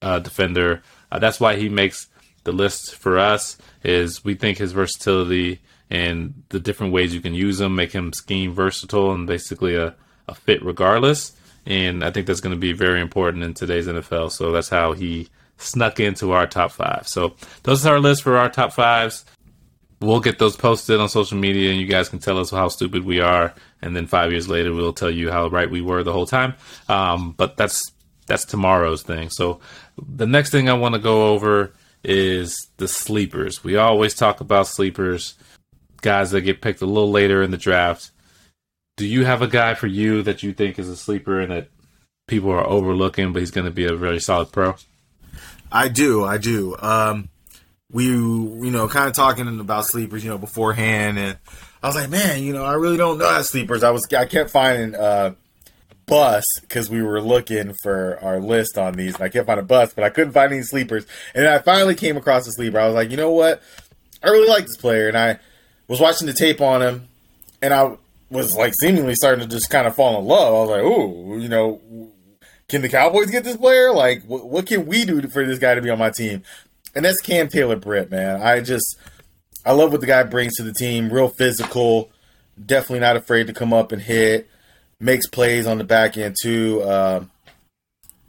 uh, 0.00 0.18
defender. 0.20 0.82
Uh, 1.10 1.18
that's 1.18 1.40
why 1.40 1.56
he 1.56 1.68
makes 1.68 2.06
the 2.44 2.52
list 2.52 2.96
for 2.96 3.18
us. 3.18 3.58
Is 3.82 4.24
we 4.24 4.34
think 4.34 4.58
his 4.58 4.72
versatility 4.72 5.60
and 5.90 6.42
the 6.50 6.60
different 6.60 6.92
ways 6.92 7.14
you 7.14 7.20
can 7.20 7.34
use 7.34 7.60
him 7.60 7.74
make 7.74 7.92
him 7.92 8.12
scheme 8.12 8.52
versatile 8.52 9.12
and 9.12 9.26
basically 9.26 9.74
a 9.74 9.94
a 10.30 10.34
fit 10.34 10.64
regardless. 10.64 11.32
And 11.66 12.02
I 12.02 12.10
think 12.10 12.26
that's 12.26 12.40
going 12.40 12.54
to 12.54 12.60
be 12.60 12.72
very 12.72 13.00
important 13.00 13.42
in 13.42 13.52
today's 13.52 13.86
NFL. 13.86 14.32
So 14.32 14.52
that's 14.52 14.70
how 14.70 14.92
he 14.92 15.28
snuck 15.58 16.00
into 16.00 16.32
our 16.32 16.46
top 16.46 16.72
five. 16.72 17.06
So 17.06 17.34
those 17.64 17.84
are 17.84 17.94
our 17.94 18.00
list 18.00 18.22
for 18.22 18.38
our 18.38 18.48
top 18.48 18.72
fives. 18.72 19.26
We'll 20.00 20.20
get 20.20 20.38
those 20.38 20.56
posted 20.56 20.98
on 20.98 21.10
social 21.10 21.36
media, 21.36 21.70
and 21.70 21.78
you 21.78 21.86
guys 21.86 22.08
can 22.08 22.20
tell 22.20 22.38
us 22.38 22.50
how 22.50 22.68
stupid 22.68 23.04
we 23.04 23.20
are. 23.20 23.52
And 23.82 23.94
then 23.94 24.06
five 24.06 24.30
years 24.30 24.48
later, 24.48 24.72
we'll 24.72 24.94
tell 24.94 25.10
you 25.10 25.30
how 25.30 25.48
right 25.48 25.70
we 25.70 25.82
were 25.82 26.02
the 26.02 26.12
whole 26.12 26.26
time. 26.26 26.54
Um, 26.88 27.32
but 27.32 27.58
that's 27.58 27.92
that's 28.26 28.46
tomorrow's 28.46 29.02
thing. 29.02 29.28
So 29.28 29.60
the 30.00 30.26
next 30.26 30.50
thing 30.50 30.70
I 30.70 30.74
want 30.74 30.94
to 30.94 31.00
go 31.00 31.28
over 31.28 31.74
is 32.02 32.68
the 32.76 32.88
sleepers. 32.88 33.62
We 33.62 33.76
always 33.76 34.14
talk 34.14 34.40
about 34.40 34.66
sleepers, 34.66 35.34
guys 36.00 36.30
that 36.30 36.42
get 36.42 36.60
picked 36.60 36.82
a 36.82 36.86
little 36.86 37.10
later 37.10 37.42
in 37.42 37.50
the 37.50 37.56
draft 37.56 38.10
do 39.00 39.06
you 39.06 39.24
have 39.24 39.40
a 39.40 39.48
guy 39.48 39.72
for 39.72 39.86
you 39.86 40.20
that 40.24 40.42
you 40.42 40.52
think 40.52 40.78
is 40.78 40.90
a 40.90 40.94
sleeper 40.94 41.40
and 41.40 41.50
that 41.50 41.68
people 42.28 42.50
are 42.50 42.66
overlooking, 42.66 43.32
but 43.32 43.40
he's 43.40 43.50
going 43.50 43.64
to 43.64 43.70
be 43.70 43.86
a 43.86 43.96
very 43.96 44.20
solid 44.20 44.52
pro? 44.52 44.74
I 45.72 45.88
do, 45.88 46.22
I 46.22 46.36
do. 46.36 46.76
Um, 46.78 47.30
we, 47.90 48.04
you 48.04 48.70
know, 48.70 48.88
kind 48.88 49.08
of 49.08 49.14
talking 49.14 49.58
about 49.58 49.86
sleepers, 49.86 50.22
you 50.22 50.28
know, 50.28 50.36
beforehand, 50.36 51.18
and 51.18 51.38
I 51.82 51.86
was 51.86 51.96
like, 51.96 52.10
man, 52.10 52.42
you 52.42 52.52
know, 52.52 52.62
I 52.62 52.74
really 52.74 52.98
don't 52.98 53.16
know 53.16 53.26
how 53.26 53.40
sleepers. 53.40 53.82
I 53.82 53.90
was, 53.90 54.06
I 54.12 54.26
kept 54.26 54.50
finding 54.50 54.94
uh, 54.94 55.32
bus 56.10 56.44
because 56.60 56.90
we 56.90 57.00
were 57.02 57.22
looking 57.22 57.72
for 57.82 58.18
our 58.20 58.40
list 58.40 58.76
on 58.76 58.94
these, 58.94 59.14
and 59.14 59.22
I 59.22 59.28
kept 59.30 59.46
finding 59.46 59.64
bus, 59.64 59.94
but 59.94 60.04
I 60.04 60.10
couldn't 60.10 60.32
find 60.32 60.52
any 60.52 60.62
sleepers. 60.62 61.06
And 61.34 61.46
I 61.46 61.60
finally 61.60 61.94
came 61.94 62.16
across 62.16 62.46
a 62.46 62.52
sleeper. 62.52 62.78
I 62.78 62.86
was 62.86 62.94
like, 62.94 63.10
you 63.10 63.16
know 63.16 63.30
what? 63.30 63.62
I 64.22 64.28
really 64.28 64.48
like 64.48 64.66
this 64.66 64.76
player, 64.76 65.08
and 65.08 65.16
I 65.16 65.38
was 65.88 66.00
watching 66.00 66.26
the 66.26 66.34
tape 66.34 66.60
on 66.60 66.82
him, 66.82 67.08
and 67.62 67.72
I 67.72 67.96
was 68.28 68.54
like 68.54 68.74
seemingly 68.80 69.14
starting 69.14 69.48
to 69.48 69.54
just 69.54 69.70
kind 69.70 69.86
of 69.86 69.94
fall 69.94 70.18
in 70.18 70.26
love. 70.26 70.54
I 70.54 70.58
was 70.58 70.70
like, 70.70 70.82
ooh, 70.82 71.38
you 71.40 71.48
know, 71.48 71.80
can 72.68 72.82
the 72.82 72.88
Cowboys 72.88 73.30
get 73.30 73.44
this 73.44 73.56
player? 73.56 73.92
Like, 73.92 74.24
what, 74.24 74.48
what 74.48 74.66
can 74.66 74.86
we 74.86 75.04
do 75.04 75.22
for 75.28 75.46
this 75.46 75.58
guy 75.58 75.74
to 75.74 75.82
be 75.82 75.90
on 75.90 75.98
my 75.98 76.10
team? 76.10 76.42
And 76.94 77.04
that's 77.04 77.20
Cam 77.20 77.48
Taylor 77.48 77.76
Britt, 77.76 78.10
man. 78.10 78.42
I 78.42 78.60
just, 78.60 78.98
I 79.64 79.72
love 79.72 79.92
what 79.92 80.00
the 80.00 80.06
guy 80.08 80.24
brings 80.24 80.56
to 80.56 80.64
the 80.64 80.72
team. 80.72 81.12
Real 81.12 81.28
physical, 81.28 82.10
definitely 82.64 83.00
not 83.00 83.16
afraid 83.16 83.46
to 83.46 83.52
come 83.52 83.72
up 83.72 83.92
and 83.92 84.02
hit. 84.02 84.49
Makes 85.00 85.28
plays 85.28 85.66
on 85.66 85.78
the 85.78 85.84
back 85.84 86.16
end 86.18 86.36
too. 86.40 86.82
Uh, 86.82 87.24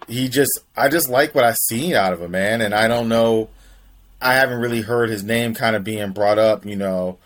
he 0.08 0.30
just, 0.30 0.60
I 0.76 0.88
just 0.90 1.10
like 1.10 1.36
what 1.36 1.44
I've 1.44 1.58
seen 1.58 1.94
out 1.94 2.14
of 2.14 2.22
him, 2.22 2.32
man. 2.32 2.62
And 2.62 2.74
I 2.74 2.88
don't 2.88 3.10
know, 3.10 3.50
I 4.22 4.36
haven't 4.36 4.60
really 4.60 4.82
heard 4.82 5.10
his 5.10 5.24
name 5.24 5.54
kind 5.54 5.76
of 5.76 5.84
being 5.84 6.12
brought 6.12 6.40
up, 6.40 6.66
you 6.66 6.76
know 6.76 7.20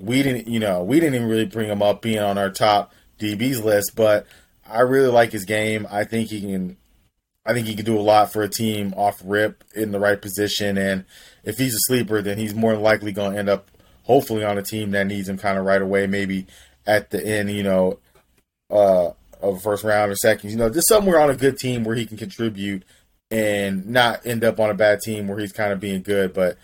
we 0.00 0.22
didn't, 0.22 0.48
you 0.48 0.60
know, 0.60 0.82
we 0.82 1.00
didn't 1.00 1.16
even 1.16 1.28
really 1.28 1.44
bring 1.44 1.68
him 1.68 1.82
up 1.82 2.02
being 2.02 2.20
on 2.20 2.38
our 2.38 2.50
top 2.50 2.92
DBs 3.18 3.62
list, 3.62 3.92
but 3.96 4.26
I 4.66 4.80
really 4.80 5.08
like 5.08 5.32
his 5.32 5.44
game. 5.44 5.86
I 5.90 6.04
think 6.04 6.28
he 6.28 6.40
can, 6.40 6.76
I 7.44 7.52
think 7.52 7.66
he 7.66 7.74
can 7.74 7.84
do 7.84 7.98
a 7.98 8.00
lot 8.00 8.32
for 8.32 8.42
a 8.42 8.48
team 8.48 8.94
off 8.96 9.20
rip 9.24 9.64
in 9.74 9.92
the 9.92 10.00
right 10.00 10.20
position. 10.20 10.78
And 10.78 11.04
if 11.44 11.58
he's 11.58 11.74
a 11.74 11.80
sleeper, 11.80 12.22
then 12.22 12.38
he's 12.38 12.54
more 12.54 12.76
likely 12.76 13.12
going 13.12 13.32
to 13.32 13.38
end 13.38 13.48
up, 13.48 13.70
hopefully, 14.04 14.44
on 14.44 14.58
a 14.58 14.62
team 14.62 14.92
that 14.92 15.06
needs 15.06 15.28
him 15.28 15.38
kind 15.38 15.58
of 15.58 15.64
right 15.64 15.82
away, 15.82 16.06
maybe 16.06 16.46
at 16.86 17.10
the 17.10 17.24
end, 17.24 17.50
you 17.50 17.62
know, 17.62 17.98
uh, 18.70 19.10
of 19.40 19.62
first 19.62 19.84
round 19.84 20.12
or 20.12 20.16
second, 20.16 20.50
you 20.50 20.56
know, 20.56 20.70
just 20.70 20.88
somewhere 20.88 21.20
on 21.20 21.30
a 21.30 21.36
good 21.36 21.58
team 21.58 21.84
where 21.84 21.96
he 21.96 22.06
can 22.06 22.16
contribute 22.16 22.84
and 23.30 23.86
not 23.86 24.24
end 24.26 24.44
up 24.44 24.58
on 24.58 24.70
a 24.70 24.74
bad 24.74 25.00
team 25.00 25.28
where 25.28 25.38
he's 25.38 25.52
kind 25.52 25.72
of 25.72 25.80
being 25.80 26.02
good, 26.02 26.32
but 26.32 26.56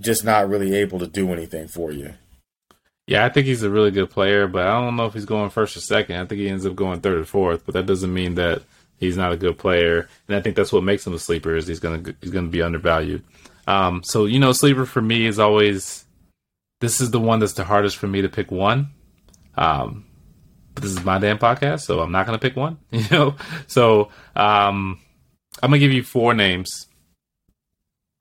just 0.00 0.24
not 0.24 0.48
really 0.48 0.74
able 0.74 0.98
to 0.98 1.06
do 1.06 1.32
anything 1.32 1.68
for 1.68 1.90
you. 1.92 2.14
Yeah, 3.06 3.24
I 3.24 3.30
think 3.30 3.46
he's 3.46 3.62
a 3.62 3.70
really 3.70 3.90
good 3.90 4.10
player, 4.10 4.46
but 4.46 4.66
I 4.66 4.80
don't 4.80 4.96
know 4.96 5.06
if 5.06 5.14
he's 5.14 5.24
going 5.24 5.50
first 5.50 5.76
or 5.76 5.80
second. 5.80 6.16
I 6.16 6.26
think 6.26 6.40
he 6.40 6.48
ends 6.48 6.66
up 6.66 6.76
going 6.76 7.00
third 7.00 7.18
or 7.18 7.24
fourth, 7.24 7.64
but 7.64 7.72
that 7.72 7.86
doesn't 7.86 8.12
mean 8.12 8.34
that 8.34 8.62
he's 8.98 9.16
not 9.16 9.32
a 9.32 9.36
good 9.36 9.56
player. 9.56 10.08
And 10.28 10.36
I 10.36 10.42
think 10.42 10.56
that's 10.56 10.72
what 10.72 10.84
makes 10.84 11.06
him 11.06 11.14
a 11.14 11.18
sleeper 11.18 11.56
is 11.56 11.66
he's 11.66 11.80
gonna 11.80 12.14
he's 12.20 12.30
gonna 12.30 12.48
be 12.48 12.60
undervalued. 12.60 13.24
Um, 13.66 14.02
so 14.04 14.26
you 14.26 14.38
know, 14.38 14.52
sleeper 14.52 14.84
for 14.84 15.00
me 15.00 15.26
is 15.26 15.38
always 15.38 16.04
this 16.80 17.00
is 17.00 17.10
the 17.10 17.20
one 17.20 17.40
that's 17.40 17.54
the 17.54 17.64
hardest 17.64 17.96
for 17.96 18.06
me 18.06 18.22
to 18.22 18.28
pick 18.28 18.50
one. 18.50 18.90
Um, 19.56 20.04
this 20.80 20.92
is 20.92 21.04
my 21.04 21.18
damn 21.18 21.38
podcast, 21.38 21.80
so 21.82 22.00
I'm 22.00 22.12
not 22.12 22.26
gonna 22.26 22.38
pick 22.38 22.56
one. 22.56 22.78
You 22.90 23.04
know, 23.10 23.36
so 23.66 24.10
um, 24.34 25.00
I'm 25.62 25.70
gonna 25.70 25.78
give 25.78 25.92
you 25.92 26.02
four 26.02 26.34
names. 26.34 26.86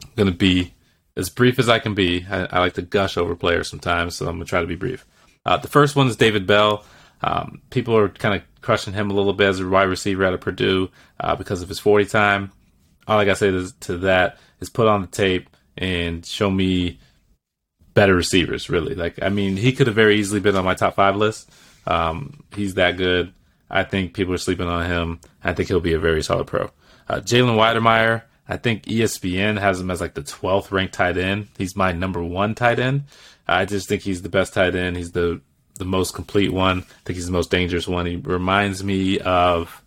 I'm 0.03 0.11
gonna 0.15 0.31
be 0.31 0.73
as 1.15 1.29
brief 1.29 1.59
as 1.59 1.69
I 1.69 1.79
can 1.79 1.93
be. 1.93 2.25
I, 2.29 2.45
I, 2.45 2.59
like 2.59 2.73
to 2.73 2.81
gush 2.81 3.17
over 3.17 3.35
players 3.35 3.69
sometimes, 3.69 4.15
so 4.15 4.27
I'm 4.27 4.35
gonna 4.35 4.45
try 4.45 4.61
to 4.61 4.67
be 4.67 4.75
brief. 4.75 5.05
Uh, 5.45 5.57
the 5.57 5.67
first 5.67 5.95
one 5.95 6.07
is 6.07 6.15
David 6.15 6.45
Bell. 6.45 6.83
Um, 7.21 7.61
people 7.69 7.97
are 7.97 8.09
kind 8.09 8.35
of 8.35 8.61
crushing 8.61 8.93
him 8.93 9.09
a 9.09 9.13
little 9.13 9.33
bit 9.33 9.49
as 9.49 9.59
a 9.59 9.67
wide 9.67 9.83
receiver 9.83 10.25
out 10.25 10.33
of 10.33 10.41
Purdue 10.41 10.89
uh, 11.19 11.35
because 11.35 11.61
of 11.61 11.69
his 11.69 11.79
40 11.79 12.05
time. 12.05 12.51
All 13.07 13.17
I 13.17 13.25
gotta 13.25 13.37
say 13.37 13.51
to, 13.51 13.79
to 13.81 13.97
that 13.99 14.37
is 14.59 14.69
put 14.69 14.87
on 14.87 15.01
the 15.01 15.07
tape 15.07 15.49
and 15.77 16.25
show 16.25 16.51
me 16.51 16.99
better 17.93 18.15
receivers. 18.15 18.69
Really, 18.69 18.95
like 18.95 19.21
I 19.21 19.29
mean, 19.29 19.57
he 19.57 19.73
could 19.73 19.87
have 19.87 19.95
very 19.95 20.17
easily 20.17 20.39
been 20.39 20.55
on 20.55 20.65
my 20.65 20.75
top 20.75 20.95
five 20.95 21.15
list. 21.15 21.49
Um, 21.87 22.43
he's 22.55 22.75
that 22.75 22.97
good. 22.97 23.33
I 23.69 23.83
think 23.83 24.13
people 24.13 24.33
are 24.33 24.37
sleeping 24.37 24.67
on 24.67 24.85
him. 24.85 25.19
I 25.43 25.53
think 25.53 25.67
he'll 25.69 25.79
be 25.79 25.93
a 25.93 25.99
very 25.99 26.21
solid 26.21 26.47
pro. 26.47 26.69
Uh, 27.09 27.21
Jalen 27.21 27.55
Wydermyer, 27.55 28.23
I 28.47 28.57
think 28.57 28.83
ESPN 28.83 29.59
has 29.59 29.79
him 29.79 29.89
as 29.89 30.01
like 30.01 30.13
the 30.13 30.21
12th 30.21 30.71
ranked 30.71 30.93
tight 30.93 31.17
end. 31.17 31.47
He's 31.57 31.75
my 31.75 31.91
number 31.91 32.21
one 32.23 32.55
tight 32.55 32.79
end. 32.79 33.05
I 33.47 33.65
just 33.65 33.87
think 33.87 34.01
he's 34.01 34.21
the 34.21 34.29
best 34.29 34.53
tight 34.53 34.75
end. 34.75 34.97
He's 34.97 35.11
the 35.11 35.41
the 35.77 35.85
most 35.85 36.13
complete 36.13 36.51
one. 36.51 36.79
I 36.79 36.93
think 37.05 37.15
he's 37.17 37.25
the 37.25 37.31
most 37.31 37.51
dangerous 37.51 37.87
one. 37.87 38.05
He 38.05 38.15
reminds 38.15 38.83
me 38.83 39.19
of, 39.19 39.83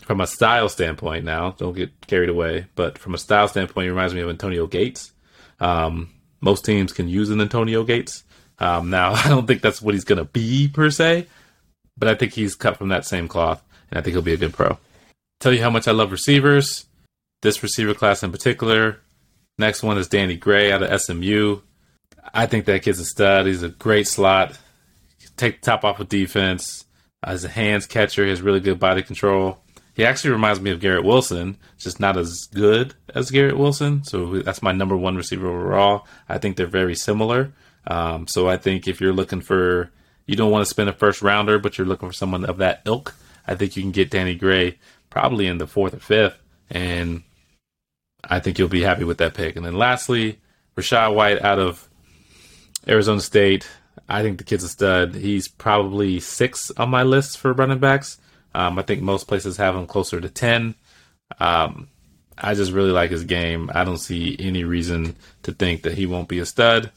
from 0.00 0.20
a 0.20 0.26
style 0.26 0.68
standpoint 0.68 1.24
now, 1.24 1.50
don't 1.52 1.76
get 1.76 2.06
carried 2.06 2.28
away, 2.28 2.66
but 2.74 2.98
from 2.98 3.14
a 3.14 3.18
style 3.18 3.48
standpoint, 3.48 3.84
he 3.84 3.90
reminds 3.90 4.14
me 4.14 4.20
of 4.20 4.30
Antonio 4.30 4.66
Gates. 4.66 5.12
Um, 5.60 6.10
most 6.40 6.64
teams 6.64 6.92
can 6.92 7.08
use 7.08 7.30
an 7.30 7.40
Antonio 7.40 7.84
Gates. 7.84 8.24
Um, 8.58 8.90
now, 8.90 9.12
I 9.24 9.28
don't 9.28 9.46
think 9.46 9.62
that's 9.62 9.82
what 9.82 9.94
he's 9.94 10.04
going 10.04 10.18
to 10.18 10.24
be 10.24 10.68
per 10.68 10.90
se, 10.90 11.26
but 11.96 12.08
I 12.08 12.14
think 12.14 12.32
he's 12.32 12.54
cut 12.54 12.76
from 12.76 12.88
that 12.88 13.06
same 13.06 13.28
cloth, 13.28 13.62
and 13.90 13.98
I 13.98 14.02
think 14.02 14.14
he'll 14.14 14.22
be 14.22 14.34
a 14.34 14.38
good 14.38 14.54
pro. 14.54 14.78
Tell 15.40 15.52
you 15.52 15.62
how 15.62 15.70
much 15.70 15.86
I 15.86 15.92
love 15.92 16.12
receivers. 16.12 16.86
This 17.42 17.62
receiver 17.62 17.94
class 17.94 18.22
in 18.22 18.32
particular. 18.32 19.00
Next 19.58 19.82
one 19.82 19.98
is 19.98 20.08
Danny 20.08 20.36
Gray 20.36 20.72
out 20.72 20.82
of 20.82 21.00
SMU. 21.00 21.60
I 22.34 22.46
think 22.46 22.64
that 22.64 22.82
kid's 22.82 22.98
a 22.98 23.04
stud. 23.04 23.46
He's 23.46 23.62
a 23.62 23.68
great 23.68 24.08
slot. 24.08 24.58
Take 25.36 25.60
the 25.60 25.66
top 25.66 25.84
off 25.84 26.00
of 26.00 26.08
defense. 26.08 26.84
As 27.22 27.44
a 27.44 27.48
hands 27.48 27.86
catcher, 27.86 28.24
he 28.24 28.30
has 28.30 28.42
really 28.42 28.60
good 28.60 28.78
body 28.78 29.02
control. 29.02 29.58
He 29.94 30.04
actually 30.04 30.30
reminds 30.30 30.60
me 30.60 30.70
of 30.70 30.80
Garrett 30.80 31.04
Wilson, 31.04 31.56
just 31.78 32.00
not 32.00 32.18
as 32.18 32.48
good 32.52 32.94
as 33.14 33.30
Garrett 33.30 33.56
Wilson. 33.56 34.04
So 34.04 34.42
that's 34.42 34.62
my 34.62 34.72
number 34.72 34.96
one 34.96 35.16
receiver 35.16 35.48
overall. 35.48 36.06
I 36.28 36.38
think 36.38 36.56
they're 36.56 36.66
very 36.66 36.94
similar. 36.94 37.52
Um, 37.86 38.26
so 38.26 38.48
I 38.48 38.56
think 38.56 38.88
if 38.88 39.00
you're 39.00 39.12
looking 39.12 39.40
for, 39.40 39.90
you 40.26 40.36
don't 40.36 40.50
want 40.50 40.62
to 40.62 40.70
spend 40.70 40.88
a 40.88 40.92
first 40.92 41.22
rounder, 41.22 41.58
but 41.58 41.78
you're 41.78 41.86
looking 41.86 42.08
for 42.08 42.14
someone 42.14 42.44
of 42.44 42.58
that 42.58 42.82
ilk, 42.84 43.14
I 43.46 43.54
think 43.54 43.76
you 43.76 43.82
can 43.82 43.92
get 43.92 44.10
Danny 44.10 44.34
Gray 44.34 44.78
probably 45.10 45.46
in 45.46 45.58
the 45.58 45.66
fourth 45.66 45.94
or 45.94 46.00
fifth. 46.00 46.38
And 46.70 47.22
I 48.24 48.40
think 48.40 48.58
you'll 48.58 48.68
be 48.68 48.82
happy 48.82 49.04
with 49.04 49.18
that 49.18 49.34
pick. 49.34 49.56
And 49.56 49.64
then 49.64 49.78
lastly, 49.78 50.38
Rachaad 50.76 51.14
White 51.14 51.42
out 51.42 51.58
of 51.58 51.88
Arizona 52.88 53.20
State. 53.20 53.68
I 54.08 54.22
think 54.22 54.38
the 54.38 54.44
kid's 54.44 54.64
a 54.64 54.68
stud. 54.68 55.14
He's 55.14 55.48
probably 55.48 56.20
six 56.20 56.70
on 56.72 56.90
my 56.90 57.02
list 57.02 57.38
for 57.38 57.52
running 57.52 57.78
backs. 57.78 58.18
Um, 58.54 58.78
I 58.78 58.82
think 58.82 59.02
most 59.02 59.28
places 59.28 59.56
have 59.58 59.76
him 59.76 59.86
closer 59.86 60.20
to 60.20 60.28
10. 60.28 60.74
Um, 61.38 61.88
I 62.38 62.54
just 62.54 62.72
really 62.72 62.90
like 62.90 63.10
his 63.10 63.24
game. 63.24 63.70
I 63.74 63.84
don't 63.84 63.98
see 63.98 64.36
any 64.38 64.64
reason 64.64 65.16
to 65.42 65.52
think 65.52 65.82
that 65.82 65.94
he 65.94 66.06
won't 66.06 66.28
be 66.28 66.38
a 66.38 66.46
stud. 66.46 66.90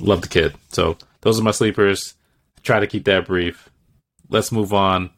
Love 0.00 0.22
the 0.22 0.28
kid. 0.28 0.54
So 0.70 0.96
those 1.20 1.40
are 1.40 1.44
my 1.44 1.50
sleepers. 1.50 2.14
Try 2.62 2.80
to 2.80 2.86
keep 2.86 3.04
that 3.04 3.26
brief. 3.26 3.68
Let's 4.28 4.52
move 4.52 4.72
on. 4.72 5.10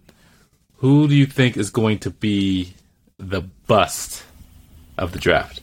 Who 0.76 1.08
do 1.08 1.14
you 1.14 1.26
think 1.26 1.56
is 1.56 1.70
going 1.70 1.98
to 2.00 2.10
be 2.10 2.74
the 3.18 3.42
bust 3.66 4.24
of 4.96 5.12
the 5.12 5.18
draft? 5.18 5.60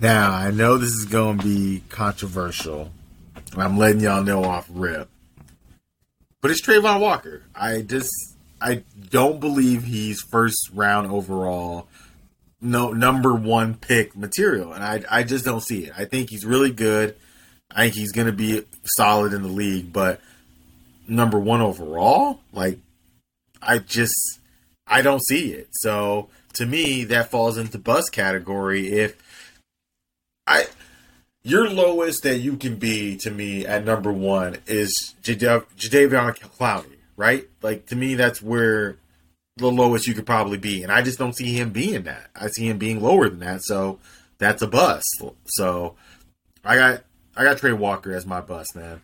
Now, 0.00 0.32
I 0.32 0.50
know 0.50 0.78
this 0.78 0.90
is 0.90 1.04
going 1.04 1.38
to 1.38 1.44
be 1.44 1.82
controversial. 1.88 2.90
I'm 3.56 3.78
letting 3.78 4.00
y'all 4.00 4.22
know 4.22 4.44
off 4.44 4.66
rip. 4.70 5.08
But 6.40 6.50
it's 6.52 6.62
Travon 6.62 7.00
Walker. 7.00 7.42
I 7.54 7.82
just 7.82 8.12
I 8.60 8.84
don't 9.10 9.40
believe 9.40 9.84
he's 9.84 10.20
first 10.20 10.70
round 10.72 11.10
overall 11.10 11.88
no 12.60 12.92
number 12.92 13.34
one 13.34 13.74
pick 13.74 14.16
material. 14.16 14.72
And 14.72 14.84
I 14.84 15.02
I 15.10 15.22
just 15.22 15.44
don't 15.44 15.62
see 15.62 15.86
it. 15.86 15.92
I 15.96 16.04
think 16.04 16.30
he's 16.30 16.44
really 16.44 16.70
good. 16.70 17.16
I 17.78 17.82
think 17.82 17.94
he's 17.94 18.10
gonna 18.10 18.32
be 18.32 18.64
solid 18.96 19.32
in 19.32 19.42
the 19.42 19.48
league, 19.48 19.92
but 19.92 20.20
number 21.06 21.38
one 21.38 21.60
overall, 21.60 22.40
like 22.52 22.80
I 23.62 23.78
just 23.78 24.40
I 24.84 25.00
don't 25.00 25.24
see 25.24 25.52
it. 25.52 25.68
So 25.70 26.28
to 26.54 26.66
me, 26.66 27.04
that 27.04 27.30
falls 27.30 27.56
into 27.56 27.78
bust 27.78 28.10
category. 28.10 28.88
If 28.88 29.16
I 30.44 30.66
your 31.44 31.70
lowest 31.70 32.24
that 32.24 32.38
you 32.38 32.56
can 32.56 32.80
be 32.80 33.16
to 33.18 33.30
me 33.30 33.64
at 33.64 33.84
number 33.84 34.12
one 34.12 34.56
is 34.66 35.14
Jadeveon 35.22 36.36
Clowney, 36.58 36.96
right? 37.16 37.46
Like 37.62 37.86
to 37.86 37.96
me, 37.96 38.16
that's 38.16 38.42
where 38.42 38.96
the 39.56 39.70
lowest 39.70 40.08
you 40.08 40.14
could 40.14 40.26
probably 40.26 40.58
be, 40.58 40.82
and 40.82 40.90
I 40.90 41.02
just 41.02 41.20
don't 41.20 41.36
see 41.36 41.52
him 41.52 41.70
being 41.70 42.02
that. 42.02 42.28
I 42.34 42.48
see 42.48 42.68
him 42.68 42.78
being 42.78 43.00
lower 43.00 43.28
than 43.28 43.38
that, 43.38 43.62
so 43.62 44.00
that's 44.38 44.62
a 44.62 44.66
bust. 44.66 45.22
So 45.46 45.94
I 46.64 46.74
got 46.74 47.04
I 47.38 47.44
got 47.44 47.58
Trey 47.58 47.72
Walker 47.72 48.12
as 48.12 48.26
my 48.26 48.42
bust, 48.42 48.76
man. 48.76 49.00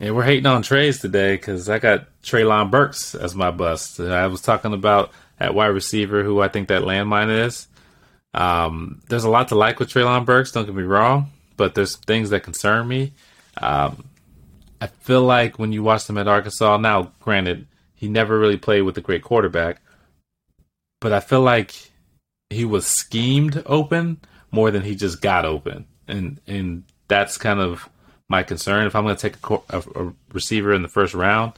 Yeah, 0.00 0.12
we're 0.12 0.24
hating 0.24 0.46
on 0.46 0.62
Trey's 0.62 1.00
today 1.00 1.34
because 1.34 1.68
I 1.68 1.78
got 1.78 2.06
Treylon 2.22 2.70
Burks 2.70 3.14
as 3.14 3.34
my 3.34 3.50
bust. 3.50 4.00
I 4.00 4.26
was 4.28 4.40
talking 4.40 4.72
about 4.72 5.10
at 5.38 5.54
wide 5.54 5.66
receiver 5.66 6.22
who 6.22 6.40
I 6.40 6.48
think 6.48 6.68
that 6.68 6.82
landmine 6.82 7.46
is. 7.46 7.68
Um, 8.32 9.02
there's 9.10 9.24
a 9.24 9.30
lot 9.30 9.48
to 9.48 9.54
like 9.54 9.78
with 9.78 9.90
Treylon 9.90 10.24
Burks. 10.24 10.52
Don't 10.52 10.64
get 10.64 10.74
me 10.74 10.82
wrong 10.84 11.30
but 11.56 11.74
there's 11.74 11.96
things 11.96 12.30
that 12.30 12.42
concern 12.42 12.88
me. 12.88 13.12
Um, 13.56 14.04
I 14.80 14.88
feel 14.88 15.22
like 15.22 15.58
when 15.58 15.72
you 15.72 15.82
watch 15.82 16.08
him 16.08 16.18
at 16.18 16.28
Arkansas, 16.28 16.76
now 16.78 17.12
granted, 17.20 17.68
he 17.94 18.08
never 18.08 18.38
really 18.38 18.56
played 18.56 18.82
with 18.82 18.98
a 18.98 19.00
great 19.00 19.22
quarterback, 19.22 19.80
but 21.00 21.12
I 21.12 21.20
feel 21.20 21.40
like 21.40 21.72
he 22.50 22.64
was 22.64 22.86
schemed 22.86 23.62
open 23.66 24.20
more 24.50 24.70
than 24.70 24.82
he 24.82 24.96
just 24.96 25.20
got 25.20 25.44
open, 25.44 25.86
and 26.08 26.40
and 26.46 26.82
that's 27.12 27.36
kind 27.36 27.60
of 27.60 27.90
my 28.30 28.42
concern. 28.42 28.86
If 28.86 28.96
I'm 28.96 29.04
going 29.04 29.16
to 29.16 29.28
take 29.30 29.36
a, 29.50 29.76
a, 29.76 30.06
a 30.06 30.14
receiver 30.32 30.72
in 30.72 30.80
the 30.80 30.88
first 30.88 31.12
round, 31.12 31.52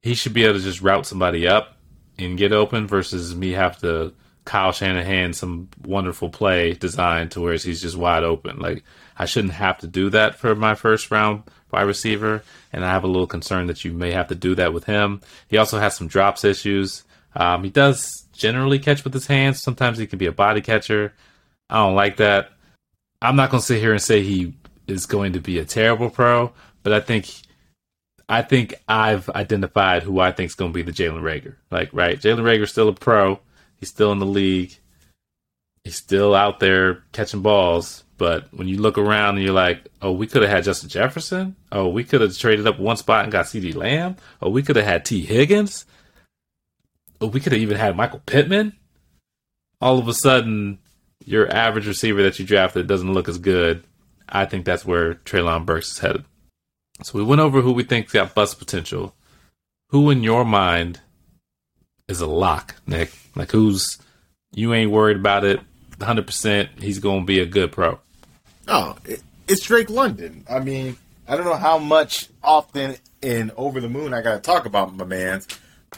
he 0.00 0.14
should 0.14 0.32
be 0.32 0.44
able 0.44 0.54
to 0.54 0.64
just 0.64 0.80
route 0.80 1.04
somebody 1.04 1.46
up 1.46 1.76
and 2.18 2.38
get 2.38 2.52
open 2.52 2.86
versus 2.86 3.36
me 3.36 3.50
have 3.52 3.78
to 3.80 4.14
Kyle 4.46 4.72
Shanahan 4.72 5.34
some 5.34 5.68
wonderful 5.84 6.30
play 6.30 6.72
designed 6.72 7.32
to 7.32 7.42
where 7.42 7.52
he's 7.52 7.82
just 7.82 7.98
wide 7.98 8.24
open. 8.24 8.58
Like 8.58 8.82
I 9.18 9.26
shouldn't 9.26 9.52
have 9.52 9.76
to 9.80 9.86
do 9.86 10.08
that 10.08 10.36
for 10.36 10.54
my 10.54 10.74
first 10.74 11.10
round 11.10 11.42
wide 11.70 11.82
receiver, 11.82 12.42
and 12.72 12.82
I 12.82 12.88
have 12.88 13.04
a 13.04 13.08
little 13.08 13.26
concern 13.26 13.66
that 13.66 13.84
you 13.84 13.92
may 13.92 14.12
have 14.12 14.28
to 14.28 14.34
do 14.34 14.54
that 14.54 14.72
with 14.72 14.84
him. 14.84 15.20
He 15.48 15.58
also 15.58 15.78
has 15.78 15.94
some 15.94 16.08
drops 16.08 16.44
issues. 16.44 17.04
Um, 17.36 17.62
he 17.62 17.70
does 17.70 18.26
generally 18.32 18.78
catch 18.78 19.04
with 19.04 19.12
his 19.12 19.26
hands. 19.26 19.62
Sometimes 19.62 19.98
he 19.98 20.06
can 20.06 20.18
be 20.18 20.26
a 20.26 20.32
body 20.32 20.62
catcher. 20.62 21.12
I 21.68 21.76
don't 21.76 21.94
like 21.94 22.16
that. 22.16 22.52
I'm 23.22 23.36
not 23.36 23.50
going 23.50 23.60
to 23.60 23.66
sit 23.66 23.80
here 23.80 23.92
and 23.92 24.02
say 24.02 24.22
he 24.22 24.54
is 24.86 25.06
going 25.06 25.34
to 25.34 25.40
be 25.40 25.58
a 25.58 25.64
terrible 25.64 26.10
pro, 26.10 26.52
but 26.82 26.92
I 26.92 27.00
think 27.00 27.28
I 28.28 28.42
think 28.42 28.74
I've 28.88 29.28
identified 29.30 30.04
who 30.04 30.20
I 30.20 30.30
think 30.30 30.50
is 30.50 30.54
going 30.54 30.72
to 30.72 30.74
be 30.74 30.82
the 30.82 30.92
Jalen 30.92 31.22
Reagor. 31.22 31.56
Like, 31.70 31.90
right, 31.92 32.18
Jalen 32.18 32.42
Reagor's 32.42 32.70
still 32.70 32.88
a 32.88 32.92
pro. 32.92 33.40
He's 33.76 33.88
still 33.88 34.12
in 34.12 34.20
the 34.20 34.26
league. 34.26 34.76
He's 35.82 35.96
still 35.96 36.34
out 36.34 36.60
there 36.60 37.02
catching 37.10 37.42
balls. 37.42 38.04
But 38.18 38.46
when 38.52 38.68
you 38.68 38.76
look 38.76 38.98
around 38.98 39.36
and 39.36 39.44
you're 39.44 39.54
like, 39.54 39.88
oh, 40.00 40.12
we 40.12 40.28
could 40.28 40.42
have 40.42 40.50
had 40.50 40.62
Justin 40.62 40.90
Jefferson. 40.90 41.56
Oh, 41.72 41.88
we 41.88 42.04
could 42.04 42.20
have 42.20 42.36
traded 42.38 42.66
up 42.66 42.78
one 42.78 42.98
spot 42.98 43.24
and 43.24 43.32
got 43.32 43.46
CeeDee 43.46 43.74
Lamb. 43.74 44.16
Oh, 44.40 44.50
we 44.50 44.62
could 44.62 44.76
have 44.76 44.84
had 44.84 45.04
Tee 45.04 45.24
Higgins. 45.24 45.86
Oh, 47.20 47.26
we 47.26 47.40
could 47.40 47.52
have 47.52 47.62
even 47.62 47.78
had 47.78 47.96
Michael 47.96 48.22
Pittman. 48.26 48.74
All 49.80 49.98
of 49.98 50.06
a 50.06 50.14
sudden, 50.14 50.78
your 51.24 51.50
average 51.50 51.86
receiver 51.86 52.22
that 52.22 52.38
you 52.38 52.46
drafted 52.46 52.86
doesn't 52.86 53.12
look 53.12 53.28
as 53.28 53.38
good. 53.38 53.84
I 54.28 54.44
think 54.44 54.64
that's 54.64 54.84
where 54.84 55.14
Treylon 55.14 55.66
Burks 55.66 55.92
is 55.92 55.98
headed. 55.98 56.24
So 57.02 57.18
we 57.18 57.24
went 57.24 57.40
over 57.40 57.60
who 57.60 57.72
we 57.72 57.82
think's 57.82 58.12
got 58.12 58.34
bust 58.34 58.58
potential. 58.58 59.14
Who 59.88 60.10
in 60.10 60.22
your 60.22 60.44
mind 60.44 61.00
is 62.08 62.20
a 62.20 62.26
lock, 62.26 62.76
Nick? 62.86 63.12
Like 63.34 63.50
who's 63.50 63.98
you 64.52 64.74
ain't 64.74 64.90
worried 64.90 65.16
about 65.16 65.44
it 65.44 65.60
100%. 65.98 66.80
He's 66.80 66.98
going 66.98 67.20
to 67.20 67.26
be 67.26 67.40
a 67.40 67.46
good 67.46 67.72
pro. 67.72 67.98
Oh, 68.68 68.96
it's 69.48 69.66
Drake 69.66 69.90
London. 69.90 70.44
I 70.48 70.60
mean, 70.60 70.96
I 71.28 71.36
don't 71.36 71.44
know 71.44 71.54
how 71.54 71.78
much 71.78 72.28
often 72.42 72.96
in 73.22 73.52
Over 73.56 73.80
the 73.80 73.88
Moon 73.88 74.14
I 74.14 74.22
got 74.22 74.34
to 74.34 74.40
talk 74.40 74.64
about 74.64 74.94
my 74.94 75.04
man's, 75.04 75.46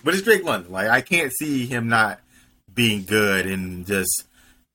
but 0.05 0.14
it's 0.14 0.23
Drake 0.23 0.45
London. 0.45 0.73
Like 0.73 0.89
I 0.89 1.01
can't 1.01 1.33
see 1.33 1.66
him 1.66 1.89
not 1.89 2.20
being 2.73 3.05
good 3.05 3.47
and 3.47 3.87
just 3.87 4.25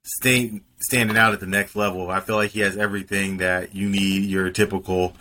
staying 0.08 0.62
standing 0.80 1.18
out 1.18 1.34
at 1.34 1.40
the 1.40 1.48
next 1.48 1.76
level. 1.76 2.10
I 2.10 2.20
feel 2.20 2.36
like 2.36 2.52
he 2.52 2.62
has 2.62 2.78
everything 2.78 3.38
that 3.38 3.76
you 3.76 3.90
need 3.90 4.30
your 4.30 4.50
typical, 4.50 5.14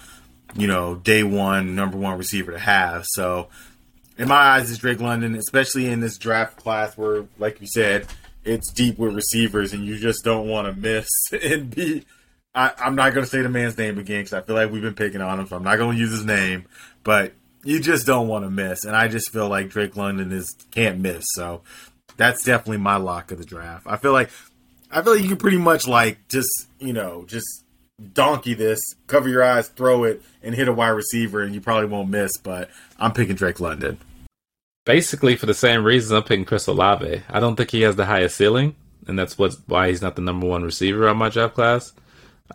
you 0.55 0.66
know, 0.66 0.95
day 0.95 1.22
one 1.22 1.74
number 1.74 1.97
one 1.99 2.18
receiver 2.18 2.53
to 2.53 2.59
have. 2.59 3.05
So 3.07 3.49
in 4.18 4.28
my 4.28 4.37
eyes, 4.37 4.70
is 4.70 4.78
Drake 4.78 5.01
London, 5.01 5.34
especially 5.34 5.87
in 5.87 6.01
this 6.01 6.18
draft 6.18 6.57
class 6.57 6.97
where, 6.97 7.26
like 7.39 7.61
you 7.61 7.66
said, 7.66 8.07
it's 8.45 8.70
deep 8.72 8.99
with 8.99 9.14
receivers, 9.14 9.72
and 9.72 9.84
you 9.84 9.99
just 9.99 10.24
don't 10.24 10.49
want 10.49 10.68
to 10.68 10.80
miss 10.80 11.09
and 11.32 11.74
be. 11.74 12.05
I, 12.55 12.72
I'm 12.78 12.95
not 12.95 13.12
going 13.12 13.24
to 13.24 13.30
say 13.30 13.43
the 13.43 13.51
man's 13.51 13.76
name 13.76 13.99
again 13.99 14.20
because 14.20 14.32
I 14.32 14.41
feel 14.41 14.57
like 14.57 14.70
we've 14.70 14.80
been 14.80 14.95
picking 14.95 15.20
on 15.20 15.39
him, 15.39 15.47
so 15.47 15.57
I'm 15.57 15.62
not 15.62 15.76
going 15.76 15.97
to 15.97 16.01
use 16.01 16.11
his 16.11 16.24
name. 16.24 16.64
But 17.05 17.34
you 17.64 17.80
just 17.80 18.07
don't 18.07 18.28
want 18.28 18.45
to 18.45 18.51
miss, 18.51 18.84
and 18.84 18.97
I 18.97 19.09
just 19.09 19.30
feel 19.30 19.49
like 19.49 19.68
Drake 19.68 19.97
London 19.97 20.32
is 20.32 20.57
can't 20.70 21.01
miss. 21.01 21.26
So 21.34 21.62
that's 22.16 22.45
definitely 22.45 22.78
my 22.78 22.97
lock 22.97 23.30
of 23.30 23.39
the 23.39 23.45
draft. 23.45 23.87
I 23.87 23.99
feel 23.99 24.12
like 24.12 24.30
I 24.91 25.03
feel 25.03 25.14
like 25.14 25.22
you 25.22 25.28
can 25.28 25.39
pretty 25.39 25.59
much 25.59 25.87
like 25.87 26.28
just 26.28 26.68
you 26.78 26.93
know 26.93 27.24
just 27.26 27.64
donkey 28.12 28.55
this, 28.55 28.80
cover 29.07 29.28
your 29.28 29.43
eyes, 29.43 29.68
throw 29.68 30.05
it, 30.05 30.22
and 30.43 30.55
hit 30.55 30.68
a 30.68 30.72
wide 30.72 30.89
receiver, 30.89 31.43
and 31.43 31.55
you 31.55 31.61
probably 31.61 31.89
won't 31.89 32.11
miss. 32.11 32.37
But 32.37 32.70
I'm 32.99 33.12
picking 33.12 33.37
Drake 33.37 33.61
London. 33.61 33.99
Basically, 34.84 35.34
for 35.37 35.47
the 35.47 35.55
same 35.55 35.82
reasons, 35.82 36.12
I'm 36.12 36.22
picking 36.22 36.45
Chris 36.45 36.66
Olave. 36.66 37.22
I 37.28 37.41
don't 37.41 37.57
think 37.57 37.70
he 37.70 37.82
has 37.82 37.97
the 37.97 38.07
highest 38.07 38.37
ceiling, 38.37 38.76
and 39.07 39.18
that's 39.18 39.37
what 39.39 39.55
why 39.66 39.89
he's 39.89 40.03
not 40.03 40.16
the 40.16 40.22
number 40.22 40.47
one 40.47 40.62
receiver 40.62 41.09
on 41.09 41.16
my 41.16 41.28
draft 41.28 41.55
class. 41.55 41.93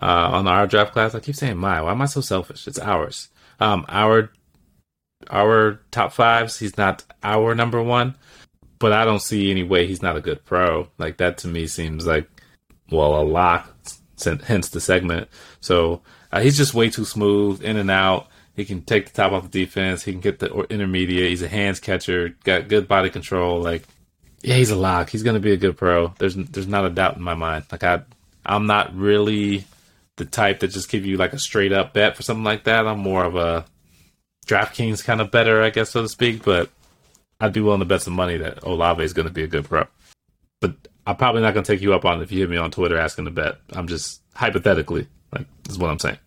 Uh, 0.02 0.30
on 0.32 0.48
our 0.48 0.68
draft 0.68 0.94
class, 0.94 1.14
I 1.14 1.20
keep 1.20 1.36
saying 1.36 1.58
my. 1.58 1.82
Why 1.82 1.92
am 1.92 2.02
I 2.02 2.06
so 2.06 2.22
selfish? 2.22 2.68
It's 2.68 2.80
ours. 2.80 3.30
Um, 3.60 3.86
our 3.90 4.32
our 5.30 5.82
top 5.92 6.14
fives. 6.14 6.60
He's 6.60 6.78
not 6.78 7.04
our 7.24 7.54
number 7.54 7.82
one, 7.82 8.16
but 8.82 8.92
I 8.92 9.06
don't 9.06 9.22
see 9.22 9.52
any 9.52 9.64
way 9.64 9.86
he's 9.86 10.02
not 10.02 10.18
a 10.18 10.22
good 10.22 10.44
pro. 10.44 10.90
Like 10.98 11.18
that 11.18 11.38
to 11.40 11.48
me 11.48 11.68
seems 11.68 12.06
like 12.06 12.28
well 12.90 13.22
a 13.22 13.24
lock. 13.24 13.74
Hence 14.44 14.70
the 14.70 14.82
segment. 14.82 15.30
So 15.62 16.02
uh, 16.32 16.42
he's 16.42 16.58
just 16.58 16.74
way 16.74 16.90
too 16.90 17.06
smooth 17.06 17.64
in 17.64 17.78
and 17.78 17.90
out. 17.90 18.28
He 18.56 18.66
can 18.66 18.82
take 18.82 19.06
the 19.06 19.14
top 19.14 19.32
off 19.32 19.50
the 19.50 19.66
defense. 19.66 20.04
He 20.04 20.12
can 20.12 20.22
get 20.22 20.40
the 20.40 20.52
intermediate. 20.70 21.30
He's 21.30 21.42
a 21.42 21.48
hands 21.48 21.80
catcher. 21.80 22.36
Got 22.44 22.68
good 22.68 22.88
body 22.88 23.10
control. 23.10 23.62
Like 23.62 23.84
yeah, 24.42 24.56
he's 24.56 24.72
a 24.72 24.76
lock. 24.76 25.10
He's 25.10 25.24
to 25.24 25.40
be 25.40 25.54
a 25.54 25.58
good 25.58 25.78
pro. 25.78 26.14
There's 26.18 26.36
there's 26.36 26.68
not 26.68 26.86
a 26.86 26.90
doubt 26.90 27.18
in 27.18 27.22
my 27.22 27.36
mind. 27.36 27.66
Like 27.72 27.84
I 27.84 28.02
I'm 28.46 28.66
not 28.66 28.96
really 28.96 29.66
the 30.18 30.26
type 30.26 30.60
that 30.60 30.70
just 30.70 30.90
give 30.90 31.06
you 31.06 31.18
like 31.18 31.34
a 31.34 31.40
straight 31.40 31.72
up 31.72 31.94
bet 31.94 32.16
for 32.16 32.24
something 32.24 32.44
like 32.44 32.64
that. 32.64 32.88
I'm 32.88 33.00
more 33.00 33.24
of 33.24 33.36
a 33.36 33.66
DraftKings 34.48 35.04
kind 35.04 35.22
of 35.22 35.32
better, 35.32 35.62
I 35.62 35.70
guess, 35.70 35.92
so 35.92 36.02
to 36.02 36.10
speak. 36.10 36.44
But 36.44 36.70
I'd 37.42 37.54
be 37.54 37.62
willing 37.62 37.80
to 37.80 37.86
bet 37.86 38.04
some 38.04 38.14
money 38.14 38.38
that 38.38 38.64
Olave 38.64 39.04
is 39.04 39.14
going 39.14 39.28
to 39.28 39.34
be 39.34 39.44
a 39.44 39.48
good 39.48 39.66
pro. 39.66 39.86
But 40.60 40.76
I'm 41.08 41.16
probably 41.16 41.42
not 41.42 41.54
going 41.54 41.64
to 41.64 41.72
take 41.72 41.82
you 41.82 41.94
up 41.94 42.06
on 42.06 42.20
it 42.20 42.24
if 42.24 42.32
you 42.32 42.40
hit 42.40 42.50
me 42.50 42.58
on 42.58 42.72
Twitter 42.72 42.98
asking 42.98 43.26
to 43.26 43.32
bet. 43.32 43.56
I'm 43.72 43.88
just 43.88 44.22
hypothetically, 44.36 45.08
like, 45.34 45.48
is 45.68 45.78
what 45.78 45.90
I'm 45.90 46.00
saying. 46.00 46.20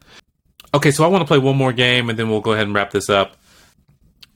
Okay, 0.75 0.91
so 0.91 1.05
I 1.05 1.07
want 1.07 1.23
to 1.23 1.27
play 1.27 1.39
one 1.39 1.57
more 1.57 1.73
game 1.73 2.11
and 2.11 2.19
then 2.19 2.29
we'll 2.29 2.41
go 2.41 2.53
ahead 2.53 2.67
and 2.67 2.75
wrap 2.75 2.91
this 2.91 3.09
up. 3.09 3.37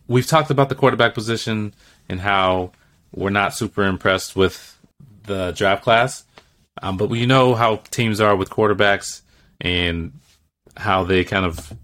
We've 0.06 0.26
talked 0.26 0.50
about 0.50 0.68
the 0.68 0.76
quarterback 0.76 1.14
position 1.14 1.74
and 2.08 2.20
how 2.20 2.72
we're 3.12 3.30
not 3.30 3.54
super 3.54 3.82
impressed 3.82 4.36
with 4.36 4.78
the 5.24 5.50
draft 5.50 5.82
class. 5.82 6.24
Um, 6.80 6.96
but 6.96 7.08
we 7.08 7.26
know 7.26 7.54
how 7.54 7.76
teams 7.90 8.20
are 8.20 8.36
with 8.36 8.50
quarterbacks 8.50 9.22
and 9.60 10.12
how 10.76 11.02
they 11.02 11.24
kind 11.24 11.44
of 11.44 11.76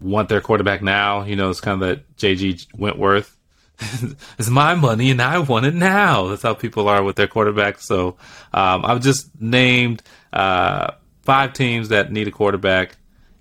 want 0.00 0.28
their 0.28 0.40
quarterback 0.40 0.80
now. 0.80 1.24
You 1.24 1.34
know, 1.34 1.50
it's 1.50 1.60
kind 1.60 1.82
of 1.82 1.88
that 1.88 2.16
JG 2.16 2.68
Wentworth. 2.78 3.35
it's 4.38 4.48
my 4.48 4.74
money 4.74 5.10
and 5.10 5.20
I 5.20 5.38
want 5.38 5.66
it 5.66 5.74
now. 5.74 6.28
That's 6.28 6.42
how 6.42 6.54
people 6.54 6.88
are 6.88 7.02
with 7.02 7.16
their 7.16 7.28
quarterbacks. 7.28 7.80
So 7.80 8.16
um, 8.52 8.84
I've 8.84 9.02
just 9.02 9.28
named 9.40 10.02
uh, 10.32 10.92
five 11.22 11.52
teams 11.52 11.90
that 11.90 12.12
need 12.12 12.28
a 12.28 12.30
quarterback, 12.30 12.96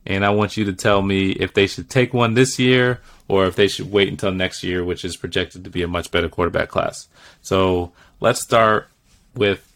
and 0.06 0.26
I 0.26 0.32
want 0.32 0.58
you 0.58 0.66
to 0.66 0.74
tell 0.74 1.02
me 1.02 1.32
if 1.32 1.54
they 1.54 1.68
should 1.68 1.90
take 1.90 2.14
one 2.14 2.34
this 2.34 2.60
year 2.60 3.02
or 3.28 3.46
if 3.46 3.56
they 3.56 3.68
should 3.68 3.92
wait 3.92 4.10
until 4.10 4.32
next 4.32 4.64
year, 4.64 4.84
which 4.84 5.04
is 5.04 5.18
projected 5.18 5.64
to 5.64 5.70
be 5.70 5.82
a 5.82 5.88
much 5.88 6.12
better 6.12 6.30
quarterback 6.30 6.70
class. 6.70 7.08
So 7.42 7.92
let's 8.20 8.42
start 8.42 8.88
with 9.36 9.76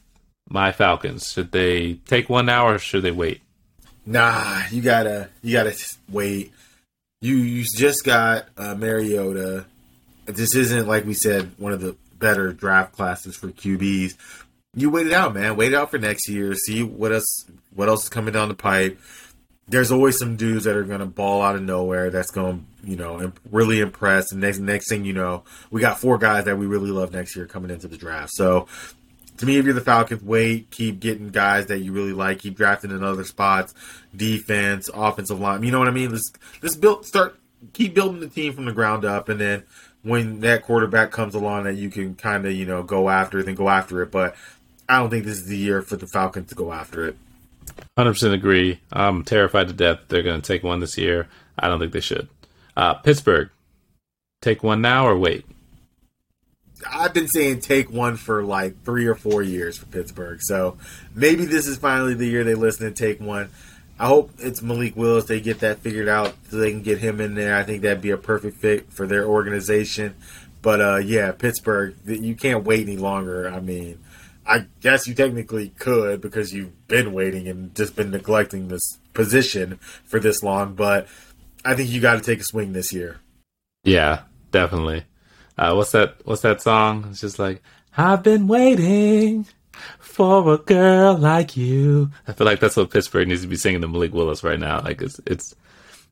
my 0.49 0.71
Falcons. 0.71 1.31
Should 1.31 1.51
they 1.51 1.95
take 2.05 2.29
one 2.29 2.45
now 2.45 2.67
or 2.67 2.77
should 2.77 3.03
they 3.03 3.11
wait? 3.11 3.41
Nah, 4.05 4.63
you 4.71 4.81
gotta 4.81 5.29
you 5.41 5.53
gotta 5.53 5.75
wait 6.09 6.51
you 7.21 7.35
you 7.37 7.65
just 7.75 8.05
got 8.05 8.47
uh, 8.57 8.75
Mariota. 8.75 9.65
This 10.35 10.55
isn't 10.55 10.87
like 10.87 11.05
we 11.05 11.13
said 11.13 11.51
one 11.57 11.73
of 11.73 11.81
the 11.81 11.95
better 12.17 12.53
draft 12.53 12.93
classes 12.93 13.35
for 13.35 13.47
QBs. 13.47 14.15
You 14.75 14.89
wait 14.89 15.07
it 15.07 15.13
out, 15.13 15.33
man. 15.33 15.55
Wait 15.55 15.73
it 15.73 15.75
out 15.75 15.91
for 15.91 15.97
next 15.97 16.29
year. 16.29 16.53
See 16.55 16.83
what 16.83 17.11
else 17.11 17.45
what 17.73 17.89
else 17.89 18.03
is 18.03 18.09
coming 18.09 18.33
down 18.33 18.49
the 18.49 18.55
pipe. 18.55 18.99
There's 19.67 19.91
always 19.91 20.17
some 20.17 20.35
dudes 20.35 20.63
that 20.63 20.75
are 20.75 20.83
going 20.83 20.99
to 20.99 21.05
ball 21.05 21.41
out 21.43 21.55
of 21.55 21.61
nowhere. 21.61 22.09
That's 22.09 22.31
going 22.31 22.65
to 22.81 22.89
you 22.89 22.95
know 22.95 23.31
really 23.51 23.79
impress. 23.79 24.31
And 24.31 24.41
next 24.41 24.59
next 24.59 24.89
thing 24.89 25.05
you 25.05 25.13
know, 25.13 25.43
we 25.71 25.81
got 25.81 25.99
four 25.99 26.17
guys 26.17 26.45
that 26.45 26.57
we 26.57 26.65
really 26.65 26.91
love 26.91 27.11
next 27.11 27.35
year 27.35 27.45
coming 27.45 27.71
into 27.71 27.87
the 27.87 27.97
draft. 27.97 28.31
So 28.33 28.67
to 29.39 29.45
me, 29.45 29.57
if 29.57 29.63
you're 29.63 29.73
the 29.73 29.81
Falcons, 29.81 30.21
wait, 30.21 30.69
keep 30.69 30.99
getting 30.99 31.29
guys 31.29 31.67
that 31.67 31.79
you 31.79 31.93
really 31.93 32.11
like, 32.11 32.39
keep 32.39 32.57
drafting 32.57 32.91
in 32.91 33.03
other 33.03 33.23
spots, 33.23 33.73
defense, 34.13 34.89
offensive 34.93 35.39
line. 35.39 35.63
You 35.63 35.71
know 35.71 35.79
what 35.79 35.87
I 35.87 35.91
mean? 35.91 36.11
Let's 36.11 36.31
let's 36.61 36.75
build, 36.75 37.05
start, 37.05 37.39
keep 37.71 37.93
building 37.93 38.19
the 38.19 38.27
team 38.27 38.51
from 38.53 38.65
the 38.65 38.73
ground 38.73 39.05
up, 39.05 39.29
and 39.29 39.39
then 39.39 39.63
when 40.03 40.41
that 40.41 40.63
quarterback 40.63 41.11
comes 41.11 41.35
along, 41.35 41.65
that 41.65 41.75
you 41.75 41.89
can 41.89 42.15
kind 42.15 42.45
of 42.45 42.53
you 42.53 42.65
know 42.65 42.83
go 42.83 43.09
after 43.09 43.39
it, 43.39 43.45
then 43.45 43.55
go 43.55 43.69
after 43.69 44.01
it. 44.01 44.11
But 44.11 44.35
I 44.87 44.99
don't 44.99 45.09
think 45.09 45.25
this 45.25 45.37
is 45.37 45.47
the 45.47 45.57
year 45.57 45.81
for 45.81 45.95
the 45.95 46.07
Falcons 46.07 46.49
to 46.49 46.55
go 46.55 46.71
after 46.71 47.07
it. 47.07 47.17
Hundred 47.97 48.13
percent 48.13 48.33
agree. 48.33 48.79
I'm 48.91 49.23
terrified 49.23 49.67
to 49.67 49.73
death. 49.73 49.99
They're 50.07 50.23
going 50.23 50.41
to 50.41 50.47
take 50.47 50.63
one 50.63 50.79
this 50.79 50.97
year. 50.97 51.27
I 51.57 51.67
don't 51.67 51.79
think 51.79 51.93
they 51.93 51.99
should. 51.99 52.27
Uh, 52.75 52.95
Pittsburgh, 52.95 53.49
take 54.41 54.63
one 54.63 54.81
now 54.81 55.05
or 55.05 55.17
wait. 55.17 55.45
I've 56.89 57.13
been 57.13 57.27
saying 57.27 57.59
take 57.59 57.91
one 57.91 58.15
for 58.15 58.43
like 58.43 58.83
three 58.83 59.05
or 59.05 59.15
four 59.15 59.43
years 59.43 59.77
for 59.77 59.85
Pittsburgh. 59.87 60.39
So 60.41 60.77
maybe 61.13 61.45
this 61.45 61.67
is 61.67 61.77
finally 61.77 62.13
the 62.13 62.27
year 62.27 62.43
they 62.43 62.55
listen 62.55 62.87
and 62.87 62.95
take 62.95 63.19
one. 63.19 63.49
I 63.99 64.07
hope 64.07 64.31
it's 64.39 64.61
Malik 64.61 64.95
Willis. 64.95 65.25
They 65.25 65.41
get 65.41 65.59
that 65.59 65.79
figured 65.79 66.07
out 66.07 66.33
so 66.49 66.57
they 66.57 66.71
can 66.71 66.81
get 66.81 66.99
him 66.99 67.19
in 67.19 67.35
there. 67.35 67.55
I 67.57 67.63
think 67.63 67.81
that'd 67.81 68.01
be 68.01 68.11
a 68.11 68.17
perfect 68.17 68.57
fit 68.57 68.93
for 68.93 69.05
their 69.05 69.25
organization. 69.25 70.15
But 70.61 70.79
uh, 70.79 70.97
yeah, 70.97 71.33
Pittsburgh, 71.33 71.95
you 72.05 72.35
can't 72.35 72.63
wait 72.63 72.87
any 72.87 72.95
longer. 72.95 73.49
I 73.49 73.59
mean, 73.59 73.99
I 74.45 74.67
guess 74.79 75.05
you 75.05 75.13
technically 75.13 75.69
could 75.77 76.21
because 76.21 76.53
you've 76.53 76.87
been 76.87 77.11
waiting 77.11 77.49
and 77.49 77.75
just 77.75 77.95
been 77.97 78.11
neglecting 78.11 78.69
this 78.69 78.99
position 79.13 79.79
for 80.05 80.19
this 80.19 80.43
long. 80.43 80.75
But 80.75 81.07
I 81.65 81.75
think 81.75 81.89
you 81.89 81.99
got 81.99 82.15
to 82.15 82.21
take 82.21 82.39
a 82.39 82.45
swing 82.45 82.71
this 82.71 82.93
year. 82.93 83.19
Yeah, 83.83 84.21
definitely. 84.51 85.03
Uh, 85.57 85.73
what's 85.73 85.91
that? 85.91 86.15
What's 86.23 86.41
that 86.43 86.61
song? 86.61 87.07
It's 87.11 87.19
just 87.19 87.37
like 87.37 87.61
I've 87.97 88.23
been 88.23 88.47
waiting 88.47 89.45
for 90.09 90.53
a 90.53 90.57
girl 90.57 91.15
like 91.15 91.55
you. 91.55 92.11
I 92.27 92.33
feel 92.33 92.45
like 92.45 92.59
that's 92.59 92.75
what 92.75 92.89
Pittsburgh 92.89 93.27
needs 93.27 93.41
to 93.43 93.47
be 93.47 93.55
singing 93.55 93.81
to 93.81 93.87
Malik 93.87 94.13
Willis 94.13 94.43
right 94.43 94.59
now. 94.59 94.81
Like 94.81 95.01
it's 95.01 95.19
it's 95.25 95.55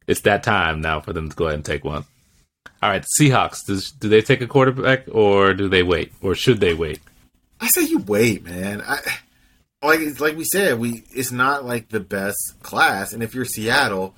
it's 0.08 0.22
that 0.22 0.44
time 0.44 0.82
now 0.82 1.02
for 1.02 1.14
them 1.14 1.30
to 1.30 1.36
go 1.36 1.46
ahead 1.46 1.56
and 1.56 1.66
take 1.66 1.84
one. 1.84 2.06
All 2.82 2.90
right, 2.90 3.06
Seahawks. 3.20 3.66
Does, 3.66 3.92
do 3.92 4.08
they 4.08 4.22
take 4.22 4.42
a 4.42 4.48
quarterback 4.48 5.06
or 5.12 5.54
do 5.54 5.68
they 5.68 5.84
wait 5.84 6.14
or 6.22 6.36
should 6.36 6.60
they 6.60 6.74
wait? 6.74 7.00
I 7.60 7.68
say 7.68 7.82
you 7.84 8.00
wait, 8.00 8.46
man. 8.46 8.82
I 8.82 9.00
like 9.82 10.20
like 10.20 10.38
we 10.38 10.46
said, 10.46 10.80
we 10.80 11.04
it's 11.12 11.32
not 11.32 11.66
like 11.66 11.90
the 11.90 12.00
best 12.00 12.56
class, 12.62 13.14
and 13.14 13.24
if 13.24 13.34
you're 13.34 13.46
Seattle, 13.46 14.16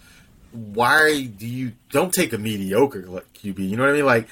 why 0.51 1.25
do 1.25 1.47
you 1.47 1.71
don't 1.89 2.13
take 2.13 2.33
a 2.33 2.37
mediocre 2.37 3.03
QB? 3.03 3.59
You 3.59 3.77
know 3.77 3.83
what 3.83 3.91
I 3.91 3.95
mean? 3.95 4.05
Like 4.05 4.27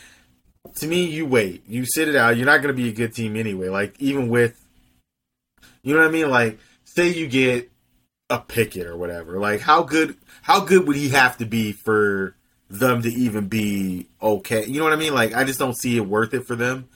to 0.76 0.88
me, 0.88 1.06
you 1.06 1.26
wait. 1.26 1.64
You 1.68 1.86
sit 1.86 2.08
it 2.10 2.16
out. 2.16 2.38
You're 2.38 2.46
not 2.46 2.62
going 2.62 2.76
to 2.76 2.82
be 2.82 2.90
a 2.90 2.94
good 2.94 3.14
team 3.14 3.36
anyway. 3.36 3.70
Like 3.70 3.96
even 4.00 4.30
with, 4.30 4.60
you 5.88 5.94
know 5.94 6.02
what 6.02 6.10
I 6.10 6.12
mean? 6.12 6.30
Like 6.30 6.60
say 6.84 7.08
you 7.08 7.28
get 7.28 7.72
a 8.30 8.40
Pickett 8.40 8.88
or 8.88 8.98
whatever. 8.98 9.40
Like 9.40 9.62
how 9.62 9.84
good? 9.84 10.18
How 10.42 10.60
good 10.60 10.86
would 10.86 10.98
he 10.98 11.10
have 11.10 11.38
to 11.38 11.46
be 11.46 11.72
for 11.72 12.36
them 12.70 13.02
to 13.04 13.10
even 13.10 13.48
be 13.48 14.08
okay? 14.22 14.66
You 14.66 14.80
know 14.80 14.84
what 14.84 14.92
I 14.92 14.98
mean? 14.98 15.14
Like 15.14 15.34
I 15.34 15.46
just 15.46 15.60
don't 15.60 15.78
see 15.78 15.96
it 15.96 16.06
worth 16.06 16.34
it 16.34 16.46
for 16.46 16.58
them. 16.58 16.90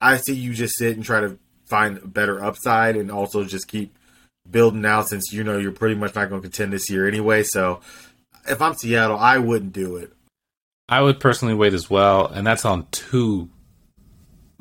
I 0.00 0.16
see 0.16 0.32
you 0.32 0.54
just 0.54 0.78
sit 0.78 0.96
and 0.96 1.04
try 1.04 1.20
to 1.20 1.38
find 1.66 1.98
a 1.98 2.06
better 2.06 2.42
upside 2.42 2.96
and 2.96 3.10
also 3.10 3.44
just 3.44 3.68
keep 3.68 3.94
building 4.50 4.86
out 4.86 5.08
since 5.08 5.30
you 5.30 5.44
know 5.44 5.58
you're 5.58 5.70
pretty 5.70 5.94
much 5.94 6.14
not 6.14 6.30
going 6.30 6.40
to 6.40 6.48
contend 6.48 6.72
this 6.72 6.88
year 6.88 7.06
anyway. 7.06 7.42
So 7.42 7.80
if 8.48 8.62
I'm 8.62 8.72
Seattle, 8.72 9.18
I 9.18 9.36
wouldn't 9.36 9.74
do 9.74 9.96
it. 9.96 10.10
I 10.88 11.02
would 11.02 11.20
personally 11.20 11.52
wait 11.52 11.74
as 11.74 11.90
well, 11.90 12.28
and 12.28 12.46
that's 12.46 12.64
on 12.64 12.86
two 12.92 13.50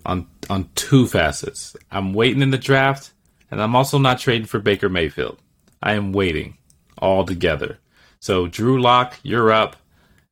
on 0.05 0.27
on 0.49 0.69
two 0.75 1.07
facets. 1.07 1.73
I'm 1.89 2.13
waiting 2.13 2.41
in 2.41 2.51
the 2.51 2.57
draft, 2.57 3.13
and 3.51 3.61
I'm 3.61 3.75
also 3.75 3.97
not 3.97 4.19
trading 4.19 4.47
for 4.47 4.59
Baker 4.59 4.89
Mayfield. 4.89 5.37
I 5.81 5.93
am 5.93 6.13
waiting 6.13 6.57
all 6.97 7.25
together. 7.25 7.79
So 8.19 8.47
Drew 8.47 8.81
Lock, 8.81 9.19
you're 9.23 9.51
up. 9.51 9.75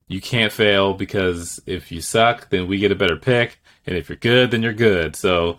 You 0.07 0.21
can't 0.21 0.51
fail 0.51 0.93
because 0.93 1.59
if 1.65 1.91
you 1.91 2.01
suck, 2.01 2.49
then 2.49 2.67
we 2.67 2.77
get 2.77 2.91
a 2.91 2.95
better 2.95 3.15
pick, 3.15 3.59
and 3.87 3.97
if 3.97 4.09
you're 4.09 4.15
good, 4.17 4.51
then 4.51 4.61
you're 4.61 4.73
good. 4.73 5.15
So 5.15 5.57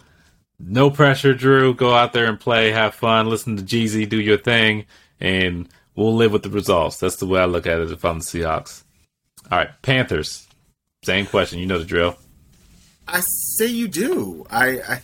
no 0.58 0.90
pressure, 0.90 1.34
Drew. 1.34 1.74
Go 1.74 1.92
out 1.92 2.12
there 2.12 2.26
and 2.26 2.38
play, 2.38 2.70
have 2.70 2.94
fun, 2.94 3.28
listen 3.28 3.56
to 3.56 3.62
Jeezy, 3.62 4.08
do 4.08 4.20
your 4.20 4.38
thing, 4.38 4.86
and 5.20 5.68
we'll 5.94 6.14
live 6.14 6.32
with 6.32 6.42
the 6.42 6.50
results. 6.50 6.98
That's 6.98 7.16
the 7.16 7.26
way 7.26 7.40
I 7.40 7.46
look 7.46 7.66
at 7.66 7.80
it 7.80 7.90
if 7.90 8.04
I'm 8.04 8.20
the 8.20 8.24
Seahawks. 8.24 8.84
All 9.50 9.58
right, 9.58 9.70
Panthers. 9.82 10.46
Same 11.02 11.26
question. 11.26 11.58
You 11.58 11.66
know 11.66 11.78
the 11.78 11.84
drill. 11.84 12.16
I 13.06 13.20
say 13.20 13.66
you 13.66 13.86
do. 13.86 14.46
I, 14.50 14.80
I 14.80 15.00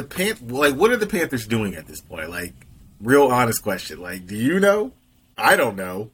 the 0.00 0.06
pan 0.06 0.36
like 0.48 0.74
what 0.74 0.90
are 0.90 0.96
the 0.96 1.06
Panthers 1.06 1.46
doing 1.46 1.74
at 1.74 1.86
this 1.86 2.00
point? 2.00 2.30
Like, 2.30 2.52
real 3.00 3.28
honest 3.28 3.62
question. 3.62 4.00
Like, 4.00 4.26
do 4.26 4.36
you 4.36 4.60
know? 4.60 4.92
I 5.36 5.56
don't 5.56 5.76
know. 5.76 6.10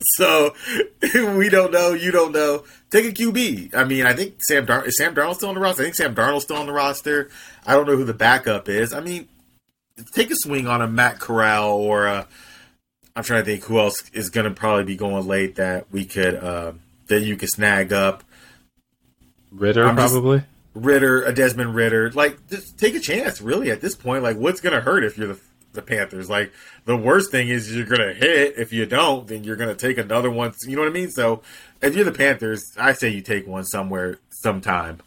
So 0.00 0.54
we 1.14 1.48
don't 1.48 1.72
know. 1.72 1.92
You 1.92 2.10
don't 2.10 2.32
know. 2.32 2.64
Take 2.90 3.06
a 3.06 3.12
QB. 3.12 3.74
I 3.74 3.84
mean, 3.84 4.04
I 4.06 4.12
think 4.12 4.36
Sam 4.44 4.66
Dar- 4.66 4.84
is 4.84 4.96
Sam 4.96 5.14
Darnold 5.14 5.36
still 5.36 5.48
on 5.48 5.54
the 5.54 5.60
roster. 5.60 5.82
I 5.82 5.84
think 5.86 5.96
Sam 5.96 6.14
Darnold's 6.14 6.44
still 6.44 6.56
on 6.56 6.66
the 6.66 6.72
roster. 6.72 7.30
I 7.66 7.72
don't 7.74 7.86
know 7.86 7.96
who 7.96 8.04
the 8.04 8.14
backup 8.14 8.68
is. 8.68 8.92
I 8.92 9.00
mean, 9.00 9.26
take 10.12 10.30
a 10.30 10.36
swing 10.36 10.66
on 10.66 10.80
a 10.82 10.86
Matt 10.88 11.18
Corral 11.20 11.72
or. 11.72 12.26
I'm 13.18 13.24
trying 13.24 13.40
to 13.42 13.46
think 13.46 13.64
who 13.64 13.78
else 13.78 14.04
is 14.12 14.28
going 14.28 14.44
to 14.44 14.50
probably 14.50 14.84
be 14.84 14.94
going 14.94 15.26
late 15.26 15.54
that 15.54 15.86
we 15.90 16.04
could 16.04 16.34
uh, 16.34 16.72
that 17.06 17.20
you 17.22 17.36
could 17.36 17.48
snag 17.48 17.90
up. 17.90 18.22
Ridder 19.50 19.86
I'm 19.86 19.96
just- 19.96 20.12
probably. 20.12 20.42
Ridder, 20.76 21.22
a 21.22 21.32
Desmond 21.32 21.74
Ridder. 21.74 22.10
Like, 22.12 22.46
just 22.48 22.78
take 22.78 22.94
a 22.94 23.00
chance, 23.00 23.40
really, 23.40 23.70
at 23.70 23.80
this 23.80 23.94
point. 23.94 24.22
Like, 24.22 24.36
what's 24.36 24.60
going 24.60 24.74
to 24.74 24.80
hurt 24.80 25.04
if 25.04 25.16
you're 25.16 25.28
the, 25.28 25.40
the 25.72 25.82
Panthers? 25.82 26.28
Like, 26.28 26.52
the 26.84 26.96
worst 26.96 27.30
thing 27.30 27.48
is 27.48 27.74
you're 27.74 27.86
going 27.86 28.00
to 28.00 28.14
hit. 28.14 28.58
If 28.58 28.72
you 28.72 28.84
don't, 28.86 29.26
then 29.26 29.42
you're 29.42 29.56
going 29.56 29.74
to 29.74 29.86
take 29.86 29.98
another 29.98 30.30
one. 30.30 30.52
You 30.66 30.76
know 30.76 30.82
what 30.82 30.90
I 30.90 30.92
mean? 30.92 31.10
So, 31.10 31.42
if 31.80 31.96
you're 31.96 32.04
the 32.04 32.12
Panthers, 32.12 32.62
I 32.78 32.92
say 32.92 33.08
you 33.08 33.22
take 33.22 33.46
one 33.46 33.64
somewhere, 33.64 34.18
sometime. 34.30 35.00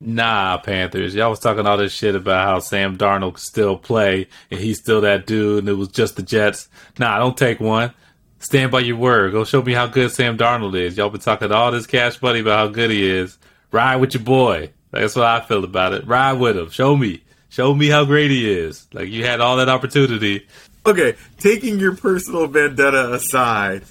Nah, 0.00 0.58
Panthers. 0.58 1.14
Y'all 1.14 1.30
was 1.30 1.40
talking 1.40 1.66
all 1.66 1.78
this 1.78 1.92
shit 1.92 2.14
about 2.14 2.46
how 2.46 2.58
Sam 2.58 2.98
Darnold 2.98 3.34
could 3.34 3.42
still 3.42 3.78
play 3.78 4.28
and 4.50 4.60
he's 4.60 4.78
still 4.78 5.00
that 5.00 5.26
dude 5.26 5.60
and 5.60 5.68
it 5.70 5.72
was 5.72 5.88
just 5.88 6.16
the 6.16 6.22
Jets. 6.22 6.68
Nah, 6.98 7.18
don't 7.18 7.36
take 7.36 7.60
one. 7.60 7.94
Stand 8.38 8.70
by 8.70 8.80
your 8.80 8.98
word. 8.98 9.32
Go 9.32 9.44
show 9.44 9.62
me 9.62 9.72
how 9.72 9.86
good 9.86 10.10
Sam 10.10 10.36
Darnold 10.36 10.78
is. 10.78 10.98
Y'all 10.98 11.08
been 11.08 11.22
talking 11.22 11.50
all 11.50 11.72
this 11.72 11.86
cash 11.86 12.20
money 12.20 12.40
about 12.40 12.58
how 12.58 12.68
good 12.68 12.90
he 12.90 13.08
is. 13.08 13.38
Ride 13.72 13.96
with 13.96 14.14
your 14.14 14.22
boy. 14.22 14.70
That's 14.90 15.16
what 15.16 15.26
I 15.26 15.40
feel 15.40 15.64
about 15.64 15.92
it. 15.92 16.06
Ride 16.06 16.34
with 16.34 16.56
him. 16.56 16.70
Show 16.70 16.96
me. 16.96 17.22
Show 17.48 17.74
me 17.74 17.88
how 17.88 18.04
great 18.04 18.30
he 18.30 18.50
is. 18.50 18.86
Like 18.92 19.08
you 19.08 19.24
had 19.24 19.40
all 19.40 19.56
that 19.56 19.68
opportunity. 19.68 20.46
Okay, 20.84 21.16
taking 21.38 21.78
your 21.78 21.96
personal 21.96 22.46
vendetta 22.46 23.12
aside, 23.12 23.82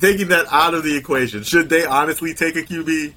taking 0.00 0.28
that 0.28 0.46
out 0.50 0.74
of 0.74 0.82
the 0.82 0.96
equation, 0.96 1.44
should 1.44 1.68
they 1.68 1.84
honestly 1.84 2.34
take 2.34 2.56
a 2.56 2.62
QB? 2.62 3.14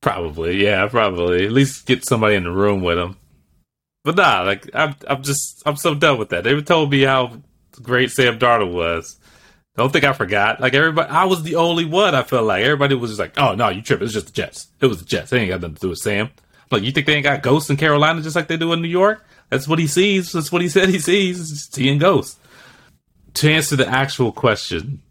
Probably, 0.00 0.62
yeah, 0.62 0.86
probably. 0.86 1.46
At 1.46 1.52
least 1.52 1.86
get 1.86 2.06
somebody 2.06 2.36
in 2.36 2.44
the 2.44 2.52
room 2.52 2.82
with 2.82 2.98
him. 2.98 3.16
But 4.04 4.16
nah, 4.16 4.42
like 4.42 4.70
I'm, 4.74 4.94
I'm 5.08 5.22
just, 5.22 5.62
I'm 5.66 5.76
so 5.76 5.94
done 5.94 6.18
with 6.18 6.28
that. 6.28 6.44
They 6.44 6.60
told 6.60 6.90
me 6.90 7.02
how 7.02 7.38
great 7.82 8.10
Sam 8.10 8.38
Darnold 8.38 8.72
was. 8.72 9.18
Don't 9.76 9.92
think 9.92 10.04
I 10.04 10.12
forgot. 10.12 10.60
Like 10.60 10.74
everybody, 10.74 11.10
I 11.10 11.24
was 11.24 11.42
the 11.42 11.56
only 11.56 11.84
one. 11.84 12.14
I 12.14 12.22
felt 12.22 12.46
like 12.46 12.62
everybody 12.62 12.94
was 12.94 13.10
just 13.10 13.20
like, 13.20 13.38
"Oh 13.38 13.54
no, 13.54 13.70
you 13.70 13.82
tripping? 13.82 14.04
It's 14.04 14.14
just 14.14 14.26
the 14.26 14.32
Jets. 14.32 14.68
It 14.80 14.86
was 14.86 15.00
the 15.00 15.04
Jets. 15.04 15.30
They 15.30 15.40
ain't 15.40 15.48
got 15.48 15.60
nothing 15.60 15.74
to 15.74 15.80
do 15.80 15.88
with 15.88 15.98
Sam." 15.98 16.30
Like 16.70 16.82
you 16.82 16.92
think 16.92 17.06
they 17.06 17.14
ain't 17.14 17.24
got 17.24 17.42
ghosts 17.42 17.70
in 17.70 17.76
Carolina 17.76 18.22
just 18.22 18.36
like 18.36 18.46
they 18.46 18.56
do 18.56 18.72
in 18.72 18.82
New 18.82 18.88
York? 18.88 19.24
That's 19.50 19.68
what 19.68 19.78
he 19.78 19.86
sees. 19.86 20.32
That's 20.32 20.52
what 20.52 20.62
he 20.62 20.68
said 20.68 20.88
he 20.88 20.98
sees. 20.98 21.68
Seeing 21.70 21.98
ghosts. 21.98 22.38
To 23.34 23.50
answer 23.50 23.74
the 23.74 23.88
actual 23.88 24.30
question, 24.30 25.02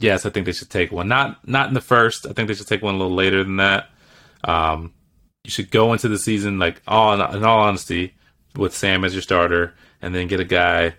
yes, 0.00 0.26
I 0.26 0.30
think 0.30 0.46
they 0.46 0.52
should 0.52 0.70
take 0.70 0.90
one. 0.90 1.06
Not 1.06 1.46
not 1.46 1.68
in 1.68 1.74
the 1.74 1.80
first. 1.80 2.26
I 2.26 2.32
think 2.32 2.48
they 2.48 2.54
should 2.54 2.66
take 2.66 2.82
one 2.82 2.94
a 2.94 2.98
little 2.98 3.14
later 3.14 3.44
than 3.44 3.56
that. 3.56 3.88
Um, 4.42 4.92
you 5.44 5.50
should 5.50 5.70
go 5.70 5.92
into 5.92 6.08
the 6.08 6.18
season 6.18 6.58
like 6.58 6.82
all 6.86 7.14
in 7.14 7.44
all 7.44 7.60
honesty 7.60 8.14
with 8.56 8.74
Sam 8.74 9.04
as 9.04 9.14
your 9.14 9.22
starter, 9.22 9.74
and 10.00 10.12
then 10.12 10.26
get 10.26 10.40
a 10.40 10.44
guy 10.44 10.94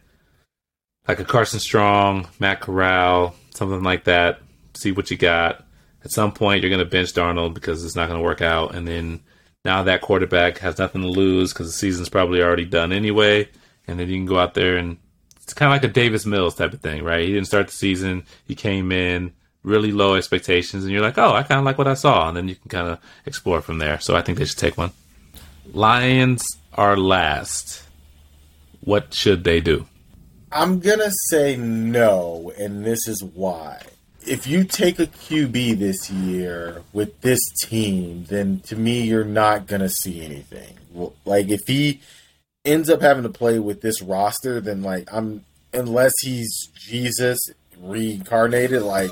like 1.08 1.20
a 1.20 1.26
Carson 1.26 1.60
Strong, 1.60 2.28
Matt 2.40 2.62
Corral, 2.62 3.36
something 3.52 3.84
like 3.84 4.06
that. 4.06 4.40
See 4.74 4.92
what 4.92 5.12
you 5.12 5.18
got. 5.18 5.66
At 6.04 6.12
some 6.12 6.32
point, 6.32 6.62
you're 6.62 6.70
going 6.70 6.84
to 6.84 6.90
bench 6.90 7.14
Darnold 7.14 7.54
because 7.54 7.86
it's 7.86 7.96
not 7.96 8.08
going 8.08 8.20
to 8.20 8.24
work 8.24 8.42
out, 8.42 8.76
and 8.76 8.88
then 8.88 9.22
now 9.64 9.84
that 9.84 10.02
quarterback 10.02 10.58
has 10.58 10.78
nothing 10.78 11.02
to 11.02 11.08
lose 11.08 11.54
because 11.54 11.68
the 11.68 11.74
season's 11.74 12.10
probably 12.10 12.42
already 12.42 12.66
done 12.66 12.92
anyway, 12.92 13.48
and 13.88 14.00
then 14.00 14.10
you 14.10 14.16
can 14.16 14.26
go 14.26 14.38
out 14.38 14.54
there 14.54 14.76
and 14.76 14.98
it's 15.42 15.54
kind 15.54 15.72
of 15.72 15.76
like 15.76 15.90
a 15.90 15.94
Davis 15.94 16.26
Mills 16.26 16.56
type 16.56 16.74
of 16.74 16.82
thing, 16.82 17.04
right? 17.04 17.26
He 17.28 17.34
didn't 17.34 17.48
start 17.48 17.68
the 17.68 17.74
season. 17.74 18.26
He 18.46 18.56
came 18.56 18.92
in 18.92 19.34
really 19.62 19.92
low 19.92 20.16
expectations, 20.16 20.84
and 20.84 20.92
you're 20.92 21.02
like, 21.02 21.18
oh, 21.18 21.34
I 21.34 21.44
kind 21.44 21.60
of 21.60 21.66
like 21.66 21.78
what 21.78 21.88
I 21.88 21.94
saw, 21.94 22.28
and 22.28 22.36
then 22.36 22.48
you 22.48 22.56
can 22.56 22.70
kind 22.70 22.88
of 22.88 23.00
explore 23.26 23.62
from 23.62 23.78
there. 23.78 24.00
So 24.00 24.16
I 24.16 24.22
think 24.22 24.38
they 24.38 24.46
should 24.46 24.58
take 24.58 24.78
one. 24.78 24.92
Lions 25.74 26.58
are 26.74 26.98
last. 26.98 27.84
What 28.82 29.14
should 29.14 29.44
they 29.44 29.62
do? 29.62 29.86
I'm 30.54 30.80
gonna 30.80 31.12
say 31.30 31.56
no, 31.56 32.54
and 32.60 32.86
this 32.86 33.08
is 33.08 33.24
why. 33.24 33.82
If 34.26 34.46
you 34.46 34.64
take 34.64 35.00
a 35.00 35.08
QB 35.08 35.80
this 35.80 36.12
year 36.12 36.84
with 36.94 37.20
this 37.22 37.40
team, 37.64 38.26
then 38.30 38.60
to 38.68 38.76
me, 38.76 39.02
you're 39.02 39.26
not 39.26 39.66
gonna 39.66 39.90
see 39.90 40.24
anything. 40.24 40.78
Like 41.26 41.50
if 41.50 41.62
he 41.66 42.02
ends 42.64 42.90
up 42.90 43.02
having 43.02 43.24
to 43.24 43.30
play 43.30 43.58
with 43.58 43.82
this 43.82 44.02
roster, 44.04 44.62
then 44.62 44.84
like 44.84 45.12
I'm 45.12 45.44
unless 45.74 46.14
he's 46.22 46.68
Jesus 46.76 47.40
reincarnated, 47.80 48.84
like 48.84 49.12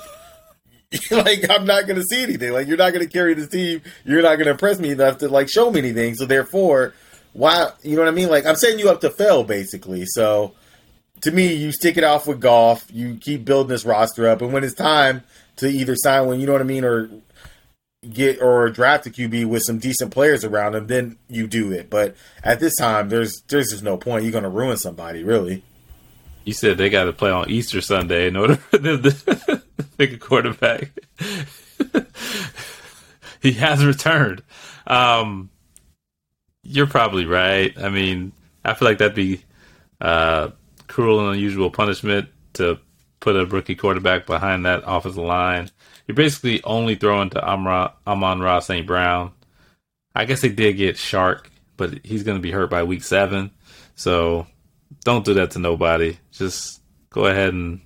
like 1.12 1.50
I'm 1.50 1.66
not 1.66 1.88
gonna 1.88 2.04
see 2.04 2.22
anything. 2.22 2.54
Like 2.54 2.68
you're 2.68 2.78
not 2.78 2.94
gonna 2.94 3.08
carry 3.08 3.34
this 3.34 3.50
team. 3.50 3.82
You're 4.06 4.22
not 4.22 4.38
gonna 4.38 4.52
impress 4.52 4.78
me 4.78 4.92
enough 4.92 5.18
to 5.18 5.28
like 5.28 5.50
show 5.50 5.72
me 5.72 5.80
anything. 5.80 6.14
So 6.14 6.28
therefore, 6.28 6.94
why? 7.34 7.72
You 7.82 7.96
know 7.96 8.04
what 8.04 8.10
I 8.10 8.16
mean? 8.16 8.30
Like 8.30 8.46
I'm 8.46 8.56
setting 8.56 8.78
you 8.78 8.92
up 8.92 9.02
to 9.02 9.10
fail, 9.10 9.44
basically. 9.44 10.06
So 10.06 10.54
to 11.22 11.32
me, 11.32 11.54
you 11.54 11.72
stick 11.72 11.98
it 11.98 12.04
off 12.04 12.28
with 12.28 12.40
Goff. 12.40 12.86
You 12.92 13.16
keep 13.16 13.46
building 13.46 13.70
this 13.70 13.86
roster 13.86 14.28
up, 14.28 14.42
and 14.42 14.52
when 14.52 14.64
it's 14.64 14.74
time 14.74 15.24
to 15.58 15.68
either 15.68 15.96
sign 15.96 16.28
one, 16.28 16.40
you 16.40 16.46
know 16.46 16.54
what 16.54 16.62
I 16.62 16.66
mean, 16.66 16.84
or 16.84 17.10
get 18.10 18.42
or 18.42 18.70
draft 18.70 19.06
a 19.06 19.10
QB 19.10 19.46
with 19.46 19.64
some 19.64 19.78
decent 19.78 20.12
players 20.12 20.44
around 20.44 20.76
him, 20.76 20.88
then 20.88 21.18
you 21.30 21.48
do 21.48 21.72
it. 21.72 21.90
But 21.90 22.16
at 22.44 22.60
this 22.60 22.76
time, 22.76 23.10
there's 23.10 23.42
there's 23.48 23.70
just 23.70 23.84
no 23.84 23.98
point. 23.98 24.24
You're 24.24 24.32
going 24.32 24.44
to 24.44 24.50
ruin 24.50 24.78
somebody, 24.78 25.24
really. 25.24 25.64
You 26.44 26.54
said 26.54 26.78
they 26.78 26.90
got 26.90 27.04
to 27.04 27.14
play 27.14 27.30
on 27.30 27.50
Easter 27.50 27.82
Sunday 27.82 28.28
in 28.28 28.36
order 28.36 28.56
for 28.56 28.80
them 28.80 29.04
to 29.04 29.62
pick 29.98 30.14
a 30.14 30.18
quarterback. 30.18 30.92
he 33.42 33.52
has 33.54 33.86
returned. 33.86 34.42
Um, 34.88 35.52
you're 36.64 36.88
probably 36.88 37.26
right. 37.26 37.78
I 37.78 37.90
mean, 37.90 38.32
I 38.66 38.74
feel 38.74 38.88
like 38.88 38.98
that'd 38.98 39.16
be 39.16 39.44
uh, 40.00 40.50
cruel 40.92 41.22
and 41.22 41.36
unusual 41.36 41.72
punishment 41.72 42.28
to 42.54 42.78
put 43.22 43.38
a 43.38 43.46
rookie 43.46 43.76
quarterback 43.76 44.26
behind 44.26 44.66
that 44.66 44.84
offensive 44.86 45.24
line. 45.24 45.70
You're 46.06 46.16
basically 46.16 46.62
only 46.64 46.96
throwing 46.96 47.30
to 47.30 47.50
Amra, 47.50 47.94
Amon 48.06 48.42
Ra 48.42 48.60
St. 48.60 48.86
Brown. 48.86 49.32
I 50.14 50.26
guess 50.26 50.42
they 50.42 50.50
did 50.50 50.74
get 50.74 50.98
Chark, 50.98 51.46
but 51.78 52.06
he's 52.06 52.24
going 52.24 52.38
to 52.38 52.42
be 52.42 52.52
hurt 52.52 52.70
by 52.70 52.84
week 52.84 53.04
seven. 53.04 53.52
So 53.96 54.48
don't 55.06 55.24
do 55.24 55.36
that 55.36 55.52
to 55.52 55.60
nobody. 55.60 56.18
Just 56.34 56.82
go 57.10 57.26
ahead 57.26 57.54
and 57.54 57.80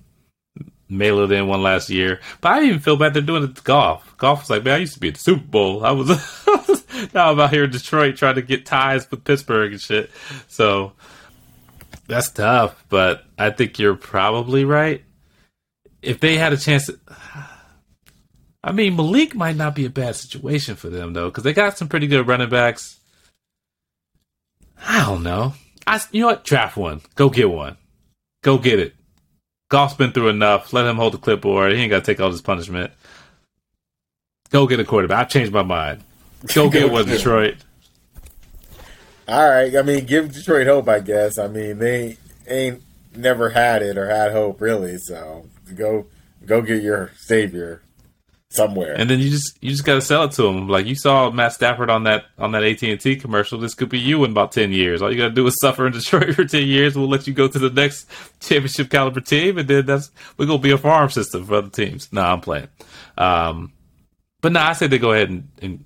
mail 0.88 1.20
it 1.20 1.30
in 1.30 1.46
one 1.46 1.62
last 1.62 1.90
year. 1.90 2.20
But 2.40 2.52
I 2.52 2.64
even 2.64 2.80
feel 2.80 2.96
bad 2.96 3.14
they're 3.14 3.22
doing 3.22 3.44
it 3.44 3.54
to 3.54 3.62
Goff. 3.62 4.16
Goff 4.16 4.40
was 4.40 4.50
like, 4.50 4.64
man, 4.64 4.74
I 4.74 4.78
used 4.78 4.94
to 4.94 5.00
be 5.00 5.08
at 5.08 5.14
the 5.14 5.20
Super 5.20 5.44
Bowl. 5.44 5.84
I 5.84 5.92
was 5.92 6.08
now 7.14 7.30
I'm 7.30 7.38
out 7.38 7.50
here 7.50 7.64
in 7.64 7.70
Detroit 7.70 8.16
trying 8.16 8.34
to 8.34 8.42
get 8.42 8.66
ties 8.66 9.08
with 9.08 9.22
Pittsburgh 9.22 9.72
and 9.72 9.80
shit. 9.80 10.10
So 10.48 10.92
that's 12.06 12.30
tough, 12.30 12.84
but 12.88 13.24
I 13.38 13.50
think 13.50 13.78
you're 13.78 13.96
probably 13.96 14.64
right. 14.64 15.02
If 16.02 16.20
they 16.20 16.36
had 16.36 16.52
a 16.52 16.56
chance 16.56 16.86
to, 16.86 16.98
I 18.62 18.72
mean, 18.72 18.96
Malik 18.96 19.34
might 19.34 19.56
not 19.56 19.74
be 19.74 19.86
a 19.86 19.90
bad 19.90 20.16
situation 20.16 20.76
for 20.76 20.88
them 20.88 21.12
though, 21.12 21.28
because 21.28 21.44
they 21.44 21.52
got 21.52 21.78
some 21.78 21.88
pretty 21.88 22.06
good 22.06 22.26
running 22.26 22.50
backs. 22.50 22.98
I 24.86 25.04
don't 25.04 25.22
know. 25.22 25.54
I, 25.86 26.00
you 26.12 26.20
know 26.20 26.26
what? 26.28 26.44
Draft 26.44 26.76
one. 26.76 27.00
Go 27.14 27.30
get 27.30 27.50
one. 27.50 27.76
Go 28.42 28.58
get 28.58 28.78
it. 28.78 28.94
Goff's 29.68 29.94
been 29.94 30.12
through 30.12 30.28
enough. 30.28 30.72
Let 30.72 30.86
him 30.86 30.96
hold 30.96 31.14
the 31.14 31.18
clipboard. 31.18 31.72
He 31.72 31.78
ain't 31.78 31.90
got 31.90 32.04
to 32.04 32.12
take 32.12 32.20
all 32.20 32.30
this 32.30 32.40
punishment. 32.40 32.92
Go 34.50 34.66
get 34.66 34.80
a 34.80 34.84
quarterback. 34.84 35.18
I 35.18 35.24
changed 35.24 35.52
my 35.52 35.62
mind. 35.62 36.02
Go 36.54 36.70
get 36.70 36.90
one, 36.90 37.06
Detroit. 37.06 37.56
All 39.28 39.48
right. 39.48 39.74
I 39.74 39.82
mean, 39.82 40.04
give 40.06 40.32
Detroit 40.32 40.66
hope, 40.66 40.88
I 40.88 41.00
guess. 41.00 41.38
I 41.38 41.48
mean, 41.48 41.78
they 41.78 42.16
ain't 42.48 42.82
never 43.14 43.50
had 43.50 43.82
it 43.82 43.98
or 43.98 44.08
had 44.08 44.32
hope, 44.32 44.60
really. 44.60 44.98
So 44.98 45.46
go 45.74 46.06
go 46.44 46.62
get 46.62 46.82
your 46.82 47.10
savior 47.16 47.82
somewhere. 48.50 48.94
And 48.94 49.10
then 49.10 49.18
you 49.18 49.30
just 49.30 49.58
you 49.60 49.70
just 49.70 49.84
got 49.84 49.94
to 49.94 50.00
sell 50.00 50.24
it 50.24 50.32
to 50.32 50.42
them. 50.42 50.68
Like 50.68 50.86
you 50.86 50.94
saw 50.94 51.30
Matt 51.30 51.52
Stafford 51.52 51.90
on 51.90 52.04
that 52.04 52.26
on 52.38 52.52
that 52.52 52.64
AT 52.64 52.82
and 52.82 53.00
T 53.00 53.16
commercial. 53.16 53.58
This 53.58 53.74
could 53.74 53.88
be 53.88 53.98
you 53.98 54.24
in 54.24 54.30
about 54.30 54.52
ten 54.52 54.72
years. 54.72 55.02
All 55.02 55.10
you 55.10 55.18
got 55.18 55.28
to 55.28 55.34
do 55.34 55.46
is 55.46 55.56
suffer 55.60 55.86
in 55.86 55.92
Detroit 55.92 56.34
for 56.34 56.44
ten 56.44 56.66
years. 56.66 56.96
We'll 56.96 57.08
let 57.08 57.26
you 57.26 57.34
go 57.34 57.48
to 57.48 57.58
the 57.58 57.70
next 57.70 58.08
championship 58.40 58.90
caliber 58.90 59.20
team, 59.20 59.58
and 59.58 59.68
then 59.68 59.86
that's 59.86 60.10
we're 60.36 60.46
gonna 60.46 60.58
be 60.58 60.72
a 60.72 60.78
farm 60.78 61.10
system 61.10 61.44
for 61.44 61.54
other 61.54 61.70
teams. 61.70 62.12
Nah, 62.12 62.32
I'm 62.32 62.40
playing. 62.40 62.68
Um, 63.18 63.72
but 64.40 64.52
nah, 64.52 64.68
I 64.68 64.72
say 64.74 64.86
they 64.86 64.98
go 64.98 65.12
ahead 65.12 65.30
and, 65.30 65.48
and 65.60 65.84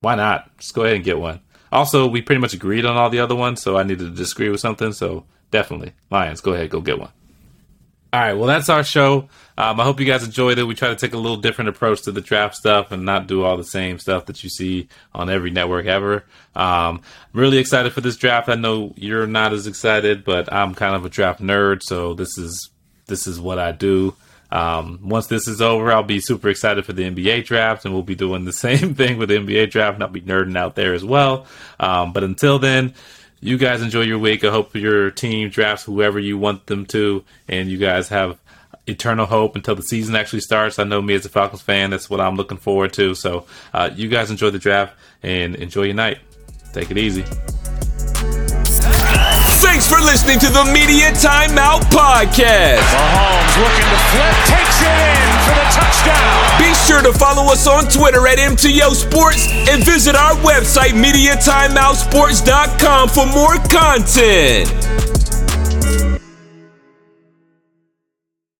why 0.00 0.14
not? 0.14 0.56
Just 0.58 0.74
go 0.74 0.82
ahead 0.82 0.96
and 0.96 1.04
get 1.04 1.18
one. 1.18 1.40
Also, 1.72 2.06
we 2.06 2.22
pretty 2.22 2.40
much 2.40 2.54
agreed 2.54 2.84
on 2.84 2.96
all 2.96 3.10
the 3.10 3.20
other 3.20 3.34
ones, 3.34 3.62
so 3.62 3.78
I 3.78 3.82
needed 3.82 4.04
to 4.04 4.10
disagree 4.10 4.50
with 4.50 4.60
something. 4.60 4.92
So 4.92 5.24
definitely, 5.50 5.92
Lions, 6.10 6.40
go 6.40 6.52
ahead, 6.52 6.70
go 6.70 6.80
get 6.80 7.00
one. 7.00 7.10
All 8.14 8.20
right, 8.20 8.34
well, 8.34 8.46
that's 8.46 8.68
our 8.68 8.84
show. 8.84 9.30
Um, 9.56 9.80
I 9.80 9.84
hope 9.84 9.98
you 9.98 10.04
guys 10.04 10.22
enjoyed 10.22 10.58
it. 10.58 10.64
We 10.64 10.74
try 10.74 10.88
to 10.88 10.96
take 10.96 11.14
a 11.14 11.18
little 11.18 11.38
different 11.38 11.70
approach 11.70 12.02
to 12.02 12.12
the 12.12 12.20
draft 12.20 12.56
stuff 12.56 12.92
and 12.92 13.06
not 13.06 13.26
do 13.26 13.42
all 13.42 13.56
the 13.56 13.64
same 13.64 13.98
stuff 13.98 14.26
that 14.26 14.44
you 14.44 14.50
see 14.50 14.88
on 15.14 15.30
every 15.30 15.50
network 15.50 15.86
ever. 15.86 16.24
Um, 16.54 17.00
I'm 17.32 17.40
really 17.40 17.56
excited 17.56 17.94
for 17.94 18.02
this 18.02 18.18
draft. 18.18 18.50
I 18.50 18.54
know 18.54 18.92
you're 18.98 19.26
not 19.26 19.54
as 19.54 19.66
excited, 19.66 20.24
but 20.24 20.52
I'm 20.52 20.74
kind 20.74 20.94
of 20.94 21.06
a 21.06 21.08
draft 21.08 21.40
nerd, 21.40 21.82
so 21.82 22.12
this 22.12 22.36
is 22.36 22.68
this 23.06 23.26
is 23.26 23.40
what 23.40 23.58
I 23.58 23.72
do. 23.72 24.14
Um, 24.52 25.00
once 25.02 25.28
this 25.28 25.48
is 25.48 25.62
over, 25.62 25.90
I'll 25.90 26.02
be 26.02 26.20
super 26.20 26.50
excited 26.50 26.84
for 26.84 26.92
the 26.92 27.10
NBA 27.10 27.46
draft, 27.46 27.86
and 27.86 27.94
we'll 27.94 28.02
be 28.02 28.14
doing 28.14 28.44
the 28.44 28.52
same 28.52 28.94
thing 28.94 29.18
with 29.18 29.30
the 29.30 29.36
NBA 29.36 29.70
draft, 29.70 29.94
and 29.94 30.02
I'll 30.02 30.10
be 30.10 30.20
nerding 30.20 30.56
out 30.56 30.76
there 30.76 30.92
as 30.92 31.04
well. 31.04 31.46
Um, 31.80 32.12
but 32.12 32.22
until 32.22 32.58
then, 32.58 32.92
you 33.40 33.56
guys 33.56 33.82
enjoy 33.82 34.02
your 34.02 34.18
week. 34.18 34.44
I 34.44 34.50
hope 34.50 34.76
your 34.76 35.10
team 35.10 35.48
drafts 35.48 35.84
whoever 35.84 36.18
you 36.18 36.36
want 36.36 36.66
them 36.66 36.84
to, 36.86 37.24
and 37.48 37.70
you 37.70 37.78
guys 37.78 38.10
have 38.10 38.38
eternal 38.86 39.26
hope 39.26 39.56
until 39.56 39.74
the 39.74 39.82
season 39.82 40.14
actually 40.14 40.40
starts. 40.40 40.78
I 40.78 40.84
know 40.84 41.00
me 41.00 41.14
as 41.14 41.24
a 41.24 41.30
Falcons 41.30 41.62
fan, 41.62 41.90
that's 41.90 42.10
what 42.10 42.20
I'm 42.20 42.36
looking 42.36 42.58
forward 42.58 42.92
to. 42.94 43.14
So, 43.14 43.46
uh, 43.72 43.90
you 43.94 44.08
guys 44.08 44.30
enjoy 44.30 44.50
the 44.50 44.58
draft 44.58 44.94
and 45.22 45.56
enjoy 45.56 45.84
your 45.84 45.94
night. 45.94 46.18
Take 46.74 46.90
it 46.90 46.98
easy. 46.98 47.24
Thanks 49.62 49.86
for 49.88 50.00
listening 50.02 50.40
to 50.40 50.50
the 50.50 50.64
Media 50.74 51.12
Timeout 51.12 51.82
Podcast. 51.88 52.82
Mahomes 52.82 53.56
looking 53.62 53.86
to 53.86 53.98
flip, 54.10 54.34
takes 54.50 54.82
it 54.82 54.90
in 54.90 55.38
for 55.46 55.54
the 55.54 55.66
touchdown. 55.70 56.58
Be 56.58 56.74
sure 56.74 57.00
to 57.00 57.12
follow 57.16 57.44
us 57.52 57.64
on 57.68 57.84
Twitter 57.88 58.26
at 58.26 58.38
MTO 58.38 58.92
Sports 58.94 59.46
and 59.70 59.84
visit 59.84 60.16
our 60.16 60.34
website, 60.42 60.94
MediaTimeoutSports.com, 60.98 63.08
for 63.08 63.26
more 63.26 63.54
content. 63.70 64.68